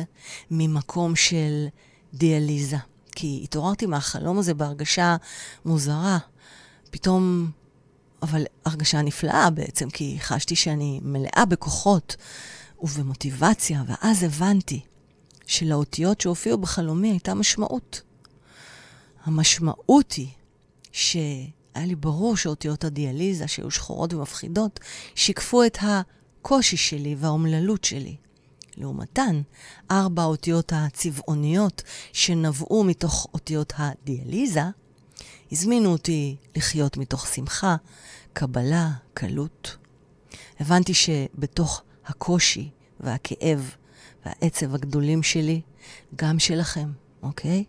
ממקום 0.51 1.15
של 1.15 1.67
דיאליזה. 2.13 2.77
כי 3.11 3.41
התעוררתי 3.43 3.85
מהחלום 3.85 4.39
הזה 4.39 4.53
בהרגשה 4.53 5.15
מוזרה. 5.65 6.17
פתאום, 6.91 7.51
אבל 8.21 8.43
הרגשה 8.65 9.01
נפלאה 9.01 9.49
בעצם, 9.49 9.89
כי 9.89 10.17
חשתי 10.21 10.55
שאני 10.55 10.99
מלאה 11.03 11.45
בכוחות 11.49 12.15
ובמוטיבציה, 12.81 13.83
ואז 13.87 14.23
הבנתי 14.23 14.81
שלאותיות 15.45 16.21
שהופיעו 16.21 16.57
בחלומי 16.57 17.11
הייתה 17.11 17.33
משמעות. 17.33 18.01
המשמעות 19.23 20.11
היא 20.11 20.27
ש... 20.91 21.17
היה 21.79 21.87
לי 21.87 21.95
ברור 21.95 22.37
שאותיות 22.37 22.83
הדיאליזה, 22.83 23.47
שהיו 23.47 23.71
שחורות 23.71 24.13
ומפחידות, 24.13 24.79
שיקפו 25.15 25.63
את 25.63 25.77
הקושי 25.81 26.77
שלי 26.77 27.15
והאומללות 27.19 27.83
שלי. 27.83 28.15
לעומתן, 28.77 29.41
ארבע 29.91 30.21
האותיות 30.21 30.73
הצבעוניות 30.75 31.83
שנבעו 32.13 32.83
מתוך 32.83 33.27
אותיות 33.33 33.73
הדיאליזה, 33.77 34.63
הזמינו 35.51 35.91
אותי 35.91 36.35
לחיות 36.55 36.97
מתוך 36.97 37.27
שמחה, 37.27 37.75
קבלה, 38.33 38.89
קלות. 39.13 39.77
הבנתי 40.59 40.93
שבתוך 40.93 41.81
הקושי 42.05 42.69
והכאב 42.99 43.75
והעצב 44.25 44.75
הגדולים 44.75 45.23
שלי, 45.23 45.61
גם 46.15 46.39
שלכם, 46.39 46.91
אוקיי? 47.23 47.63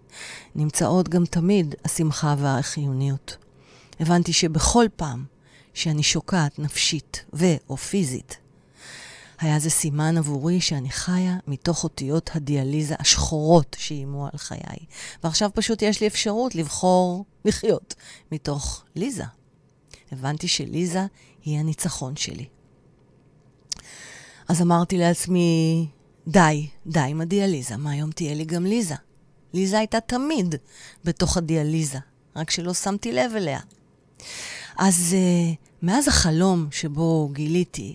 נמצאות 0.55 1.09
גם 1.09 1.25
תמיד 1.25 1.75
השמחה 1.85 2.35
והחיוניות. 2.39 3.37
הבנתי 4.01 4.33
שבכל 4.33 4.87
פעם 4.97 5.25
שאני 5.75 6.03
שוקעת 6.03 6.59
נפשית 6.59 7.25
ו/או 7.33 7.77
פיזית, 7.77 8.37
היה 9.41 9.59
זה 9.59 9.71
סימן 9.71 10.19
עבורי 10.19 10.61
שאני 10.61 10.91
חיה 10.91 11.37
מתוך 11.47 11.85
אותיות 11.85 12.31
הדיאליזה 12.35 12.95
השחורות 12.99 13.77
שאיימו 13.79 14.27
על 14.27 14.39
חיי. 14.39 14.87
ועכשיו 15.25 15.51
פשוט 15.55 15.83
יש 15.83 16.01
לי 16.01 16.07
אפשרות 16.07 16.55
לבחור 16.55 17.25
לחיות 17.45 17.95
מתוך 18.33 18.85
ליזה. 18.97 19.25
הבנתי 20.13 20.49
שליזה 20.49 21.07
היא 21.45 21.59
הניצחון 21.59 22.17
שלי. 22.17 22.47
אז 24.49 24.63
אמרתי 24.63 24.99
לעצמי, 24.99 25.87
די, 26.29 26.69
די 26.87 27.01
עם 27.01 27.21
הדיאליזה, 27.21 27.77
מהיום 27.77 28.11
תהיה 28.11 28.35
לי 28.35 28.45
גם 28.45 28.67
ליזה. 28.67 28.95
ליזה 29.55 29.79
הייתה 29.79 30.01
תמיד 30.01 30.55
בתוך 31.05 31.37
הדיאליזה, 31.37 31.99
רק 32.37 32.51
שלא 32.51 32.75
שמתי 32.75 33.13
לב 33.13 33.33
אליה. 33.37 33.61
אז 34.79 35.17
uh, 35.17 35.57
מאז 35.83 36.09
החלום 36.09 36.69
שבו 36.71 37.29
גיליתי 37.33 37.95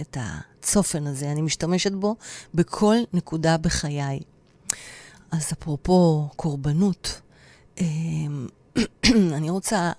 את 0.00 0.16
הצופן 0.20 1.06
הזה, 1.06 1.32
אני 1.32 1.42
משתמשת 1.42 1.92
בו 1.92 2.16
בכל 2.54 2.96
נקודה 3.12 3.56
בחיי. 3.56 4.20
אז 5.30 5.52
אפרופו 5.52 6.28
קורבנות, 6.36 7.20
uh, 7.76 7.80
אני 9.36 9.50
רוצה 9.50 9.92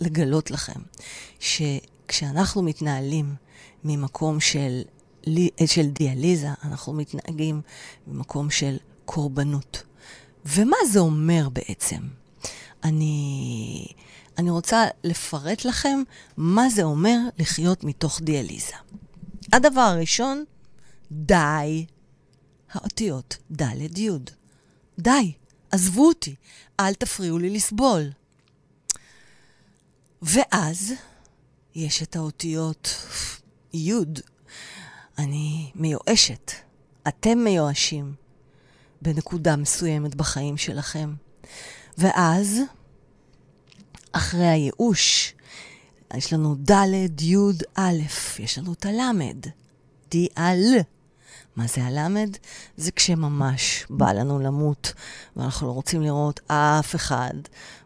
לגלות 0.00 0.50
לכם 0.50 0.80
ש... 1.40 1.62
כשאנחנו 2.08 2.62
מתנהלים 2.62 3.34
ממקום 3.84 4.40
של, 4.40 4.82
אה, 5.28 5.66
של 5.66 5.86
דיאליזה, 5.86 6.48
אנחנו 6.64 6.92
מתנהגים 6.92 7.60
ממקום 8.06 8.50
של 8.50 8.76
קורבנות. 9.04 9.82
ומה 10.46 10.76
זה 10.90 10.98
אומר 11.00 11.48
בעצם? 11.48 12.00
אני, 12.84 13.86
אני 14.38 14.50
רוצה 14.50 14.84
לפרט 15.04 15.64
לכם 15.64 16.02
מה 16.36 16.68
זה 16.68 16.82
אומר 16.82 17.18
לחיות 17.38 17.84
מתוך 17.84 18.20
דיאליזה. 18.20 18.74
הדבר 19.52 19.80
הראשון, 19.80 20.44
די. 21.12 21.86
האותיות 22.72 23.36
ד' 23.52 23.98
י'. 23.98 24.10
די, 24.98 25.32
עזבו 25.70 26.08
אותי, 26.08 26.34
אל 26.80 26.94
תפריעו 26.94 27.38
לי 27.38 27.50
לסבול. 27.50 28.10
ואז 30.22 30.92
יש 31.74 32.02
את 32.02 32.16
האותיות 32.16 33.06
י'. 33.74 33.92
אני 35.18 35.70
מיואשת. 35.74 36.52
אתם 37.08 37.38
מיואשים 37.38 38.14
בנקודה 39.02 39.56
מסוימת 39.56 40.14
בחיים 40.14 40.56
שלכם. 40.56 41.14
ואז, 41.98 42.60
אחרי 44.16 44.46
הייאוש, 44.46 45.34
יש 46.16 46.32
לנו 46.32 46.54
ד', 46.70 47.22
י', 47.22 47.36
א', 47.74 47.98
יש 48.38 48.58
לנו 48.58 48.72
את 48.72 48.86
הלמד, 48.86 49.36
די-על. 50.10 50.62
מה 51.56 51.66
זה 51.66 51.84
הלמד? 51.84 52.36
זה 52.76 52.90
כשממש 52.92 53.86
בא 53.90 54.12
לנו 54.12 54.38
למות, 54.38 54.92
ואנחנו 55.36 55.66
לא 55.66 55.72
רוצים 55.72 56.02
לראות 56.02 56.40
אף 56.46 56.94
אחד. 56.94 57.34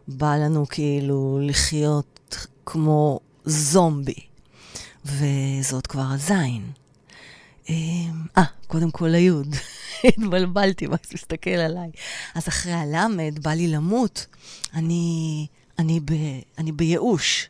בא 0.07 0.35
לנו 0.35 0.65
כאילו 0.67 1.39
לחיות 1.41 2.47
כמו 2.65 3.19
זומבי. 3.45 4.19
וזאת 5.05 5.87
כבר 5.87 6.05
הזין. 6.11 6.71
אמ, 7.69 8.25
אה, 8.37 8.43
קודם 8.67 8.91
כל 8.91 9.13
היוד. 9.13 9.55
התבלבלתי, 10.07 10.87
מקס 10.87 11.13
מסתכל 11.13 11.49
עליי. 11.49 11.89
אז 12.35 12.47
אחרי 12.47 12.73
הלמד, 12.73 13.39
בא 13.41 13.51
לי 13.51 13.67
למות. 13.67 14.25
אני, 14.73 15.47
אני, 15.79 15.99
ב, 15.99 16.13
אני 16.57 16.71
בייאוש. 16.71 17.49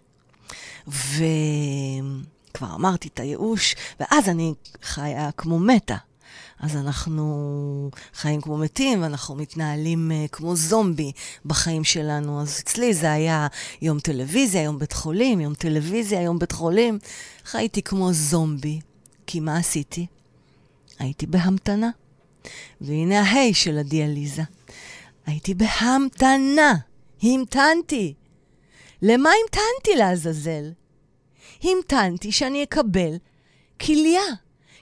וכבר 0.87 2.75
אמרתי 2.75 3.07
את 3.07 3.19
הייאוש, 3.19 3.75
ואז 3.99 4.29
אני 4.29 4.53
חיה 4.83 5.29
כמו 5.37 5.59
מתה. 5.59 5.95
אז 6.59 6.75
אנחנו 6.75 7.91
חיים 8.13 8.41
כמו 8.41 8.57
מתים, 8.57 9.01
ואנחנו 9.03 9.35
מתנהלים 9.35 10.11
uh, 10.11 10.29
כמו 10.31 10.55
זומבי 10.55 11.11
בחיים 11.45 11.83
שלנו. 11.83 12.41
אז 12.41 12.59
אצלי 12.59 12.93
זה 12.93 13.11
היה 13.11 13.47
יום 13.81 13.99
טלוויזיה, 13.99 14.61
יום 14.61 14.79
בית 14.79 14.93
חולים, 14.93 15.41
יום 15.41 15.53
טלוויזיה, 15.53 16.21
יום 16.21 16.39
בית 16.39 16.51
חולים. 16.51 16.99
חייתי 17.45 17.81
כמו 17.81 18.13
זומבי, 18.13 18.79
כי 19.27 19.39
מה 19.39 19.57
עשיתי? 19.57 20.05
הייתי 20.99 21.27
בהמתנה. 21.27 21.89
והנה 22.81 23.21
ההי 23.21 23.53
של 23.53 23.77
הדיאליזה. 23.77 24.43
הייתי 25.25 25.53
בהמתנה, 25.53 26.73
המתנתי. 27.23 28.13
למה 29.01 29.29
המתנתי 29.29 29.95
לעזאזל? 29.97 30.71
המתנתי 31.63 32.31
שאני 32.31 32.63
אקבל 32.63 33.17
כליה. 33.81 34.21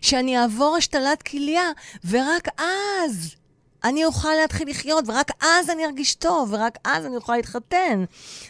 שאני 0.01 0.37
אעבור 0.37 0.75
השתלת 0.77 1.21
כליה, 1.21 1.63
ורק 2.09 2.47
אז 2.57 3.35
אני 3.83 4.05
אוכל 4.05 4.33
להתחיל 4.41 4.69
לחיות, 4.69 5.03
ורק 5.07 5.31
אז 5.43 5.69
אני 5.69 5.85
ארגיש 5.85 6.15
טוב, 6.15 6.53
ורק 6.53 6.77
אז 6.83 7.05
אני 7.05 7.15
אוכל 7.15 7.35
להתחתן, 7.35 8.03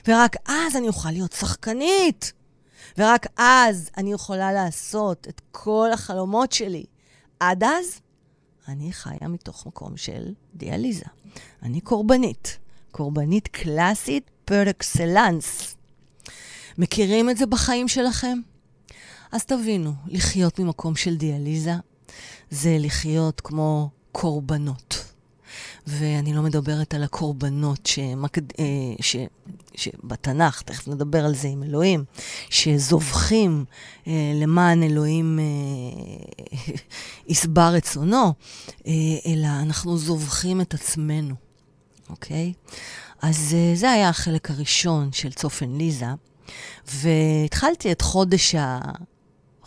ורק 0.08 0.36
אז 0.48 0.76
אני 0.76 0.88
אוכל 0.88 1.12
להיות 1.12 1.34
שחקנית, 1.34 2.34
ורק 2.98 3.26
אז 3.38 3.90
אני 3.98 4.14
יכולה 4.14 4.52
לעשות 4.52 5.28
את 5.30 5.42
כל 5.52 5.90
החלומות 5.94 6.52
שלי. 6.52 6.86
עד 7.40 7.64
אז, 7.64 8.00
אני 8.68 8.94
חיה 8.94 9.28
מתוך 9.28 9.68
מקום 9.68 9.98
של 9.98 10.34
דיאליזה. 10.54 11.06
אני 11.64 11.82
קורבנית. 11.82 12.58
קורבנית 12.92 13.48
קלאסית 13.48 14.32
פר 14.48 14.70
אקסלנס. 14.70 15.76
מכירים 16.78 17.30
את 17.30 17.38
זה 17.38 17.46
בחיים 17.46 17.88
שלכם? 17.88 18.40
אז 19.32 19.46
תבינו, 19.46 19.94
לחיות 20.08 20.60
ממקום 20.60 20.96
של 20.96 21.18
דיאליזה 21.18 21.74
זה 22.50 22.78
לחיות 22.80 23.42
כמו 23.42 23.90
קורבנות. 24.12 25.04
ואני 25.88 26.34
לא 26.34 26.42
מדברת 26.42 26.94
על 26.94 27.04
הקורבנות 27.04 27.86
שמקד... 27.86 28.42
אה, 28.60 28.66
ש... 29.02 29.16
שבתנ"ך, 29.76 30.62
תכף 30.62 30.88
נדבר 30.88 31.26
על 31.26 31.36
זה 31.36 31.48
עם 31.48 31.64
אלוהים, 31.64 32.04
שזובחים 32.50 33.66
אה, 34.08 34.32
למען 34.36 34.84
אלוהים 34.84 35.40
אה, 35.40 35.46
רצונו, 37.72 38.34
אה, 38.88 38.94
אלא 39.26 39.48
אנחנו 39.62 39.98
זובחים 39.98 40.62
את 40.62 40.74
עצמנו, 40.74 41.36
אוקיי? 42.10 42.54
אז 43.22 43.56
אה, 43.58 43.76
זה 43.76 43.92
היה 43.92 44.10
החלק 44.10 44.52
הראשון 44.52 45.12
של 45.12 45.32
צופן 45.32 45.76
ליזה, 45.78 46.06
והתחלתי 46.86 47.92
את 47.92 48.02
חודש 48.02 48.56
ה... 48.56 48.80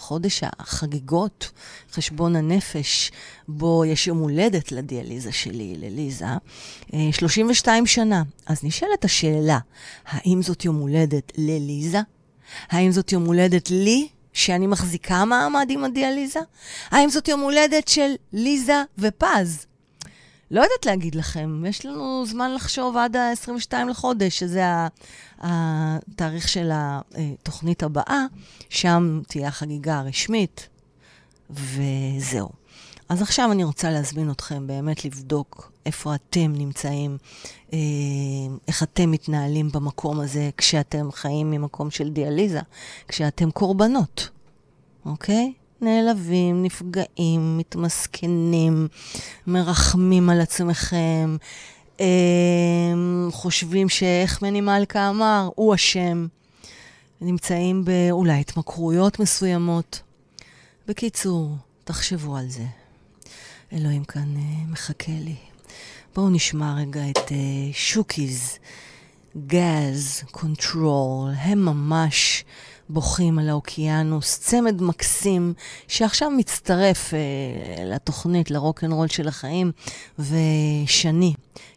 חודש 0.01 0.41
החגיגות, 0.45 1.51
חשבון 1.93 2.37
הנפש, 2.37 3.11
בו 3.49 3.85
יש 3.85 4.07
יום 4.07 4.19
הולדת 4.19 4.73
לדיאליזה 4.73 5.33
שלי, 5.33 5.75
לליזה, 5.79 6.27
32 7.13 7.83
אה, 7.83 7.89
שנה. 7.89 8.23
אז 8.47 8.65
נשאלת 8.65 9.05
השאלה, 9.05 9.59
האם 10.07 10.43
זאת 10.43 10.65
יום 10.65 10.77
הולדת 10.77 11.33
לליזה? 11.39 12.01
האם 12.69 12.93
זאת 12.93 13.13
יום 13.13 13.25
הולדת 13.25 13.71
לי, 13.71 14.09
שאני 14.33 14.67
מחזיקה 14.67 15.25
מעמד 15.25 15.67
עם 15.71 15.85
הדיאליזה? 15.85 16.41
האם 16.91 17.11
זאת 17.11 17.29
יום 17.29 17.41
הולדת 17.41 17.89
של 17.89 18.11
ליזה 18.33 18.83
ופז? 18.99 19.67
לא 20.51 20.61
יודעת 20.61 20.87
להגיד 20.87 21.15
לכם, 21.15 21.65
יש 21.69 21.87
לנו 21.87 22.25
זמן 22.27 22.55
לחשוב 22.55 22.97
עד 22.97 23.17
ה-22 23.17 23.75
לחודש, 23.91 24.39
שזה 24.39 24.63
התאריך 25.39 26.49
של 26.49 26.71
התוכנית 26.75 27.83
הבאה, 27.83 28.25
שם 28.69 29.21
תהיה 29.29 29.49
החגיגה 29.49 29.99
הרשמית, 29.99 30.69
וזהו. 31.51 32.49
אז 33.09 33.23
עכשיו 33.23 33.53
אני 33.53 33.65
רוצה 33.65 33.91
להזמין 33.91 34.31
אתכם 34.31 34.67
באמת 34.67 35.05
לבדוק 35.05 35.73
איפה 35.87 36.15
אתם 36.15 36.53
נמצאים, 36.55 37.19
אה, 37.73 37.79
איך 38.69 38.83
אתם 38.83 39.11
מתנהלים 39.11 39.69
במקום 39.73 40.21
הזה 40.21 40.51
כשאתם 40.57 41.13
חיים 41.13 41.51
ממקום 41.51 41.91
של 41.91 42.11
דיאליזה, 42.11 42.61
כשאתם 43.09 43.51
קורבנות, 43.51 44.29
אוקיי? 45.07 45.53
נעלבים, 45.83 46.63
נפגעים, 46.63 47.59
מתמסכנים, 47.59 48.89
מרחמים 49.47 50.31
על 50.31 50.41
עצמכם, 50.41 51.37
אה, 52.01 52.07
חושבים 53.31 53.89
שאיך 53.89 54.43
מני 54.43 54.61
מלכה 54.61 55.09
אמר, 55.09 55.49
הוא 55.55 55.75
אשם. 55.75 56.27
נמצאים 57.21 57.85
באולי 57.85 58.41
התמכרויות 58.41 59.21
מסוימות. 59.21 60.03
בקיצור, 60.89 61.57
תחשבו 61.85 62.37
על 62.37 62.49
זה. 62.49 62.65
אלוהים 63.73 64.05
כאן 64.05 64.37
uh, 64.37 64.73
מחכה 64.73 65.13
לי. 65.13 65.37
בואו 66.15 66.31
נשמע 66.31 66.75
רגע 66.75 67.01
את 67.11 67.33
שוקיז, 67.73 68.59
גז, 69.47 70.23
קונטרול, 70.31 71.31
הם 71.37 71.65
ממש 71.65 72.45
בוכים 72.93 73.39
על 73.39 73.49
האוקיינוס, 73.49 74.39
צמד 74.39 74.83
מקסים 74.83 75.55
שעכשיו 75.89 76.31
מצטרף 76.31 77.11
uh, 77.11 77.81
לתוכנית, 77.85 78.51
לרוקנרול 78.51 79.09
של 79.09 79.29
החיים, 79.29 79.73
ושני, 80.19 81.35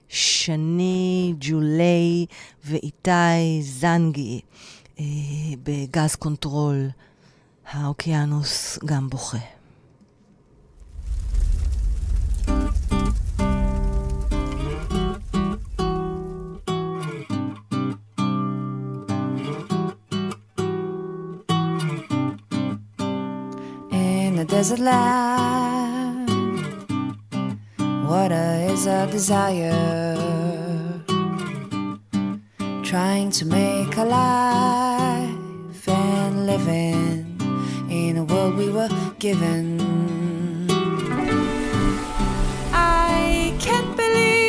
שני 0.10 1.34
ג'ולי 1.40 2.26
ואיתי 2.66 3.62
זנגי 3.62 4.42
uh, 4.98 5.02
בגז 5.64 6.16
קונטרול, 6.16 6.90
האוקיינוס 7.72 8.80
גם 8.86 9.10
בוכה. 9.10 9.63
is 24.64 24.72
a 24.72 24.78
lie? 24.78 26.26
Water 28.08 28.50
is 28.72 28.88
a 28.88 29.06
desire. 29.12 29.76
Trying 32.82 33.30
to 33.32 33.46
make 33.46 33.98
a 33.98 34.06
life 34.06 35.88
and 35.90 36.46
living 36.46 37.36
in 37.90 38.16
a 38.18 38.24
world 38.24 38.56
we 38.56 38.70
were 38.70 38.94
given. 39.20 39.66
I 42.72 43.54
can't 43.60 43.98
believe. 43.98 44.43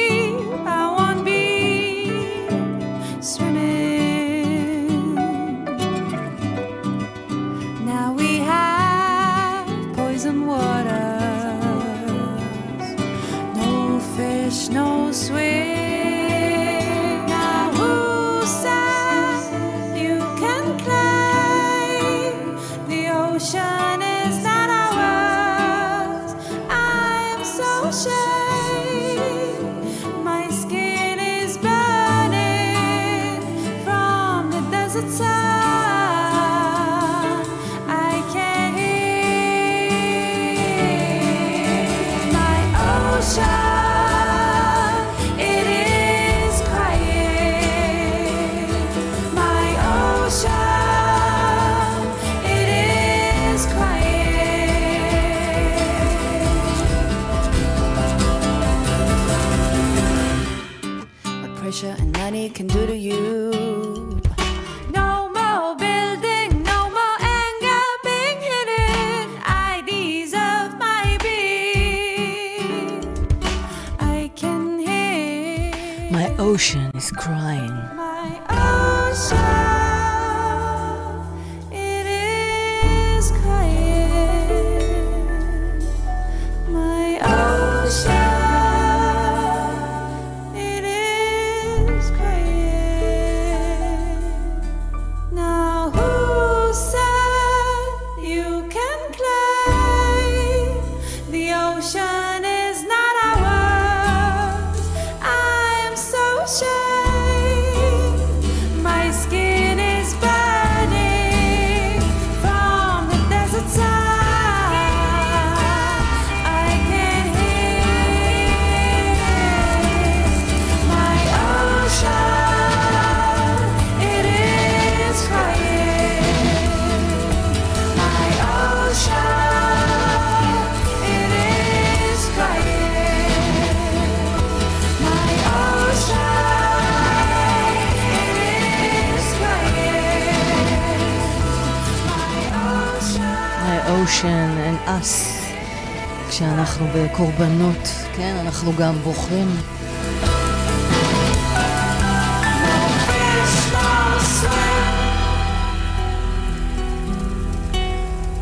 בקורבנות, 147.15 147.89
כן, 148.17 148.37
אנחנו 148.41 148.73
גם 148.79 148.95
בוכים. 148.95 149.49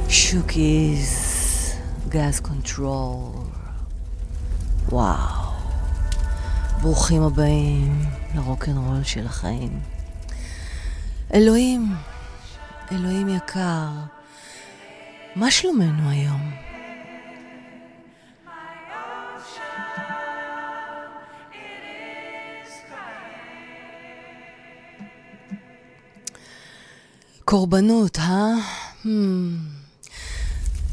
שוקיז, 0.09 1.75
גז 2.09 2.41
קונטרול. 2.41 3.47
וואו. 4.89 5.53
ברוכים 6.81 7.23
הבאים 7.23 8.05
לרוקנרול 8.35 9.03
של 9.05 9.27
החיים. 9.27 9.81
אלוהים, 11.35 11.95
אלוהים 12.93 13.29
יקר, 13.29 13.89
מה 15.37 15.51
שלומנו 15.51 16.11
היום? 16.11 16.52
קורבנות, 27.53 28.19
אה? 28.19 28.55
Hmm. 29.05 29.07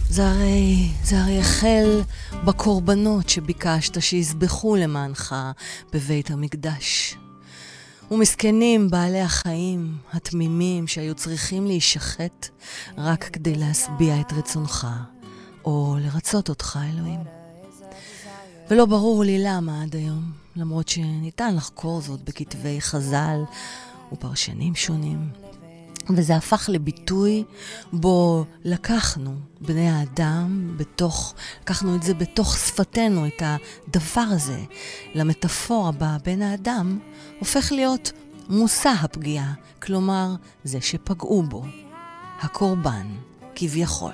זה 0.09 0.27
הרי, 0.29 0.89
זה 1.03 1.21
הרי 1.21 1.39
החל 1.39 2.01
בקורבנות 2.45 3.29
שביקשת 3.29 4.01
שיזבחו 4.01 4.75
למענך 4.75 5.35
בבית 5.93 6.31
המקדש. 6.31 7.15
ומסכנים 8.11 8.89
בעלי 8.89 9.21
החיים 9.21 9.97
התמימים 10.13 10.87
שהיו 10.87 11.15
צריכים 11.15 11.65
להישחט 11.67 12.47
רק 12.97 13.23
כדי 13.23 13.55
להשביע 13.55 14.21
את 14.21 14.33
רצונך, 14.33 14.87
או 15.65 15.95
לרצות 15.99 16.49
אותך, 16.49 16.79
אלוהים. 16.93 17.19
ולא 18.69 18.85
ברור 18.85 19.23
לי 19.23 19.43
למה 19.43 19.83
עד 19.83 19.95
היום, 19.95 20.31
למרות 20.55 20.87
שניתן 20.87 21.55
לחקור 21.55 22.01
זאת 22.01 22.23
בכתבי 22.23 22.81
חז"ל 22.81 23.39
ופרשנים 24.13 24.75
שונים. 24.75 25.48
וזה 26.15 26.35
הפך 26.35 26.69
לביטוי 26.73 27.43
בו 27.93 28.45
לקחנו, 28.63 29.35
בני 29.61 29.89
האדם, 29.89 30.73
בתוך, 30.77 31.33
לקחנו 31.61 31.95
את 31.95 32.03
זה 32.03 32.13
בתוך 32.13 32.57
שפתנו, 32.57 33.27
את 33.27 33.41
הדבר 33.41 34.21
הזה, 34.21 34.59
למטאפורה 35.15 35.91
בה 35.91 36.17
בן 36.25 36.41
האדם, 36.41 36.99
הופך 37.39 37.71
להיות 37.71 38.11
מושא 38.49 38.89
הפגיעה, 38.89 39.53
כלומר, 39.81 40.35
זה 40.63 40.81
שפגעו 40.81 41.43
בו, 41.43 41.65
הקורבן, 42.41 43.07
כביכול. 43.55 44.13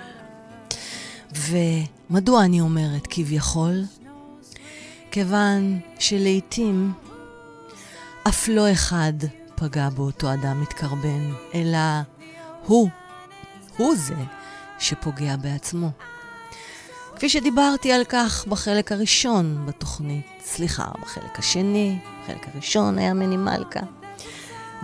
ומדוע 1.36 2.46
אני 2.46 2.62
אומרת 2.62 3.08
כביכול? 3.10 3.84
כיוון 5.12 5.80
שלעיתים 6.00 6.94
אף 8.28 8.48
לא 8.48 8.72
אחד 8.72 9.14
פגע 9.56 9.90
באותו 9.90 10.34
אדם 10.34 10.62
מתקרבן, 10.62 11.32
אלא 11.54 11.78
הוא, 12.66 12.90
הוא 13.78 13.96
זה 13.96 14.16
שפוגע 14.80 15.36
בעצמו. 15.36 15.92
כפי 17.16 17.30
שדיברתי 17.30 17.92
על 17.92 18.04
כך 18.10 18.46
בחלק 18.48 18.92
הראשון 18.92 19.66
בתוכנית, 19.66 20.26
סליחה, 20.44 20.86
בחלק 21.02 21.40
השני, 21.40 22.00
בחלק 22.24 22.48
הראשון 22.54 22.98
היה 22.98 23.14
מני 23.14 23.38
מלכה. 23.38 23.80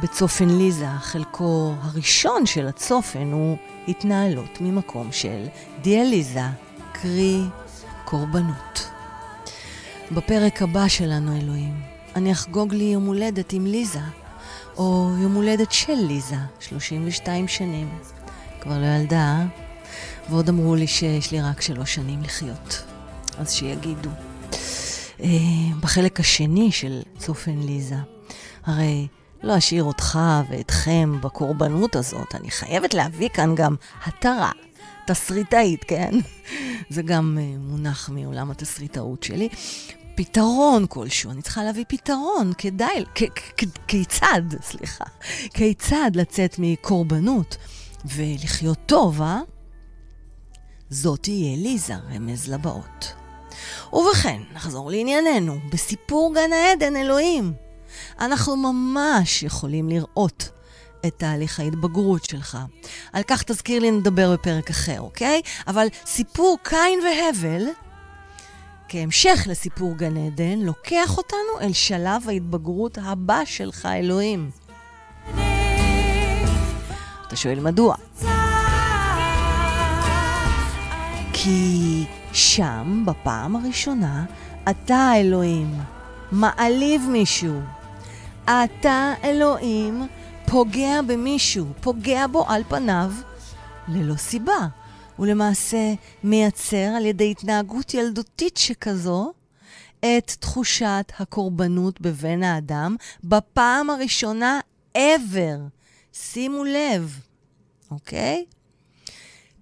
בצופן 0.01 0.49
ליזה, 0.49 0.87
חלקו 0.99 1.73
הראשון 1.81 2.45
של 2.45 2.67
הצופן 2.67 3.31
הוא 3.31 3.57
התנהלות 3.87 4.61
ממקום 4.61 5.11
של 5.11 5.45
דיאליזה, 5.81 6.45
קרי 6.91 7.41
קורבנות. 8.05 8.89
בפרק 10.11 10.61
הבא 10.61 10.87
שלנו, 10.87 11.37
אלוהים, 11.37 11.81
אני 12.15 12.31
אחגוג 12.31 12.73
לי 12.73 12.83
יום 12.83 13.05
הולדת 13.05 13.53
עם 13.53 13.65
ליזה, 13.65 13.99
או 14.77 15.09
יום 15.19 15.35
הולדת 15.35 15.71
של 15.71 15.93
ליזה, 15.95 16.35
32 16.59 17.47
שנים. 17.47 17.89
כבר 18.61 18.77
לא 18.77 18.85
ילדה, 18.85 19.17
אה? 19.17 19.45
ועוד 20.29 20.49
אמרו 20.49 20.75
לי 20.75 20.87
שיש 20.87 21.31
לי 21.31 21.41
רק 21.41 21.61
שלוש 21.61 21.95
שנים 21.95 22.23
לחיות. 22.23 22.83
אז 23.37 23.53
שיגידו. 23.53 24.09
אה, 25.23 25.27
בחלק 25.79 26.19
השני 26.19 26.71
של 26.71 27.01
צופן 27.17 27.57
ליזה, 27.57 27.95
הרי 28.65 29.07
לא 29.43 29.57
אשאיר 29.57 29.83
אותך 29.83 30.19
ואתכם 30.49 31.21
בקורבנות 31.21 31.95
הזאת, 31.95 32.35
אני 32.35 32.51
חייבת 32.51 32.93
להביא 32.93 33.29
כאן 33.29 33.55
גם 33.55 33.75
התרה. 34.05 34.51
תסריטאית, 35.07 35.83
כן? 35.83 36.11
זה 36.89 37.01
גם 37.01 37.37
uh, 37.37 37.69
מונח 37.69 38.09
מעולם 38.09 38.51
התסריטאות 38.51 39.23
שלי. 39.23 39.49
פתרון 40.15 40.85
כלשהו, 40.89 41.31
אני 41.31 41.41
צריכה 41.41 41.63
להביא 41.63 41.85
פתרון, 41.87 42.51
כדאי, 42.57 43.05
כיצד, 43.87 44.41
סליחה, 44.61 45.05
כיצד 45.53 46.11
לצאת 46.13 46.55
מקורבנות 46.59 47.57
ולחיות 48.05 48.77
טוב, 48.85 49.21
אה? 49.21 49.41
זאת 50.89 51.19
תהיה 51.19 51.57
ליזה, 51.57 51.95
רמז 51.95 52.47
לבאות. 52.47 53.13
ובכן, 53.93 54.41
נחזור 54.53 54.91
לענייננו, 54.91 55.59
בסיפור 55.71 56.33
גן 56.35 56.53
העדן, 56.53 56.95
אלוהים. 56.95 57.53
אנחנו 58.19 58.55
ממש 58.55 59.43
יכולים 59.43 59.89
לראות 59.89 60.49
את 61.05 61.13
תהליך 61.17 61.59
ההתבגרות 61.59 62.25
שלך. 62.25 62.57
על 63.13 63.23
כך 63.23 63.43
תזכיר 63.43 63.79
לי 63.79 63.91
נדבר 63.91 64.33
בפרק 64.33 64.69
אחר, 64.69 65.01
אוקיי? 65.01 65.41
אבל 65.67 65.87
סיפור 66.05 66.57
קין 66.63 66.99
והבל 67.03 67.65
כהמשך 68.93 69.47
לסיפור 69.49 69.97
גן 69.97 70.17
עדן, 70.17 70.59
לוקח 70.59 71.17
אותנו 71.17 71.59
אל 71.61 71.73
שלב 71.73 72.23
ההתבגרות 72.27 72.97
הבא 73.03 73.41
שלך, 73.45 73.85
אלוהים. 73.85 74.49
אתה 77.27 77.35
שואל 77.35 77.59
מדוע? 77.59 77.95
כי 81.33 82.05
שם, 82.33 83.03
בפעם 83.05 83.55
הראשונה, 83.55 84.25
אתה 84.69 84.95
האלוהים, 84.95 85.73
מעליב 86.31 87.01
מישהו. 87.09 87.59
אתה, 88.43 89.13
אלוהים, 89.23 90.07
פוגע 90.45 91.01
במישהו, 91.01 91.65
פוגע 91.81 92.27
בו 92.27 92.45
על 92.47 92.63
פניו, 92.69 93.11
ללא 93.87 94.15
סיבה. 94.15 94.67
ולמעשה 95.19 95.93
מייצר 96.23 96.93
על 96.97 97.05
ידי 97.05 97.31
התנהגות 97.31 97.93
ילדותית 97.93 98.57
שכזו 98.57 99.33
את 99.99 100.31
תחושת 100.39 101.11
הקורבנות 101.19 102.01
בבן 102.01 102.43
האדם 102.43 102.95
בפעם 103.23 103.89
הראשונה 103.89 104.59
ever. 104.97 105.59
שימו 106.13 106.63
לב, 106.63 107.19
אוקיי? 107.91 108.45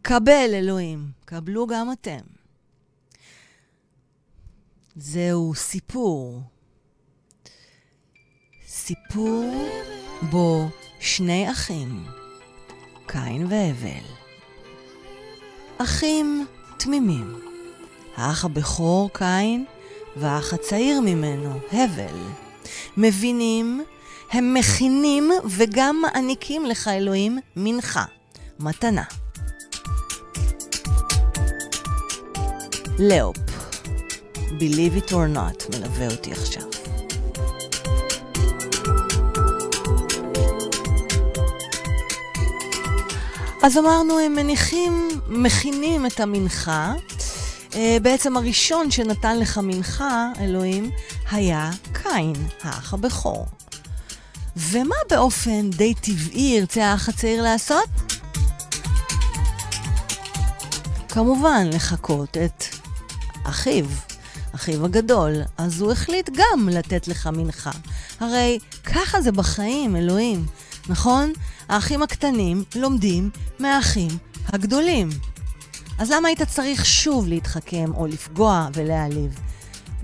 קבל, 0.02 0.50
אלוהים, 0.54 1.12
קבלו 1.26 1.68
גם 1.68 1.92
אתם. 1.92 2.20
זהו 4.96 5.54
סיפור. 5.56 6.42
סיפור 8.68 9.70
בו 10.32 10.70
שני 11.00 11.52
אחים, 11.52 12.06
קין 13.08 13.46
והבל, 13.50 14.19
אחים 15.82 16.46
תמימים. 16.78 17.40
האח 18.18 18.46
הבכור, 18.46 19.10
קין, 19.14 19.66
והאח 20.16 20.54
הצעיר 20.54 21.02
ממנו, 21.02 21.60
הבל, 21.72 22.18
מבינים, 22.98 23.84
הם 24.32 24.54
מכינים 24.54 25.32
וגם 25.46 26.02
מעניקים 26.02 26.66
לך, 26.66 26.88
אלוהים, 26.88 27.40
מנחה, 27.56 28.04
מתנה. 28.60 29.04
לאופ, 33.00 33.38
Believe 34.36 35.08
it 35.08 35.12
or 35.12 35.36
not, 35.36 35.78
מלווה 35.78 36.12
אותי 36.12 36.32
עכשיו. 36.32 36.69
אז 43.64 43.78
אמרנו, 43.78 44.20
הם 44.20 44.36
מניחים, 44.36 45.10
מכינים 45.28 46.06
את 46.06 46.20
המנחה. 46.20 46.94
אה, 47.76 47.98
בעצם 48.02 48.38
הראשון 48.38 48.92
שנתן 48.92 49.40
לך 49.40 49.58
מנחה, 49.58 50.32
אלוהים, 50.40 50.92
היה 51.32 51.72
קין, 51.94 52.34
האח 52.64 52.94
הבכור. 52.94 53.46
ומה 54.58 54.96
באופן 55.10 55.70
די 55.70 55.94
טבעי 55.94 56.56
ירצה 56.58 56.86
האח 56.86 57.10
הצעיר 57.10 57.44
לעשות? 57.44 57.90
כמובן, 61.10 61.68
לחקות 61.74 62.38
את 62.38 62.64
אחיו, 63.44 63.86
אחיו 64.56 64.86
הגדול. 64.86 65.34
אז 65.58 65.82
הוא 65.82 65.92
החליט 65.92 66.30
גם 66.34 66.70
לתת 66.70 67.08
לך 67.08 67.28
מנחה. 67.28 67.72
הרי 68.20 68.60
ככה 68.84 69.22
זה 69.22 69.32
בחיים, 69.32 69.96
אלוהים, 69.96 70.46
נכון? 70.90 71.34
האחים 71.70 72.04
הקטנים 72.04 72.64
לומדים 72.76 73.30
מהאחים 73.60 74.12
הגדולים. 74.48 75.10
אז 76.00 76.12
למה 76.12 76.28
היית 76.28 76.42
צריך 76.42 76.86
שוב 76.86 77.28
להתחכם 77.28 77.92
או 77.96 78.08
לפגוע 78.08 78.68
ולהעליב? 78.74 79.40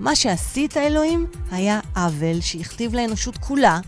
מה 0.00 0.16
שעשית, 0.16 0.76
אלוהים, 0.76 1.26
היה 1.50 1.80
עוול 1.96 2.40
שהכתיב 2.40 2.94
לאנושות 2.94 3.38
כולה, 3.38 3.80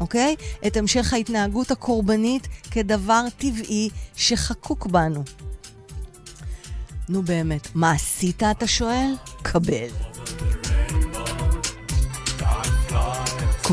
אוקיי? 0.00 0.36
את 0.66 0.76
המשך 0.76 1.12
ההתנהגות 1.12 1.70
הקורבנית 1.70 2.48
כדבר 2.70 3.24
טבעי 3.38 3.88
שחקוק 4.16 4.86
בנו. 4.86 5.24
נו 7.08 7.22
באמת, 7.22 7.68
מה 7.74 7.92
עשית, 7.92 8.42
אתה 8.42 8.66
שואל? 8.66 9.14
קבל. 9.42 9.88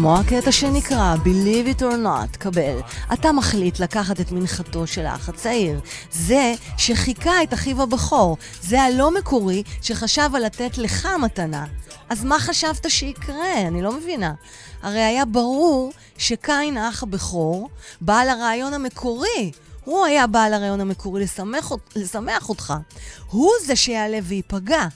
כמו 0.02 0.18
הקטע 0.18 0.52
שנקרא 0.52 1.16
Believe 1.24 1.78
it 1.78 1.82
or 1.82 2.06
not, 2.06 2.38
קבל. 2.38 2.80
אתה 3.14 3.32
מחליט 3.32 3.80
לקחת 3.80 4.20
את 4.20 4.32
מנחתו 4.32 4.88
של 4.88 5.06
האח 5.06 5.30
הצעיר. 5.30 5.80
זה 6.12 6.54
שחיכה 6.78 7.43
את 7.43 7.54
אחיו 7.54 7.82
הבכור. 7.82 8.38
זה 8.62 8.82
הלא 8.82 9.12
מקורי 9.12 9.64
שחשב 9.82 10.30
על 10.34 10.45
לתת 10.45 10.78
לך 10.78 11.08
מתנה. 11.24 11.66
אז 12.10 12.24
מה 12.24 12.39
חשבת 12.39 12.89
שיקרה? 12.89 13.68
אני 13.68 13.82
לא 13.82 13.91
מבינה. 13.91 14.34
הרי 14.82 15.02
היה 15.02 15.26
ברור 15.26 15.91
שקין 16.18 16.78
האח 16.78 17.04
הבכור, 17.04 17.70
בעל 18.02 18.30
הרעיון 18.30 18.74
המקורי, 18.74 19.52
הוא 19.84 20.06
היה 20.06 20.28
בעל 20.28 20.54
הרעיון 20.54 20.82
המקורי 20.82 21.24
לשמח, 21.24 21.72
לשמח 21.95 22.50
אותך. 22.50 22.74
הוא 23.30 23.52
זה 23.66 23.76
שיעלה 23.76 24.20
וייפגע. 24.24 24.88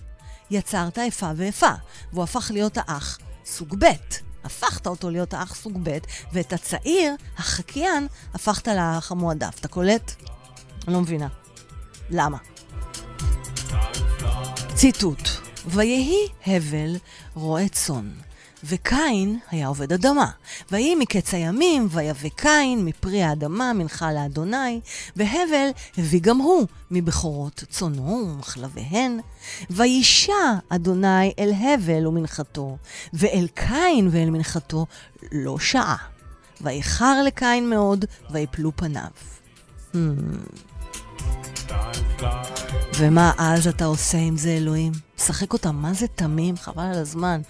יצרת 0.52 1.00
איפה 1.00 1.28
ואיפה, 1.36 1.72
והוא 2.14 2.24
הפך 2.24 2.52
להיות 2.54 2.78
האח 2.78 3.20
סוג 3.46 3.76
ב'. 3.80 4.33
הפכת 4.44 4.88
אותו 4.88 5.10
להיות 5.10 5.34
האח 5.34 5.56
סוג 5.56 5.80
ב', 5.84 5.98
ואת 6.34 6.54
הצעיר, 6.54 7.16
החקיין, 7.38 8.08
הפכת 8.34 8.68
לאח 8.68 9.12
המועדף. 9.12 9.60
אתה 9.60 9.68
קולט? 9.68 10.12
אני 10.88 10.94
לא 10.94 11.02
מבינה. 11.02 11.28
למה? 12.10 12.38
ציטוט: 14.76 15.30
ויהי 15.66 16.28
הבל 16.48 16.96
רועה 17.34 17.70
צאן. 17.70 18.10
וקין 18.64 19.40
היה 19.52 19.68
עובד 19.68 19.94
אדמה. 19.94 20.30
ויהי 20.72 20.96
מקץ 20.96 21.34
הימים, 21.34 21.88
ויבא 21.92 22.30
קין 22.30 22.86
מפרי 22.86 23.24
האדמה 23.24 23.74
מנחה 23.74 24.14
לאדוני, 24.14 24.80
והבל 25.16 25.70
הביא 25.98 26.22
גם 26.22 26.38
הוא 26.38 26.68
מבכורות 26.92 27.64
צונו 27.70 28.30
ומחלביהן. 28.34 29.20
וישע 29.70 30.34
אדוני 30.70 31.34
אל 31.40 31.52
הבל 31.54 32.08
ומנחתו, 32.08 32.78
ואל 33.14 33.48
קין 33.54 34.10
ואל 34.12 34.30
מנחתו 34.30 34.86
לא 35.32 35.60
שעה. 35.60 35.98
ואיחר 36.62 37.22
לקין 37.26 37.70
מאוד, 37.70 38.06
ויפלו 38.32 38.72
פניו. 38.76 39.08
Hmm. 39.94 39.98
ומה 42.98 43.32
אז 43.38 43.68
אתה 43.68 43.86
עושה 43.86 44.18
עם 44.18 44.38
זה, 44.38 44.50
אלוהים? 44.50 44.92
משחק 45.18 45.54
אותה, 45.54 45.72
מה 45.72 45.94
זה 45.94 46.08
תמים? 46.08 46.58
חבל 46.58 46.84
על 46.84 47.00
הזמן. 47.00 47.42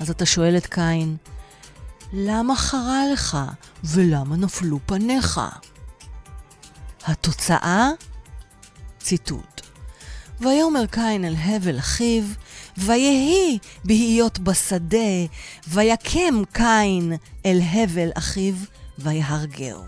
אז 0.00 0.10
אתה 0.10 0.26
שואל 0.26 0.56
את 0.56 0.66
קין, 0.66 1.16
למה 2.12 2.56
חרה 2.56 3.02
לך 3.12 3.38
ולמה 3.84 4.36
נפלו 4.36 4.78
פניך? 4.86 5.40
התוצאה? 7.04 7.90
ציטוט: 8.98 9.60
ויאמר 10.40 10.86
קין 10.86 11.24
אל 11.24 11.34
הבל 11.38 11.78
אחיו, 11.78 12.24
ויהי 12.78 13.58
בהיות 13.84 14.38
בשדה, 14.38 15.26
ויקם 15.68 16.42
קין 16.52 17.12
אל 17.46 17.60
הבל 17.72 18.10
אחיו, 18.14 18.54
ויהרגהו. 18.98 19.84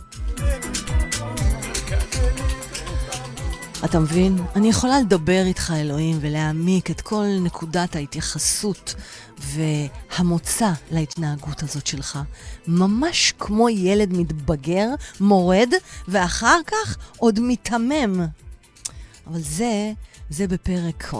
אתה 3.84 3.98
מבין? 3.98 4.38
אני 4.56 4.68
יכולה 4.68 5.00
לדבר 5.00 5.42
איתך, 5.46 5.72
אלוהים, 5.76 6.18
ולהעמיק 6.20 6.90
את 6.90 7.00
כל 7.00 7.26
נקודת 7.40 7.96
ההתייחסות 7.96 8.94
והמוצא 9.38 10.70
להתנהגות 10.90 11.62
הזאת 11.62 11.86
שלך. 11.86 12.18
ממש 12.66 13.34
כמו 13.38 13.68
ילד 13.68 14.12
מתבגר, 14.12 14.88
מורד, 15.20 15.72
ואחר 16.08 16.58
כך 16.66 16.96
עוד 17.16 17.40
מיתמם. 17.40 18.26
אבל 19.26 19.40
זה, 19.40 19.92
זה 20.30 20.46
בפרק 20.46 21.12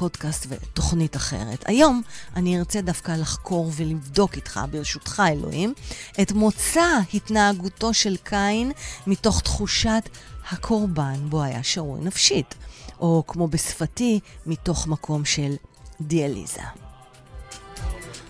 פודקאסט 0.00 0.46
ותוכנית 0.48 1.16
אחרת. 1.16 1.64
היום 1.66 2.02
אני 2.36 2.58
ארצה 2.58 2.80
דווקא 2.80 3.12
לחקור 3.12 3.70
ולבדוק 3.76 4.36
איתך, 4.36 4.60
ברשותך 4.70 5.22
אלוהים, 5.28 5.74
את 6.22 6.32
מוצא 6.32 6.98
התנהגותו 7.14 7.94
של 7.94 8.16
קין 8.24 8.72
מתוך 9.06 9.40
תחושת 9.40 10.08
הקורבן 10.52 11.28
בו 11.28 11.42
היה 11.42 11.62
שרוי 11.62 12.00
נפשית, 12.00 12.54
או 13.00 13.22
כמו 13.26 13.48
בשפתי, 13.48 14.20
מתוך 14.46 14.86
מקום 14.86 15.24
של 15.24 15.54
דיאליזה. 16.00 16.62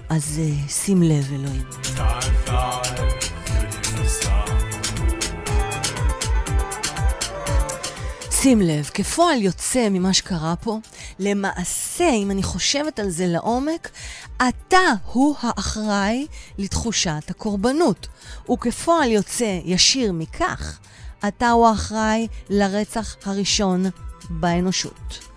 אז 0.09 0.41
uh, 0.41 0.71
שים 0.71 1.03
לב, 1.03 1.33
אלוהים. 1.33 1.65
שים 8.31 8.61
לב, 8.61 8.91
כפועל 8.95 9.43
יוצא 9.43 9.89
ממה 9.91 10.13
שקרה 10.13 10.55
פה, 10.57 10.79
למעשה, 11.19 12.11
אם 12.11 12.31
אני 12.31 12.43
חושבת 12.43 12.99
על 12.99 13.11
זה 13.11 13.27
לעומק, 13.27 13.91
אתה 14.37 14.93
הוא 15.13 15.35
האחראי 15.41 16.27
לתחושת 16.59 17.23
הקורבנות. 17.29 18.07
וכפועל 18.53 19.11
יוצא 19.11 19.59
ישיר 19.65 20.13
מכך, 20.13 20.79
אתה 21.29 21.51
הוא 21.51 21.67
האחראי 21.67 22.29
לרצח 22.51 23.17
הראשון 23.25 23.85
באנושות. 24.31 25.31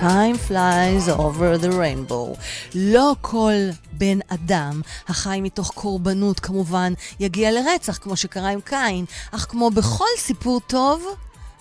Time 0.00 0.38
flies 0.48 1.08
over 1.08 1.58
the 1.62 1.70
rainbow. 1.70 2.38
לא 2.74 3.14
כל 3.20 3.52
בן 3.92 4.18
אדם 4.28 4.80
החי 5.08 5.40
מתוך 5.42 5.70
קורבנות 5.74 6.40
כמובן 6.40 6.92
יגיע 7.20 7.50
לרצח, 7.50 7.98
כמו 7.98 8.16
שקרה 8.16 8.48
עם 8.48 8.60
קין, 8.60 9.04
אך 9.30 9.46
כמו 9.50 9.70
בכל 9.70 10.04
סיפור 10.18 10.60
טוב, 10.66 11.02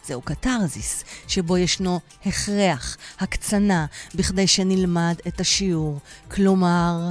זהו 0.08 0.22
קתרזיס, 0.22 1.04
שבו 1.28 1.58
ישנו 1.58 2.00
הכרח, 2.26 2.98
הקצנה, 3.20 3.86
בכדי 4.16 4.48
שנלמד 4.48 5.16
את 5.28 5.40
השיעור. 5.40 6.00
כלומר, 6.32 7.10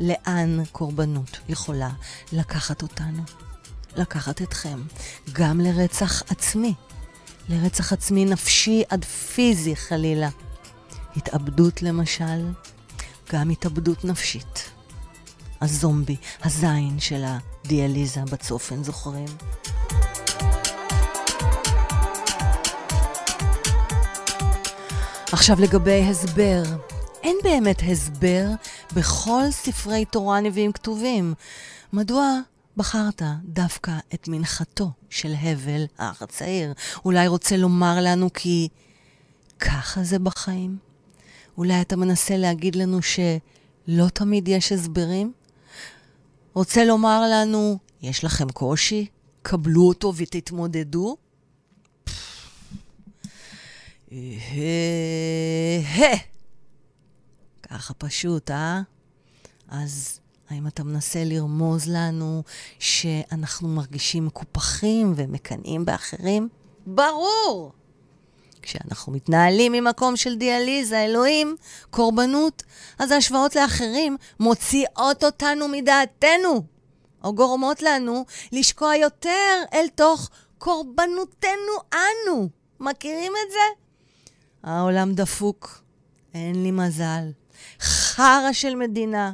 לאן 0.00 0.64
קורבנות 0.72 1.38
יכולה 1.48 1.90
לקחת 2.32 2.82
אותנו? 2.82 3.22
לקחת 3.96 4.42
אתכם 4.42 4.82
גם 5.32 5.60
לרצח 5.60 6.22
עצמי, 6.30 6.74
לרצח 7.48 7.92
עצמי 7.92 8.24
נפשי 8.24 8.82
עד 8.88 9.04
פיזי 9.04 9.76
חלילה. 9.76 10.28
התאבדות 11.16 11.82
למשל, 11.82 12.52
גם 13.32 13.50
התאבדות 13.50 14.04
נפשית. 14.04 14.70
הזומבי, 15.60 16.16
הזין 16.42 17.00
של 17.00 17.24
הדיאליזה 17.24 18.20
בצופן, 18.30 18.84
זוכרים? 18.84 19.28
עכשיו 25.34 25.60
לגבי 25.60 26.02
הסבר. 26.04 26.62
אין 27.22 27.36
באמת 27.42 27.82
הסבר 27.90 28.46
בכל 28.96 29.42
ספרי 29.50 30.04
תורה 30.04 30.40
נביאים 30.40 30.72
כתובים. 30.72 31.34
מדוע 31.92 32.40
בחרת 32.76 33.22
דווקא 33.44 33.92
את 34.14 34.28
מנחתו 34.28 34.90
של 35.10 35.34
הבל, 35.40 35.84
האח 35.98 36.22
הצעיר? 36.22 36.72
אולי 37.04 37.28
רוצה 37.28 37.56
לומר 37.56 37.96
לנו 38.00 38.32
כי 38.32 38.68
ככה 39.58 40.02
זה 40.02 40.18
בחיים? 40.18 40.76
אולי 41.58 41.80
אתה 41.80 41.96
מנסה 41.96 42.36
להגיד 42.36 42.76
לנו 42.76 42.98
שלא 43.02 44.08
תמיד 44.08 44.48
יש 44.48 44.72
הסברים? 44.72 45.32
רוצה 46.54 46.84
לומר 46.84 47.22
לנו, 47.30 47.78
יש 48.02 48.24
לכם 48.24 48.48
קושי? 48.48 49.06
קבלו 49.42 49.82
אותו 49.88 50.12
ותתמודדו? 50.16 51.16
ככה 57.62 57.94
פשוט, 57.94 58.50
אה? 58.50 58.80
אז 59.68 60.20
האם 60.50 60.66
אתה 60.66 60.84
מנסה 60.84 61.24
לרמוז 61.24 61.88
לנו 61.88 62.42
שאנחנו 62.78 63.68
מרגישים 63.68 64.26
מקופחים 64.26 65.12
ומקנאים 65.16 65.84
באחרים? 65.84 66.48
ברור! 66.86 67.72
כשאנחנו 68.62 69.12
מתנהלים 69.12 69.72
ממקום 69.72 70.16
של 70.16 70.36
דיאליזה, 70.36 71.04
אלוהים, 71.04 71.56
קורבנות, 71.90 72.62
אז 72.98 73.10
ההשוואות 73.10 73.56
לאחרים 73.56 74.16
מוציאות 74.40 75.24
אותנו 75.24 75.68
מדעתנו, 75.68 76.62
או 77.24 77.34
גורמות 77.34 77.82
לנו 77.82 78.24
לשקוע 78.52 78.96
יותר 78.96 79.62
אל 79.72 79.88
תוך 79.88 80.30
קורבנותנו 80.58 81.72
אנו. 81.92 82.48
מכירים 82.80 83.32
את 83.46 83.50
זה? 83.52 83.83
העולם 84.64 85.14
דפוק, 85.14 85.82
אין 86.34 86.62
לי 86.62 86.70
מזל. 86.70 87.30
חרא 87.80 88.52
של 88.52 88.74
מדינה. 88.74 89.32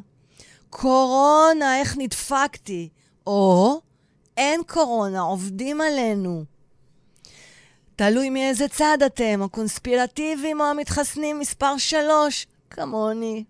קורונה, 0.71 1.81
איך 1.81 1.97
נדפקתי. 1.99 2.89
או, 3.27 3.81
אין 4.37 4.61
קורונה, 4.67 5.21
עובדים 5.21 5.81
עלינו. 5.81 6.45
תלוי 7.97 8.31
מאיזה 8.31 8.69
צד 8.69 8.99
אתם, 9.07 9.41
הקונספירטיביים 9.45 10.61
או 10.61 10.65
המתחסנים 10.65 11.39
מספר 11.39 11.77
שלוש, 11.79 12.47
כמוני. 12.71 13.45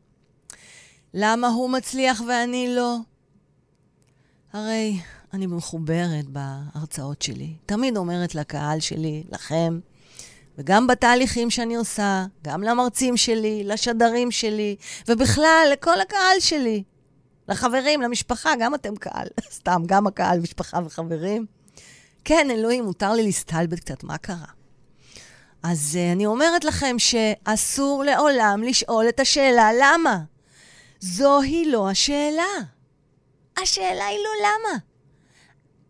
למה 1.15 1.49
הוא 1.49 1.71
מצליח 1.71 2.23
ואני 2.29 2.75
לא? 2.75 2.97
הרי 4.53 5.01
אני 5.33 5.47
מחוברת 5.47 6.27
בהרצאות 6.27 7.23
שלי. 7.23 7.55
תמיד 7.67 7.97
אומרת 7.97 8.35
לקהל 8.35 8.81
שלי, 8.81 9.25
לכם, 9.33 9.81
וגם 10.59 10.87
בתהליכים 10.87 11.51
שאני 11.51 11.75
עושה, 11.75 12.25
גם 12.43 12.63
למרצים 12.63 13.17
שלי, 13.17 13.63
לשדרים 13.65 14.31
שלי, 14.31 14.77
ובכלל, 15.09 15.69
לכל 15.73 16.01
הקהל 16.01 16.41
שלי. 16.41 16.83
לחברים, 17.49 18.03
למשפחה, 18.03 18.51
גם 18.61 18.75
אתם 18.75 18.97
קהל. 18.97 19.27
סתם, 19.53 19.83
גם 19.87 20.07
הקהל, 20.07 20.41
משפחה 20.41 20.81
וחברים. 20.87 21.47
כן, 22.25 22.49
אלוהים, 22.51 22.85
מותר 22.85 23.13
לי 23.13 23.23
להסתלבט 23.23 23.81
קצת, 23.81 24.05
מה 24.05 24.19
קרה? 24.19 24.47
אז 25.63 25.99
uh, 25.99 26.13
אני 26.13 26.27
אומרת 26.27 26.65
לכם 26.65 26.97
שאסור 26.99 28.05
לעולם 28.05 28.63
לשאול 28.63 29.09
את 29.09 29.21
השאלה 29.21 29.71
למה. 29.81 30.19
זוהי 31.01 31.71
לא 31.71 31.91
השאלה. 31.91 32.53
השאלה 33.63 34.07
היא 34.07 34.19
לא 34.19 34.47
למה. 34.47 34.79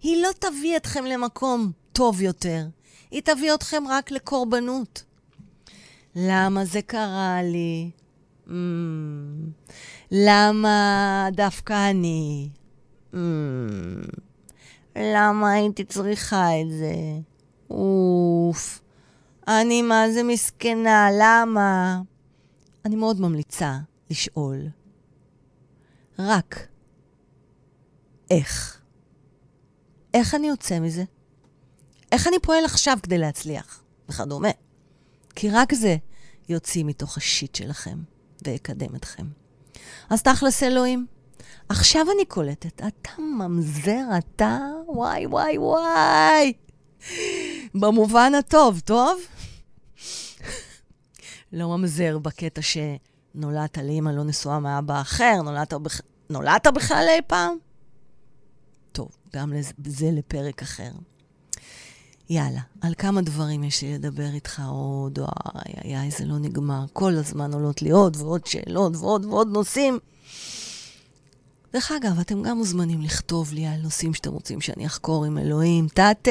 היא 0.03 0.23
לא 0.23 0.31
תביא 0.39 0.77
אתכם 0.77 1.05
למקום 1.05 1.73
טוב 1.93 2.21
יותר. 2.21 2.65
היא 3.11 3.23
תביא 3.25 3.55
אתכם 3.55 3.83
רק 3.89 4.11
לקורבנות. 4.11 5.05
למה 6.17 6.65
זה 6.65 6.83
קרה 6.83 7.43
לי? 7.43 7.91
Mm, 8.47 8.51
למה 10.11 11.29
דווקא 11.33 11.91
אני? 11.91 12.49
Mm, 13.13 13.17
למה 14.97 15.53
הייתי 15.53 15.85
צריכה 15.85 16.61
את 16.61 16.71
זה? 16.71 16.95
אוף, 17.71 18.81
אני 19.49 19.83
מה 19.83 20.11
זה 20.11 20.23
מסכנה, 20.23 21.09
למה? 21.21 22.01
אני 22.85 22.97
מאוד 22.97 23.21
ממליצה 23.21 23.79
לשאול 24.11 24.59
רק 26.19 26.67
איך. 28.31 28.81
איך 30.15 30.35
אני 30.35 30.47
יוצא 30.49 30.79
מזה? 30.81 31.05
איך 32.13 32.27
אני 32.27 32.37
פועל 32.43 32.65
עכשיו 32.65 32.99
כדי 33.03 33.19
להצליח? 33.19 33.83
וכדומה. 34.09 34.51
כי 35.35 35.51
רק 35.51 35.75
זה 35.75 35.97
יוציא 36.49 36.85
מתוך 36.85 37.17
השיט 37.17 37.55
שלכם 37.55 37.99
ויקדם 38.45 38.97
אתכם. 38.97 39.27
אז 40.11 40.23
תכלס 40.23 40.63
אלוהים, 40.63 41.07
עכשיו 41.69 42.07
אני 42.15 42.25
קולטת, 42.25 42.83
אתה 42.87 43.23
ממזר, 43.23 44.03
אתה? 44.19 44.59
וואי, 44.87 45.27
וואי, 45.27 45.59
וואי. 45.59 46.53
במובן 47.75 48.33
הטוב, 48.35 48.81
טוב? 48.81 49.21
לא 51.53 51.77
ממזר 51.77 52.19
בקטע 52.19 52.61
שנולדת 52.63 53.79
לאמא 53.79 54.11
לא 54.11 54.25
נשואה 54.25 54.61
מאבא 54.61 55.01
אחר, 55.01 55.43
נולדת, 55.45 55.73
בכ... 55.73 56.01
נולדת 56.31 56.67
בכלל 56.67 57.07
אי 57.09 57.21
פעם? 57.27 57.57
טוב, 58.93 59.09
גם 59.35 59.53
זה 59.87 60.11
לפרק 60.13 60.63
אחר. 60.63 60.91
יאללה, 62.31 62.61
על 62.81 62.95
כמה 62.99 63.21
דברים 63.21 63.65
יש 63.65 63.83
לי 63.83 63.95
לדבר 63.95 64.35
איתך 64.35 64.63
עוד, 64.69 65.19
אוי, 65.19 65.29
איי, 65.85 65.97
איי, 65.97 66.11
זה 66.11 66.25
לא 66.25 66.39
נגמר. 66.39 66.85
כל 66.93 67.15
הזמן 67.15 67.53
עולות 67.53 67.83
לי 67.83 67.91
עוד 67.91 68.17
ועוד 68.17 68.47
שאלות 68.47 68.97
ועוד 68.97 69.25
ועוד 69.25 69.49
נושאים. 69.49 69.99
דרך 71.73 71.93
אגב, 71.93 72.21
אתם 72.21 72.43
גם 72.43 72.57
מוזמנים 72.59 73.03
לכתוב 73.03 73.53
לי 73.53 73.67
על 73.67 73.81
נושאים 73.81 74.15
שאתם 74.15 74.33
רוצים 74.33 74.61
שאני 74.61 74.87
אחקור 74.87 75.25
עם 75.25 75.39
אלוהים. 75.39 75.89
תתה! 75.89 76.31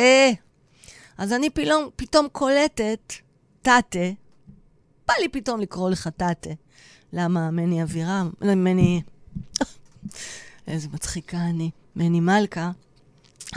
אז 1.17 1.33
אני 1.33 1.49
פתאום, 1.49 1.89
פתאום 1.95 2.27
קולטת, 2.31 3.13
תתה, 3.61 4.09
בא 5.07 5.13
לי 5.21 5.29
פתאום 5.29 5.59
לקרוא 5.59 5.89
לך 5.89 6.07
תתה. 6.07 6.49
למה 7.13 7.51
מני 7.51 7.83
אבירם, 7.83 8.29
מני... 8.41 9.01
איזה 10.67 10.87
מצחיקה 10.93 11.37
אני. 11.37 11.71
מני 11.95 12.19
מלכה. 12.19 12.71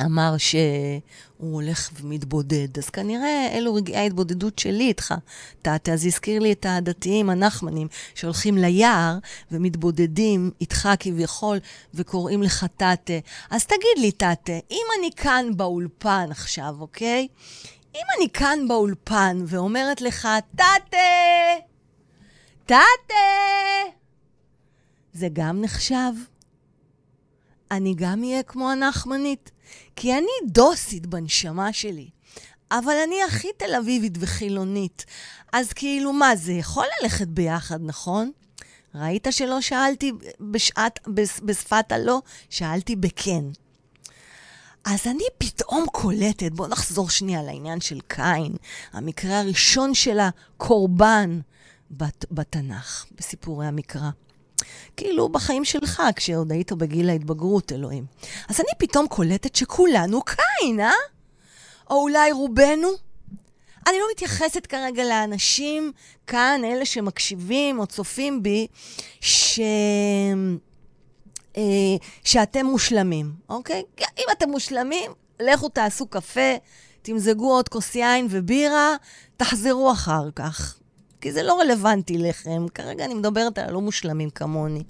אמר 0.01 0.35
שהוא 0.39 1.03
הולך 1.39 1.91
ומתבודד. 2.01 2.79
אז 2.79 2.91
כנראה 2.91 3.49
אלו 3.53 3.75
רגעי 3.75 3.97
ההתבודדות 3.97 4.59
שלי 4.59 4.85
איתך, 4.85 5.15
תתה. 5.63 5.93
אז 5.93 6.07
הזכיר 6.07 6.39
לי 6.39 6.53
את 6.53 6.67
הדתיים 6.69 7.31
הנחמנים 7.31 7.89
שהולכים 8.15 8.59
ליער 8.59 9.19
ומתבודדים 9.51 10.51
איתך 10.61 10.89
כביכול 11.01 11.59
וקוראים 11.95 12.43
לך 12.43 12.67
תתה. 12.77 13.19
אז 13.51 13.67
תגיד 13.67 13.99
לי, 13.99 14.13
תתה, 14.13 14.59
אם 14.71 14.87
אני 14.99 15.11
כאן 15.17 15.47
באולפן 15.57 16.27
עכשיו, 16.31 16.75
אוקיי? 16.81 17.29
אם 17.95 18.05
אני 18.19 18.29
כאן 18.29 18.69
באולפן 18.69 19.45
ואומרת 19.47 20.01
לך, 20.01 20.29
תתה! 20.57 20.65
תתה! 22.65 22.75
זה 25.13 25.29
גם 25.33 25.61
נחשב? 25.61 26.13
אני 27.71 27.95
גם 27.97 28.23
אהיה 28.23 28.43
כמו 28.43 28.71
הנחמנית. 28.71 29.52
כי 29.97 30.13
אני 30.13 30.51
דוסית 30.53 31.07
בנשמה 31.07 31.73
שלי, 31.73 32.09
אבל 32.71 32.95
אני 33.07 33.23
הכי 33.23 33.49
תל 33.57 33.75
אביבית 33.75 34.15
וחילונית. 34.21 35.05
אז 35.53 35.73
כאילו, 35.73 36.13
מה, 36.13 36.37
זה 36.37 36.53
יכול 36.53 36.87
ללכת 37.03 37.29
ביחד, 37.29 37.79
נכון? 37.83 38.31
ראית 38.95 39.27
שלא 39.31 39.61
שאלתי 39.61 40.13
בשעת, 40.41 40.99
בשפת 41.45 41.93
הלא? 41.93 42.23
שאלתי 42.51 42.97
בכן. 42.97 43.45
אז 44.85 45.07
אני 45.07 45.25
פתאום 45.39 45.87
קולטת, 45.93 46.53
בואו 46.53 46.69
נחזור 46.69 47.11
שנייה 47.11 47.43
לעניין 47.43 47.81
של 47.81 48.01
קין, 48.09 48.57
המקרה 48.93 49.41
הראשון 49.41 49.95
של 49.95 50.19
הקורבן 50.19 51.41
בת, 51.91 52.25
בתנ"ך, 52.31 53.07
בסיפורי 53.19 53.67
המקרא. 53.67 54.11
כאילו 54.97 55.29
בחיים 55.29 55.65
שלך, 55.65 56.03
כשעוד 56.17 56.53
היית 56.53 56.73
בגיל 56.73 57.11
ההתבגרות, 57.11 57.73
אלוהים. 57.73 58.05
אז 58.49 58.61
אני 58.61 58.71
פתאום 58.79 59.07
קולטת 59.07 59.57
שכולנו 59.57 60.23
קין, 60.23 60.81
אה? 60.81 60.93
או 61.91 62.03
אולי 62.03 62.33
רובנו? 62.33 62.89
אני 63.87 63.97
לא 63.99 64.07
מתייחסת 64.13 64.67
כרגע 64.67 65.05
לאנשים 65.05 65.93
כאן, 66.27 66.61
אלה 66.65 66.87
שמקשיבים 66.87 67.79
או 67.79 67.87
צופים 67.87 68.43
בי, 68.43 68.67
ש... 69.21 69.61
אה, 71.57 71.97
שאתם 72.25 72.67
מושלמים, 72.67 73.33
אוקיי? 73.49 73.83
אם 74.19 74.25
אתם 74.33 74.51
מושלמים, 74.51 75.13
לכו 75.41 75.69
תעשו 75.69 76.07
קפה, 76.07 76.57
תמזגו 77.03 77.53
עוד 77.53 77.69
כוס 77.69 77.95
יין 77.95 78.27
ובירה, 78.31 78.97
תחזרו 79.37 79.93
אחר 79.93 80.31
כך. 80.37 80.82
כי 81.23 81.33
זה 81.33 81.43
לא 81.43 81.61
רלוונטי 81.61 82.19
לכם. 82.19 82.67
כרגע 82.75 83.05
אני 83.05 83.15
מדברת 83.15 83.59
על 83.59 83.69
הלא 83.69 83.81
מושלמים 83.81 84.31
כמוני. 84.31 84.83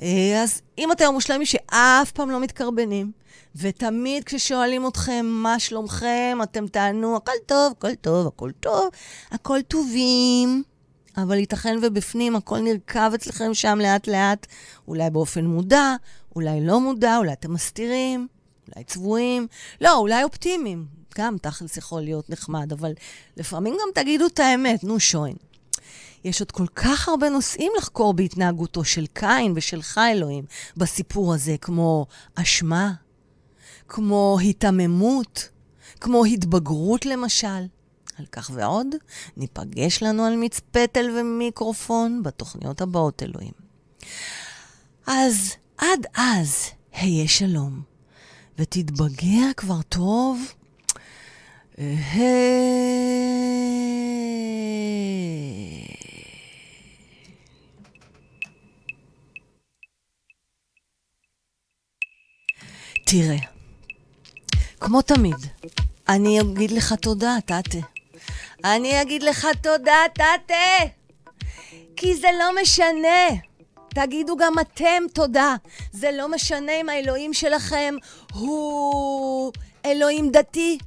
אה, 0.00 0.42
אז 0.42 0.60
אם 0.78 0.92
אתם 0.92 1.04
המושלמים 1.04 1.46
שאף 1.46 2.12
פעם 2.12 2.30
לא 2.30 2.40
מתקרבנים, 2.40 3.12
ותמיד 3.56 4.24
כששואלים 4.24 4.86
אתכם 4.86 5.26
מה 5.26 5.58
שלומכם, 5.58 6.38
אתם 6.42 6.66
תענו, 6.66 7.16
הכל 7.16 7.32
טוב, 7.46 7.72
הכל 7.72 7.94
טוב, 7.94 8.26
הכל 8.26 8.50
טוב, 8.60 8.88
הכל 9.30 9.62
טובים. 9.68 10.62
אבל 11.16 11.38
ייתכן 11.38 11.76
ובפנים 11.82 12.36
הכל 12.36 12.58
נרקב 12.58 13.14
אצלכם 13.14 13.54
שם 13.54 13.78
לאט-לאט, 13.82 14.46
אולי 14.88 15.10
באופן 15.10 15.44
מודע, 15.44 15.94
אולי 16.36 16.66
לא 16.66 16.80
מודע, 16.80 17.16
אולי 17.16 17.32
אתם 17.32 17.52
מסתירים, 17.52 18.28
אולי 18.68 18.84
צבועים, 18.84 19.46
לא, 19.80 19.96
אולי 19.96 20.24
אופטימיים. 20.24 20.86
גם 21.18 21.36
תכלס 21.42 21.76
יכול 21.76 22.00
להיות 22.00 22.30
נחמד, 22.30 22.72
אבל 22.72 22.92
לפעמים 23.36 23.74
גם 23.74 24.02
תגידו 24.02 24.26
את 24.26 24.38
האמת, 24.38 24.84
נו 24.84 25.00
שוין. 25.00 25.36
יש 26.24 26.40
עוד 26.40 26.52
כל 26.52 26.66
כך 26.74 27.08
הרבה 27.08 27.28
נושאים 27.28 27.72
לחקור 27.78 28.14
בהתנהגותו 28.14 28.84
של 28.84 29.06
קין 29.06 29.52
ושלך, 29.56 29.98
אלוהים, 30.12 30.44
בסיפור 30.76 31.34
הזה, 31.34 31.56
כמו 31.60 32.06
אשמה, 32.34 32.92
כמו 33.88 34.36
היתממות, 34.40 35.48
כמו 36.00 36.24
התבגרות 36.24 37.06
למשל. 37.06 37.66
על 38.18 38.26
כך 38.32 38.50
ועוד, 38.54 38.86
ניפגש 39.36 40.02
לנו 40.02 40.24
על 40.24 40.36
מצפתל 40.36 41.10
ומיקרופון 41.16 42.22
בתוכניות 42.22 42.80
הבאות, 42.80 43.22
אלוהים. 43.22 43.52
אז 45.06 45.52
עד 45.78 46.06
אז, 46.14 46.66
היה 46.92 47.28
שלום, 47.28 47.82
ותתבגר 48.58 49.52
כבר 49.56 49.82
טוב. 49.82 50.52
תראה, 51.74 51.86
כמו 64.80 65.02
תמיד, 65.02 65.34
אני 66.08 66.40
אגיד 66.40 66.70
לך 66.70 66.92
תודה, 66.92 67.36
טאטה. 67.46 67.78
אני 68.64 69.02
אגיד 69.02 69.22
לך 69.22 69.46
תודה, 69.62 69.96
טאטה! 70.14 70.54
כי 71.96 72.14
זה 72.16 72.28
לא 72.38 72.62
משנה. 72.62 73.28
תגידו 73.88 74.36
גם 74.36 74.58
אתם 74.60 75.02
תודה. 75.14 75.56
זה 75.92 76.10
לא 76.12 76.28
משנה 76.28 76.72
אם 76.80 76.88
האלוהים 76.88 77.34
שלכם 77.34 77.94
הוא 78.32 79.52
אלוהים 79.84 80.30
דתי. 80.30 80.78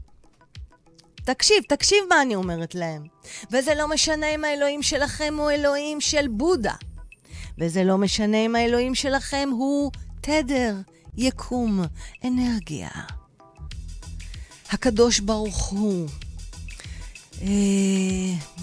תקשיב, 1.28 1.64
תקשיב 1.68 1.98
מה 2.10 2.22
אני 2.22 2.36
אומרת 2.36 2.76
להם. 2.76 3.08
וזה 3.52 3.76
לא 3.76 3.88
משנה 3.88 4.36
אם 4.36 4.44
האלוהים 4.44 4.84
שלכם 4.84 5.36
הוא 5.38 5.52
אלוהים 5.52 6.02
של 6.02 6.28
בודה. 6.28 6.74
וזה 7.58 7.84
לא 7.84 7.98
משנה 7.98 8.38
אם 8.38 8.56
האלוהים 8.56 8.96
שלכם 8.96 9.50
הוא 9.52 9.92
תדר, 10.22 10.76
יקום, 11.18 11.86
אנרגיה. 12.26 12.90
הקדוש 14.70 15.20
ברוך 15.20 15.66
הוא. 15.66 16.08
אה, 17.42 17.48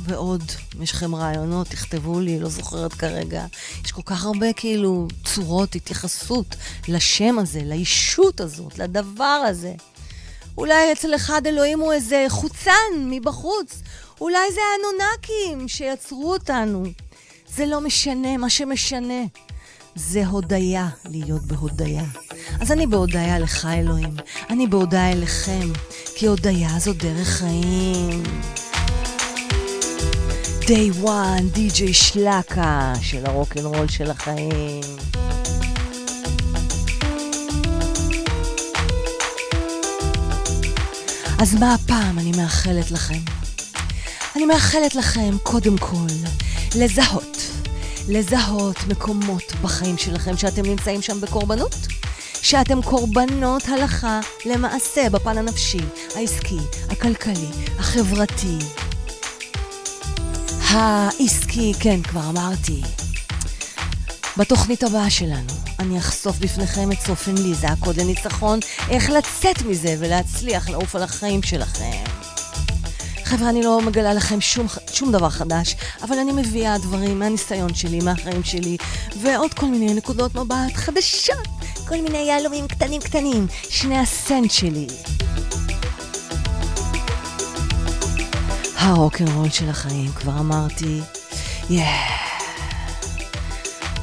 ועוד, 0.02 0.42
יש 0.80 0.92
לכם 0.92 1.14
רעיונות, 1.14 1.66
תכתבו 1.66 2.20
לי, 2.20 2.38
לא 2.38 2.48
זוכרת 2.48 2.92
כרגע. 2.92 3.46
יש 3.84 3.92
כל 3.92 4.02
כך 4.04 4.24
הרבה 4.24 4.52
כאילו 4.52 5.08
צורות 5.24 5.74
התייחסות 5.74 6.56
לשם 6.88 7.38
הזה, 7.38 7.60
לישות 7.64 8.40
הזאת, 8.40 8.78
לדבר 8.78 9.24
הזה. 9.48 9.74
אולי 10.58 10.92
אצל 10.92 11.14
אחד 11.14 11.46
אלוהים 11.46 11.80
הוא 11.80 11.92
איזה 11.92 12.26
חוצן 12.28 12.92
מבחוץ. 12.96 13.82
אולי 14.20 14.52
זה 14.54 14.60
האנונקים 14.72 15.68
שיצרו 15.68 16.32
אותנו. 16.32 16.84
זה 17.56 17.66
לא 17.66 17.80
משנה, 17.80 18.36
מה 18.36 18.50
שמשנה 18.50 19.22
זה 19.94 20.26
הודיה, 20.26 20.88
להיות 21.04 21.42
בהודיה. 21.42 22.04
אז 22.60 22.72
אני 22.72 22.86
בהודיה 22.86 23.38
לך, 23.38 23.68
אלוהים. 23.72 24.16
אני 24.50 24.66
בהודיה 24.66 25.12
אליכם, 25.12 25.68
כי 26.16 26.26
הודיה 26.26 26.68
זו 26.78 26.92
דרך 26.92 27.28
חיים. 27.28 28.22
Day 30.60 31.04
one, 31.04 31.42
די.ג'יי 31.52 31.94
שלקה 31.94 32.92
של 33.02 33.26
הרוקנרול 33.26 33.88
של 33.88 34.10
החיים. 34.10 34.80
אז 41.40 41.54
מה 41.54 41.74
הפעם 41.74 42.18
אני 42.18 42.32
מאחלת 42.36 42.90
לכם? 42.90 43.18
אני 44.36 44.46
מאחלת 44.46 44.94
לכם 44.94 45.30
קודם 45.42 45.78
כל 45.78 46.06
לזהות, 46.76 47.36
לזהות 48.08 48.76
מקומות 48.88 49.52
בחיים 49.62 49.98
שלכם 49.98 50.36
שאתם 50.36 50.62
נמצאים 50.62 51.02
שם 51.02 51.20
בקורבנות, 51.20 51.74
שאתם 52.42 52.82
קורבנות 52.82 53.68
הלכה 53.68 54.20
למעשה 54.46 55.10
בפן 55.10 55.38
הנפשי, 55.38 55.80
העסקי, 56.14 56.58
הכלכלי, 56.90 57.48
החברתי, 57.78 58.58
העסקי, 60.70 61.72
כן, 61.80 62.02
כבר 62.02 62.30
אמרתי. 62.30 63.03
בתוכנית 64.36 64.82
הבאה 64.82 65.10
שלנו 65.10 65.52
אני 65.78 65.98
אחשוף 65.98 66.38
בפניכם 66.38 66.92
את 66.92 66.98
צופן 66.98 67.34
ליזה, 67.34 67.68
הקוד 67.68 68.00
לניצחון, 68.00 68.58
איך 68.90 69.10
לצאת 69.10 69.62
מזה 69.62 69.96
ולהצליח 69.98 70.68
לעוף 70.68 70.96
על 70.96 71.02
החיים 71.02 71.42
שלכם. 71.42 72.04
חבר'ה, 73.24 73.50
אני 73.50 73.62
לא 73.62 73.80
מגלה 73.80 74.14
לכם 74.14 74.40
שום, 74.40 74.66
שום 74.92 75.12
דבר 75.12 75.30
חדש, 75.30 75.76
אבל 76.02 76.18
אני 76.18 76.32
מביאה 76.32 76.78
דברים 76.78 77.18
מהניסיון 77.18 77.74
שלי, 77.74 78.00
מהחיים 78.00 78.44
שלי, 78.44 78.76
ועוד 79.22 79.54
כל 79.54 79.66
מיני 79.66 79.94
נקודות 79.94 80.34
מבט 80.34 80.74
חדשות, 80.74 81.48
כל 81.88 81.96
מיני 82.02 82.18
יהלומים 82.18 82.68
קטנים 82.68 83.00
קטנים, 83.00 83.46
שני 83.68 83.98
הסנט 83.98 84.50
שלי. 84.50 84.86
הרוקנרול 88.76 89.50
של 89.50 89.68
החיים, 89.68 90.12
כבר 90.12 90.38
אמרתי, 90.38 91.00
יאה. 91.70 92.20
Yeah. 92.20 92.23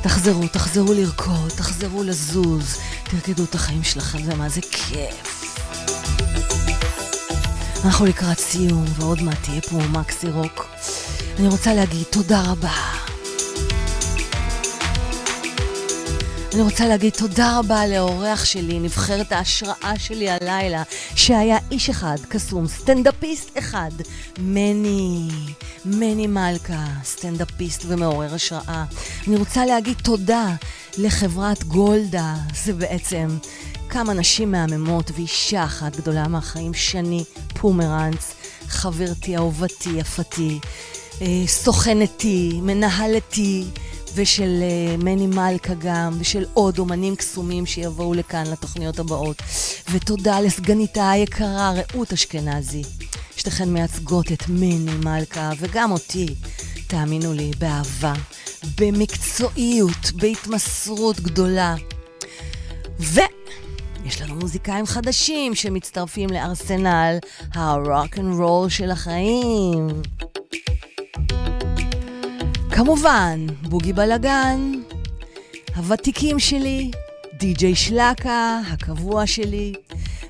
תחזרו, 0.01 0.47
תחזרו 0.47 0.93
לרקוד, 0.93 1.49
תחזרו 1.49 2.03
לזוז, 2.03 2.77
תרקדו 3.03 3.43
את 3.43 3.55
החיים 3.55 3.83
שלכם, 3.83 4.23
זה 4.23 4.35
מה 4.35 4.49
זה 4.49 4.61
כיף. 4.61 5.55
אנחנו 7.85 8.05
לקראת 8.05 8.39
סיום, 8.39 8.85
ועוד 8.95 9.21
מעט 9.21 9.37
תהיה 9.43 9.61
פה 9.61 9.77
מקסי 9.77 10.29
רוק. 10.29 10.69
אני 11.39 11.47
רוצה 11.47 11.73
להגיד 11.73 12.03
תודה 12.09 12.41
רבה. 12.41 13.00
אני 16.53 16.61
רוצה 16.61 16.87
להגיד 16.87 17.13
תודה 17.13 17.59
רבה 17.59 17.87
לאורח 17.87 18.45
שלי, 18.45 18.79
נבחרת 18.79 19.31
ההשראה 19.31 19.93
שלי 19.97 20.29
הלילה, 20.29 20.83
שהיה 21.15 21.57
איש 21.71 21.89
אחד, 21.89 22.15
קסום, 22.29 22.67
סטנדאפיסט 22.67 23.57
אחד, 23.57 23.91
מני, 24.39 25.29
מני 25.85 26.27
מלכה, 26.27 26.85
סטנדאפיסט 27.03 27.85
ומעורר 27.87 28.33
השראה. 28.33 28.85
אני 29.27 29.35
רוצה 29.35 29.65
להגיד 29.65 29.97
תודה 30.03 30.55
לחברת 30.97 31.63
גולדה, 31.63 32.35
זה 32.63 32.73
בעצם 32.73 33.27
כמה 33.89 34.13
נשים 34.13 34.51
מהממות 34.51 35.11
ואישה 35.15 35.63
אחת 35.63 35.95
גדולה 35.95 36.27
מהחיים, 36.27 36.73
שני 36.73 37.23
פומרנץ, 37.53 38.33
חברתי, 38.67 39.37
אהובתי, 39.37 39.89
יפתי, 39.89 40.59
אה, 41.21 41.27
סוכנתי, 41.47 42.59
מנהלתי. 42.61 43.65
ושל 44.15 44.63
uh, 44.63 45.03
מני 45.03 45.27
מלכה 45.27 45.73
גם, 45.73 46.13
ושל 46.19 46.45
עוד 46.53 46.79
אומנים 46.79 47.15
קסומים 47.15 47.65
שיבואו 47.65 48.13
לכאן 48.13 48.43
לתוכניות 48.51 48.99
הבאות. 48.99 49.41
ותודה 49.91 50.39
לסגניתה 50.39 51.09
היקרה 51.09 51.71
רעות 51.71 52.13
אשכנזי. 52.13 52.81
שתיכן 53.35 53.69
מייצגות 53.69 54.31
את 54.31 54.43
מני 54.49 54.95
מלכה, 55.03 55.51
וגם 55.59 55.91
אותי, 55.91 56.27
תאמינו 56.87 57.33
לי, 57.33 57.51
באהבה, 57.59 58.13
במקצועיות, 58.79 60.11
בהתמסרות 60.15 61.19
גדולה. 61.19 61.75
ויש 62.99 64.21
לנו 64.21 64.35
מוזיקאים 64.35 64.85
חדשים 64.85 65.55
שמצטרפים 65.55 66.29
לארסנל 66.29 67.17
ה 67.53 67.66
rock 67.66 68.17
and 68.17 68.39
roll 68.39 68.69
של 68.69 68.91
החיים. 68.91 69.87
כמובן, 72.71 73.47
בוגי 73.61 73.93
בלגן, 73.93 74.71
הוותיקים 75.75 76.39
שלי, 76.39 76.91
די.ג'יי 77.39 77.75
שלקה, 77.75 78.59
הקבוע 78.67 79.27
שלי, 79.27 79.73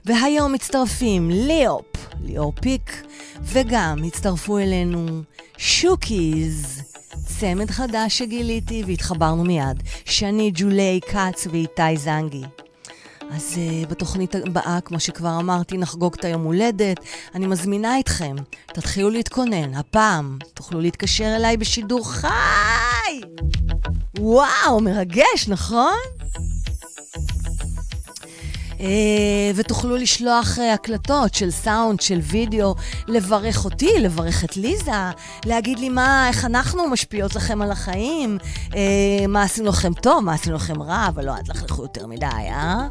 והיום 0.05 0.53
מצטרפים 0.53 1.30
ליאופ, 1.30 1.85
ליאור 2.23 2.53
פיק, 2.61 3.03
וגם 3.41 4.03
הצטרפו 4.07 4.57
אלינו 4.57 5.22
שוקיז, 5.57 6.81
צמד 7.26 7.72
חדש 7.72 8.18
שגיליתי 8.18 8.84
והתחברנו 8.88 9.43
מיד, 9.43 9.84
שני 10.05 10.51
ג'ולי 10.53 10.99
כץ 11.07 11.47
ואיתי 11.51 11.97
זנגי. 11.97 12.43
אז 13.30 13.56
uh, 13.56 13.89
בתוכנית 13.89 14.35
הבאה, 14.35 14.80
כמו 14.85 14.99
שכבר 14.99 15.38
אמרתי, 15.39 15.77
נחגוג 15.77 16.15
את 16.19 16.26
היום 16.26 16.43
הולדת. 16.43 16.99
אני 17.35 17.48
מזמינה 17.48 17.99
אתכם, 17.99 18.35
תתחילו 18.68 19.10
להתכונן. 19.10 19.73
הפעם 19.73 20.38
תוכלו 20.53 20.81
להתקשר 20.81 21.35
אליי 21.35 21.57
בשידור 21.57 22.11
חי! 22.11 23.22
וואו, 24.19 24.80
מרגש, 24.81 25.48
נכון? 25.48 25.98
Uh, 28.72 28.84
ותוכלו 29.56 29.95
לשלוח 29.98 30.57
uh, 30.57 30.61
הקלטות 30.73 31.34
של 31.34 31.52
סאונד, 31.52 32.02
של 32.02 32.19
וידאו, 32.23 32.76
לברך 33.07 33.65
אותי, 33.65 33.99
לברך 33.99 34.43
את 34.43 34.57
ליזה, 34.57 34.91
להגיד 35.45 35.80
לי 35.80 35.89
מה, 35.89 36.27
איך 36.27 36.45
אנחנו 36.45 36.89
משפיעות 36.89 37.35
לכם 37.35 37.61
על 37.61 37.72
החיים, 37.72 38.38
uh, 38.69 38.73
מה 39.27 39.43
עשינו 39.43 39.69
לכם 39.69 39.93
טוב, 39.93 40.23
מה 40.23 40.34
עשינו 40.34 40.56
לכם 40.56 40.81
רע, 40.81 41.06
אבל 41.07 41.26
לא, 41.26 41.31
אל 41.31 41.41
תלכלכו 41.41 41.81
יותר 41.81 42.07
מדי, 42.07 42.26
אה? 42.26 42.88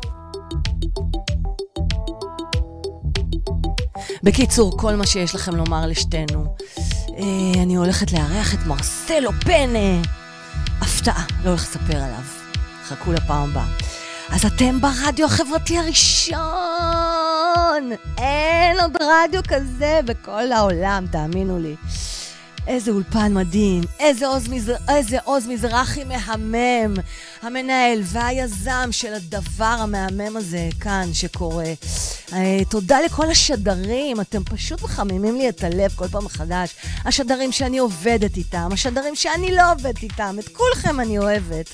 בקיצור, 4.23 4.79
כל 4.79 4.97
מה 4.97 5.07
שיש 5.07 5.35
לכם 5.35 5.57
לומר 5.57 5.87
לשתינו. 5.87 6.57
אה, 7.19 7.63
אני 7.63 7.75
הולכת 7.75 8.13
לארח 8.13 8.55
את 8.55 8.67
מרסלו 8.67 9.31
פנה. 9.33 10.03
הפתעה, 10.81 11.25
לא 11.45 11.49
הולך 11.49 11.63
לספר 11.63 11.97
עליו. 11.97 12.23
חכו 12.85 13.13
לפעם 13.13 13.51
הבאה. 13.51 13.67
אז 14.29 14.47
אתם 14.47 14.81
ברדיו 14.81 15.27
החברתי 15.27 15.79
הראשון! 15.79 16.39
אין 18.19 18.81
עוד 18.81 18.97
רדיו 19.03 19.41
כזה 19.49 20.01
בכל 20.05 20.53
העולם, 20.53 21.05
תאמינו 21.13 21.59
לי. 21.59 21.77
איזה 22.67 22.91
אולפן 22.91 23.35
מדהים, 23.35 23.83
איזה 23.99 24.27
עוז, 24.27 24.49
מזר... 24.49 24.77
איזה 24.89 25.19
עוז 25.25 25.47
מזרחי 25.47 26.05
מהמם. 26.05 26.95
המנהל 27.43 28.01
והיזם 28.05 28.89
של 28.91 29.15
הדבר 29.15 29.65
המהמם 29.65 30.37
הזה 30.37 30.69
כאן 30.81 31.09
שקורה. 31.13 31.73
Uh, 32.29 32.33
תודה 32.69 33.01
לכל 33.01 33.31
השדרים, 33.31 34.21
אתם 34.21 34.45
פשוט 34.45 34.83
מחממים 34.83 35.37
לי 35.37 35.49
את 35.49 35.65
הלב 35.65 35.91
כל 35.95 36.09
פעם 36.09 36.25
מחדש. 36.25 36.75
השדרים 37.05 37.53
שאני 37.53 37.79
עובדת 37.79 38.37
איתם, 38.37 38.69
השדרים 38.73 39.15
שאני 39.15 39.55
לא 39.55 39.73
עובדת 39.73 40.03
איתם, 40.03 40.37
את 40.39 40.49
כולכם 40.49 41.01
אני 41.01 41.19
אוהבת. 41.19 41.67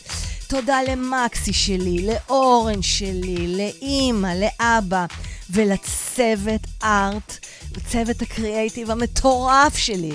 תודה 0.49 0.79
למקסי 0.89 1.53
שלי, 1.53 2.07
לאורן 2.07 2.83
שלי, 2.83 3.57
לאימא, 3.57 4.33
לאבא 4.35 5.07
ולצוות 5.51 6.61
ארט, 6.83 7.39
צוות 7.91 8.23
הקריאייטיב 8.23 8.91
המטורף 8.91 9.77
שלי. 9.77 10.13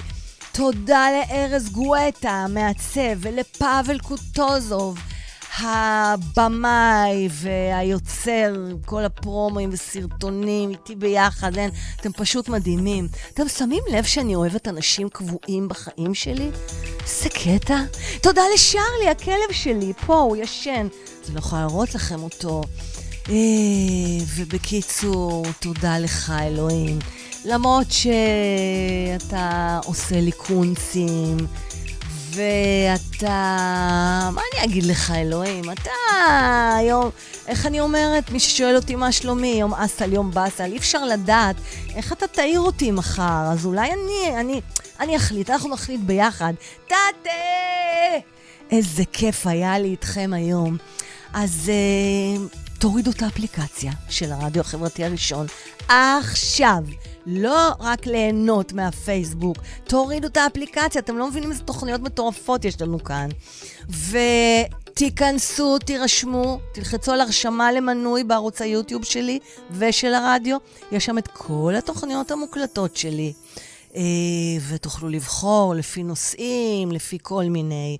תודה 0.52 1.07
לארז 1.11 1.69
גואטה, 1.69 2.30
המעצב, 2.32 3.18
ולפאבל 3.18 3.99
קוטוזוב, 3.99 4.98
הבמאי 5.60 7.28
והיוצר, 7.32 8.53
כל 8.86 9.06
הפרומואים 9.06 9.69
וסרטונים 9.73 10.69
איתי 10.69 10.95
ביחד, 10.95 11.57
אין, 11.57 11.69
אתם 12.02 12.11
פשוט 12.11 12.49
מדהימים. 12.49 13.07
אתם 13.34 13.48
שמים 13.48 13.84
לב 13.91 14.03
שאני 14.03 14.36
אוהבת 14.36 14.68
אנשים 14.68 15.10
קבועים 15.10 15.68
בחיים 15.68 16.14
שלי? 16.14 16.49
איזה 17.03 17.30
קטע. 17.30 17.80
תודה 18.22 18.41
לשרלי, 18.53 19.10
הכלב 19.11 19.52
שלי, 19.52 19.94
פה, 20.06 20.15
הוא 20.19 20.38
ישן. 20.38 20.88
אני 21.28 21.36
לא 21.36 21.40
יכולה 21.40 21.61
להראות 21.61 21.95
לכם 21.95 22.23
אותו. 22.23 22.61
אה, 23.30 23.36
ובקיצור, 24.36 25.45
תודה 25.60 25.99
לך, 25.99 26.34
אלוהים. 26.41 26.99
למרות 27.45 27.88
שאתה 27.89 29.80
עושה 29.85 30.22
לי 30.22 30.31
קונצים, 30.31 31.38
ואתה... 32.31 33.30
מה 34.34 34.41
אני 34.53 34.63
אגיד 34.63 34.84
לך, 34.84 35.11
אלוהים? 35.15 35.72
אתה 35.72 35.91
היום... 36.77 37.09
איך 37.47 37.65
אני 37.65 37.80
אומרת? 37.80 38.31
מי 38.31 38.39
ששואל 38.39 38.76
אותי 38.76 38.95
מה 38.95 39.11
שלומי, 39.11 39.47
יום 39.59 39.73
אסל, 39.73 40.13
יום 40.13 40.31
באסל, 40.31 40.72
אי 40.72 40.77
אפשר 40.77 41.05
לדעת 41.05 41.55
איך 41.95 42.13
אתה 42.13 42.27
תעיר 42.27 42.59
אותי 42.59 42.91
מחר, 42.91 43.43
אז 43.51 43.65
אולי 43.65 43.89
אני, 43.93 44.39
אני, 44.39 44.61
אני 44.99 45.15
אחליט, 45.15 45.49
אנחנו 45.49 45.69
נחליט 45.69 46.01
ביחד. 46.01 46.53
תתה! 46.85 47.30
איזה 48.72 49.03
כיף 49.13 49.47
היה 49.47 49.80
לי 49.80 49.88
איתכם 49.88 50.31
היום. 50.34 50.77
אז 51.34 51.72
uh, 51.72 52.57
תורידו 52.81 53.11
את 53.11 53.21
האפליקציה 53.21 53.91
של 54.09 54.31
הרדיו 54.31 54.61
החברתי 54.61 55.03
הראשון 55.03 55.45
עכשיו. 55.87 56.77
לא 57.25 57.69
רק 57.79 58.05
ליהנות 58.05 58.73
מהפייסבוק, 58.73 59.57
תורידו 59.83 60.27
את 60.27 60.37
האפליקציה, 60.37 61.01
אתם 61.01 61.17
לא 61.17 61.27
מבינים 61.27 61.51
איזה 61.51 61.63
תוכניות 61.63 62.01
מטורפות 62.01 62.65
יש 62.65 62.81
לנו 62.81 63.03
כאן. 63.03 63.29
ותיכנסו, 63.89 65.79
תירשמו, 65.79 66.59
תלחצו 66.73 67.11
על 67.11 67.21
הרשמה 67.21 67.71
למנוי 67.71 68.23
בערוץ 68.23 68.61
היוטיוב 68.61 69.05
שלי 69.05 69.39
ושל 69.71 70.13
הרדיו, 70.13 70.57
יש 70.91 71.05
שם 71.05 71.17
את 71.17 71.27
כל 71.27 71.73
התוכניות 71.77 72.31
המוקלטות 72.31 72.97
שלי. 72.97 73.33
אה, 73.95 74.01
ותוכלו 74.69 75.09
לבחור 75.09 75.75
לפי 75.75 76.03
נושאים, 76.03 76.91
לפי 76.91 77.17
כל 77.21 77.43
מיני. 77.43 77.97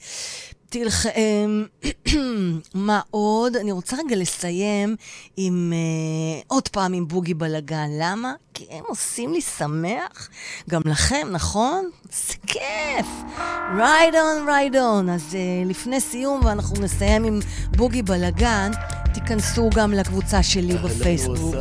אמ, 0.76 1.66
מה 2.74 3.02
עוד? 3.12 3.56
אני 3.56 3.72
רוצה 3.72 3.98
רגע 4.06 4.16
לסיים 4.16 4.96
עם... 5.38 5.74
אה, 5.74 6.46
עוד 6.48 6.68
פעם 6.68 6.94
עם 6.94 7.08
בוגי 7.08 7.34
בלגן. 7.34 7.88
למה? 8.00 8.34
כי 8.54 8.66
הם 8.70 8.84
עושים 8.88 9.34
לי 9.34 9.42
שמח. 9.42 10.30
גם 10.70 10.82
לכם, 10.86 11.28
נכון? 11.32 11.90
זה 12.04 12.34
כיף. 12.48 13.08
ride 13.78 14.16
on, 14.16 14.50
ride 14.50 14.76
on. 14.76 15.10
אז 15.10 15.22
אה, 15.32 15.70
לפני 15.70 16.02
סיום, 16.02 16.46
ואנחנו 16.46 16.82
נסיים 16.82 17.24
עם 17.24 17.40
בוגי 17.78 18.02
בלגן, 18.02 18.72
תיכנסו 19.14 19.70
גם 19.76 19.92
לקבוצה 19.92 20.44
שלי 20.44 20.78
בפייסבוק. 20.78 21.56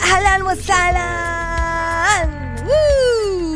אהלן 0.00 0.40
וסהלן! 0.42 2.28
וואו! 2.64 3.51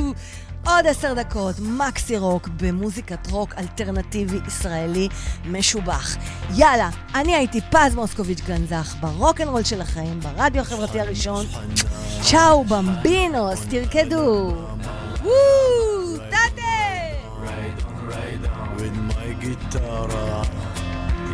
עוד 0.66 0.86
עשר 0.86 1.14
דקות, 1.14 1.54
מקסי 1.60 2.18
רוק 2.18 2.48
במוזיקת 2.56 3.30
רוק 3.30 3.54
אלטרנטיבי 3.58 4.38
ישראלי 4.46 5.08
משובח. 5.44 6.16
יאללה, 6.54 6.90
אני 7.14 7.34
הייתי 7.34 7.60
פז 7.70 7.94
מוסקוביץ' 7.94 8.40
גנזך 8.40 8.94
ברוקנרול 9.00 9.64
של 9.64 9.80
החיים, 9.80 10.20
ברדיו 10.20 10.62
החברתי 10.62 11.00
הראשון. 11.00 11.46
צ'או 12.30 12.64
במבינוס, 12.64 13.60
תרקדו! 13.70 14.54
וואו, 15.22 16.18
טאטה! 16.30 16.62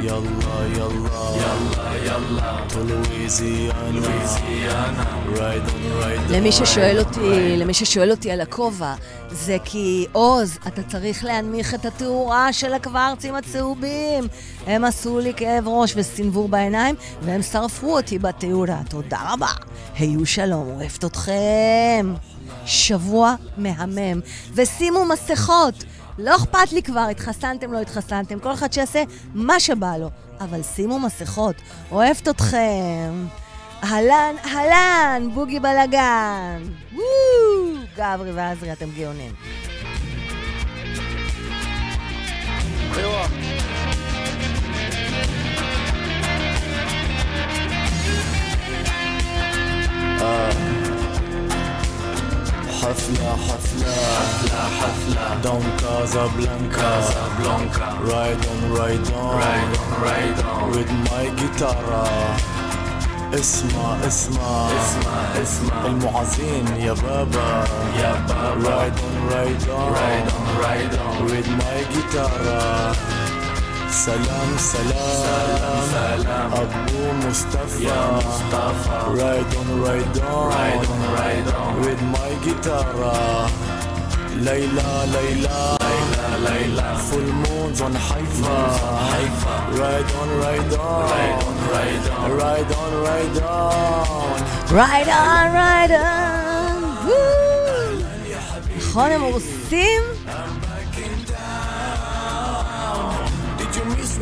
Yalla, 0.02 0.58
yalla, 0.78 1.20
yalla, 1.42 1.86
yalla, 2.06 2.66
to 2.70 2.78
Louisiana, 2.90 3.90
Louisiana, 3.96 5.04
right 5.38 5.62
on, 5.62 5.82
right 6.00 6.18
on. 6.18 6.32
למי 6.32 6.52
ששואל 6.52 6.98
אותי, 6.98 7.56
למי 7.56 7.74
ששואל 7.74 8.10
אותי 8.10 8.30
על 8.30 8.40
הכובע, 8.40 8.94
זה 9.30 9.56
כי, 9.64 10.06
עוז, 10.12 10.58
אתה 10.66 10.82
צריך 10.82 11.24
להנמיך 11.24 11.74
את 11.74 11.86
התאורה 11.86 12.52
של 12.52 12.72
הקוורצים 12.72 13.34
הצהובים. 13.34 14.24
הם 14.66 14.84
עשו 14.84 15.18
לי 15.18 15.34
כאב 15.34 15.68
ראש 15.68 15.92
וסינבור 15.96 16.48
בעיניים, 16.48 16.94
והם 17.22 17.42
שרפו 17.42 17.96
אותי 17.96 18.18
בתאורה. 18.18 18.80
תודה 18.88 19.18
רבה. 19.32 19.50
היו 19.98 20.26
שלום, 20.26 20.68
אוהבת 20.76 21.04
אתכם. 21.04 22.14
שבוע 22.66 23.34
מהמם. 23.56 24.20
ושימו 24.54 25.04
מסכות. 25.04 25.84
לא 26.18 26.36
אכפת 26.36 26.72
לי 26.72 26.82
כבר, 26.82 27.06
התחסנתם, 27.10 27.72
לא 27.72 27.80
התחסנתם, 27.80 28.38
כל 28.38 28.52
אחד 28.52 28.72
שיעשה 28.72 29.02
מה 29.34 29.60
שבא 29.60 29.96
לו. 29.96 30.10
אבל 30.40 30.62
שימו 30.62 30.98
מסכות, 30.98 31.56
אוהבת 31.90 32.28
אתכם. 32.28 33.26
אהלן, 33.84 34.34
אהלן, 34.44 35.28
בוגי 35.34 35.60
בלאגן. 35.60 36.62
גברי 37.96 38.32
ועזרי, 38.32 38.72
אתם 38.72 38.90
גאונים. 38.96 39.32
حفلة 52.82 53.36
حفلة. 53.48 53.94
حفلة 54.18 54.60
حفلة 54.80 55.40
دون 55.44 55.64
كازابلانكا. 55.80 56.76
كازابلانكا 56.76 57.92
Ride 58.10 58.44
on 58.52 58.60
ride 58.78 59.08
on. 59.18 59.36
Ride 59.42 59.76
on 59.82 59.90
ride 60.06 60.40
on 60.44 60.70
With 60.72 60.90
my 61.08 61.24
guitar. 61.38 62.06
اسمع 63.34 63.96
اسمع. 64.06 64.68
اسمع 64.80 65.42
اسمع 65.42 65.86
المعازين 65.86 66.66
يا 66.76 66.92
بابا. 66.92 67.64
يا 67.98 68.12
بابا 68.28 68.68
رايد 68.70 68.92
اون 68.98 69.28
رايد 69.32 69.68
اون 69.68 69.92
رايد 69.92 70.24
اون 70.30 70.64
رايد 70.64 70.94
اون 70.94 71.28
with 71.28 71.46
my 71.46 71.94
guitar. 71.94 73.21
سلام 73.91 74.57
سلام 74.57 75.81
سلام 75.91 76.53
ابو 76.53 77.27
مصطفى 77.27 77.83
يا 77.83 78.11
مصطفى 78.11 79.21
رايد 79.21 79.45
اون 79.55 79.83
رايد 79.83 80.17
اون 80.17 80.53
رايد 80.53 80.85
اون 80.89 81.01
رايد 81.19 81.47
اون 81.47 81.83
with 81.83 82.01
my 82.15 82.47
guitar 82.47 82.85
ليلى 84.35 85.05
ليلى 85.13 85.77
ليلى 85.81 86.27
ليلى 86.49 86.97
full 87.09 87.29
moons 87.43 87.81
on 87.81 87.97
حيفا 87.97 88.77
حيفا 89.11 89.55
ride 89.81 90.11
on 90.21 90.29
ride 90.43 90.73
on 90.73 91.03
ride 91.11 91.43
on 91.47 91.55
ride 91.73 92.07
on 92.21 92.31
ride 92.41 92.71
on 92.81 92.91
ride 93.07 93.37
on 93.43 94.37
Right 94.71 95.07
on, 95.07 95.45
right 95.63 95.91
on. 95.91 97.07
Woo! 97.07 98.03
נכון, 98.77 99.11
הם 99.11 99.21
הורסים? 99.21 100.01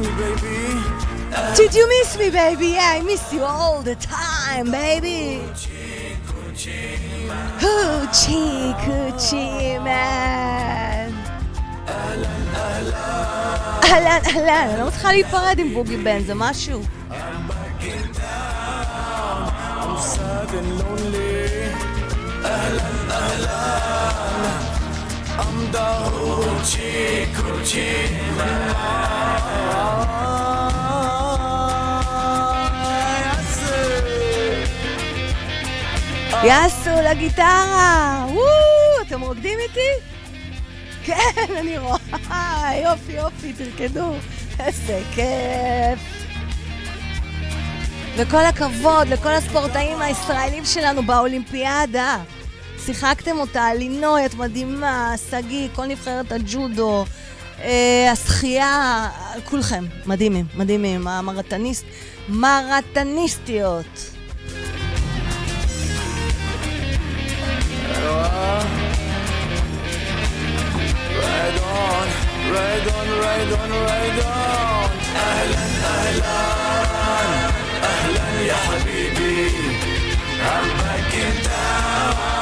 me, 0.01 0.11
baby? 0.17 0.57
Did 1.57 1.75
you 1.75 1.89
miss 1.89 2.19
me, 2.19 2.31
baby? 2.31 2.69
Yeah, 2.69 2.97
I 2.97 3.03
miss 3.03 3.33
you 3.33 3.43
all 3.43 3.83
the 3.83 3.97
time, 3.97 4.71
baby. 4.71 5.43
Hoochie 7.63 8.75
coochie 8.85 9.83
man. 9.85 11.13
אהלן, 13.85 14.25
אהלן, 14.27 14.69
אני 14.71 14.79
לא 14.79 14.85
להיפרד 15.11 15.59
עם 15.59 15.75
בוגי 15.75 15.97
בן, 15.97 16.21
זה 16.25 16.35
משהו. 16.35 16.83
man. 28.39 29.40
יאסו 36.45 36.91
לגיטרה! 37.11 38.25
וואו, 38.29 39.03
אתם 39.07 39.21
רוקדים 39.21 39.59
איתי? 39.59 39.91
כן, 41.05 41.55
אני 41.59 41.79
רואה, 41.79 42.71
יופי 42.83 43.13
יופי, 43.13 43.53
תרקדו, 43.53 44.15
איזה 44.59 45.03
כיף. 45.15 46.27
וכל 48.17 48.45
הכבוד 48.45 49.09
לכל 49.09 49.29
הספורטאים 49.29 50.01
הישראלים 50.01 50.65
שלנו 50.65 51.03
באולימפיאדה. 51.03 52.19
שיחקתם 52.85 53.39
אותה, 53.39 53.75
לינוי, 53.75 54.27
את 54.27 54.35
מדהימה, 54.35 55.15
שגיא, 55.31 55.69
כל 55.75 55.87
נבחרת 55.87 56.33
הג'ודו, 56.33 57.05
השחייה, 58.12 59.10
כולכם, 59.44 59.86
מדהימים, 60.06 60.46
מדהימים, 60.56 61.08
המרתניסט, 61.08 61.86
מרתניסטיות. 62.30 64.12
Ride 71.22 71.60
on, 71.62 72.08
ride 72.54 72.88
on, 72.98 73.08
ride 73.24 73.54
on, 73.60 73.70
ride 73.88 74.20
on 74.26 74.90
أهلا 75.16 75.66
أهلا 75.96 76.38
أهلا 77.84 78.42
يا 78.42 78.54
حبيبي 78.56 79.50
I'm 80.42 80.68
back 80.82 81.14
in 81.14 81.36
town 81.44 82.39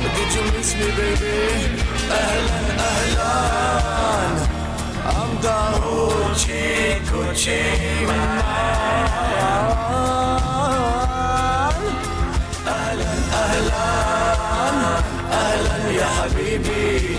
Did 0.00 0.30
you 0.34 0.44
miss 0.52 0.70
me 0.78 0.88
baby 0.98 1.36
أهلا 2.10 2.58
أهلا 2.90 3.34
I'm 5.16 5.32
the 5.44 5.58
hoochie 5.82 7.00
coochie 7.10 8.06
man 8.08 8.40
أهلا 12.66 13.12
أهلا 13.44 13.86
أهلا 15.32 15.90
يا 15.90 16.06
حبيبي 16.06 17.16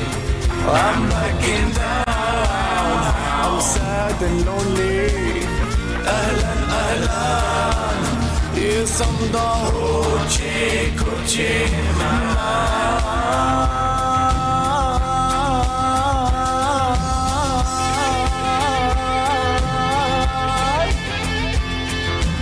I'm 0.67 0.99
back 1.09 1.41
in 1.55 1.65
town 1.79 3.01
I'm 3.43 3.57
sad 3.61 4.21
and 4.27 4.39
lonely 4.45 5.09
أهلا 6.07 6.53
أهلا 6.81 7.21
Yes 8.61 9.01
I'm 9.01 9.17
the 9.33 9.47
hoochie 9.73 10.93
coochie 10.99 11.65
man 11.97 12.31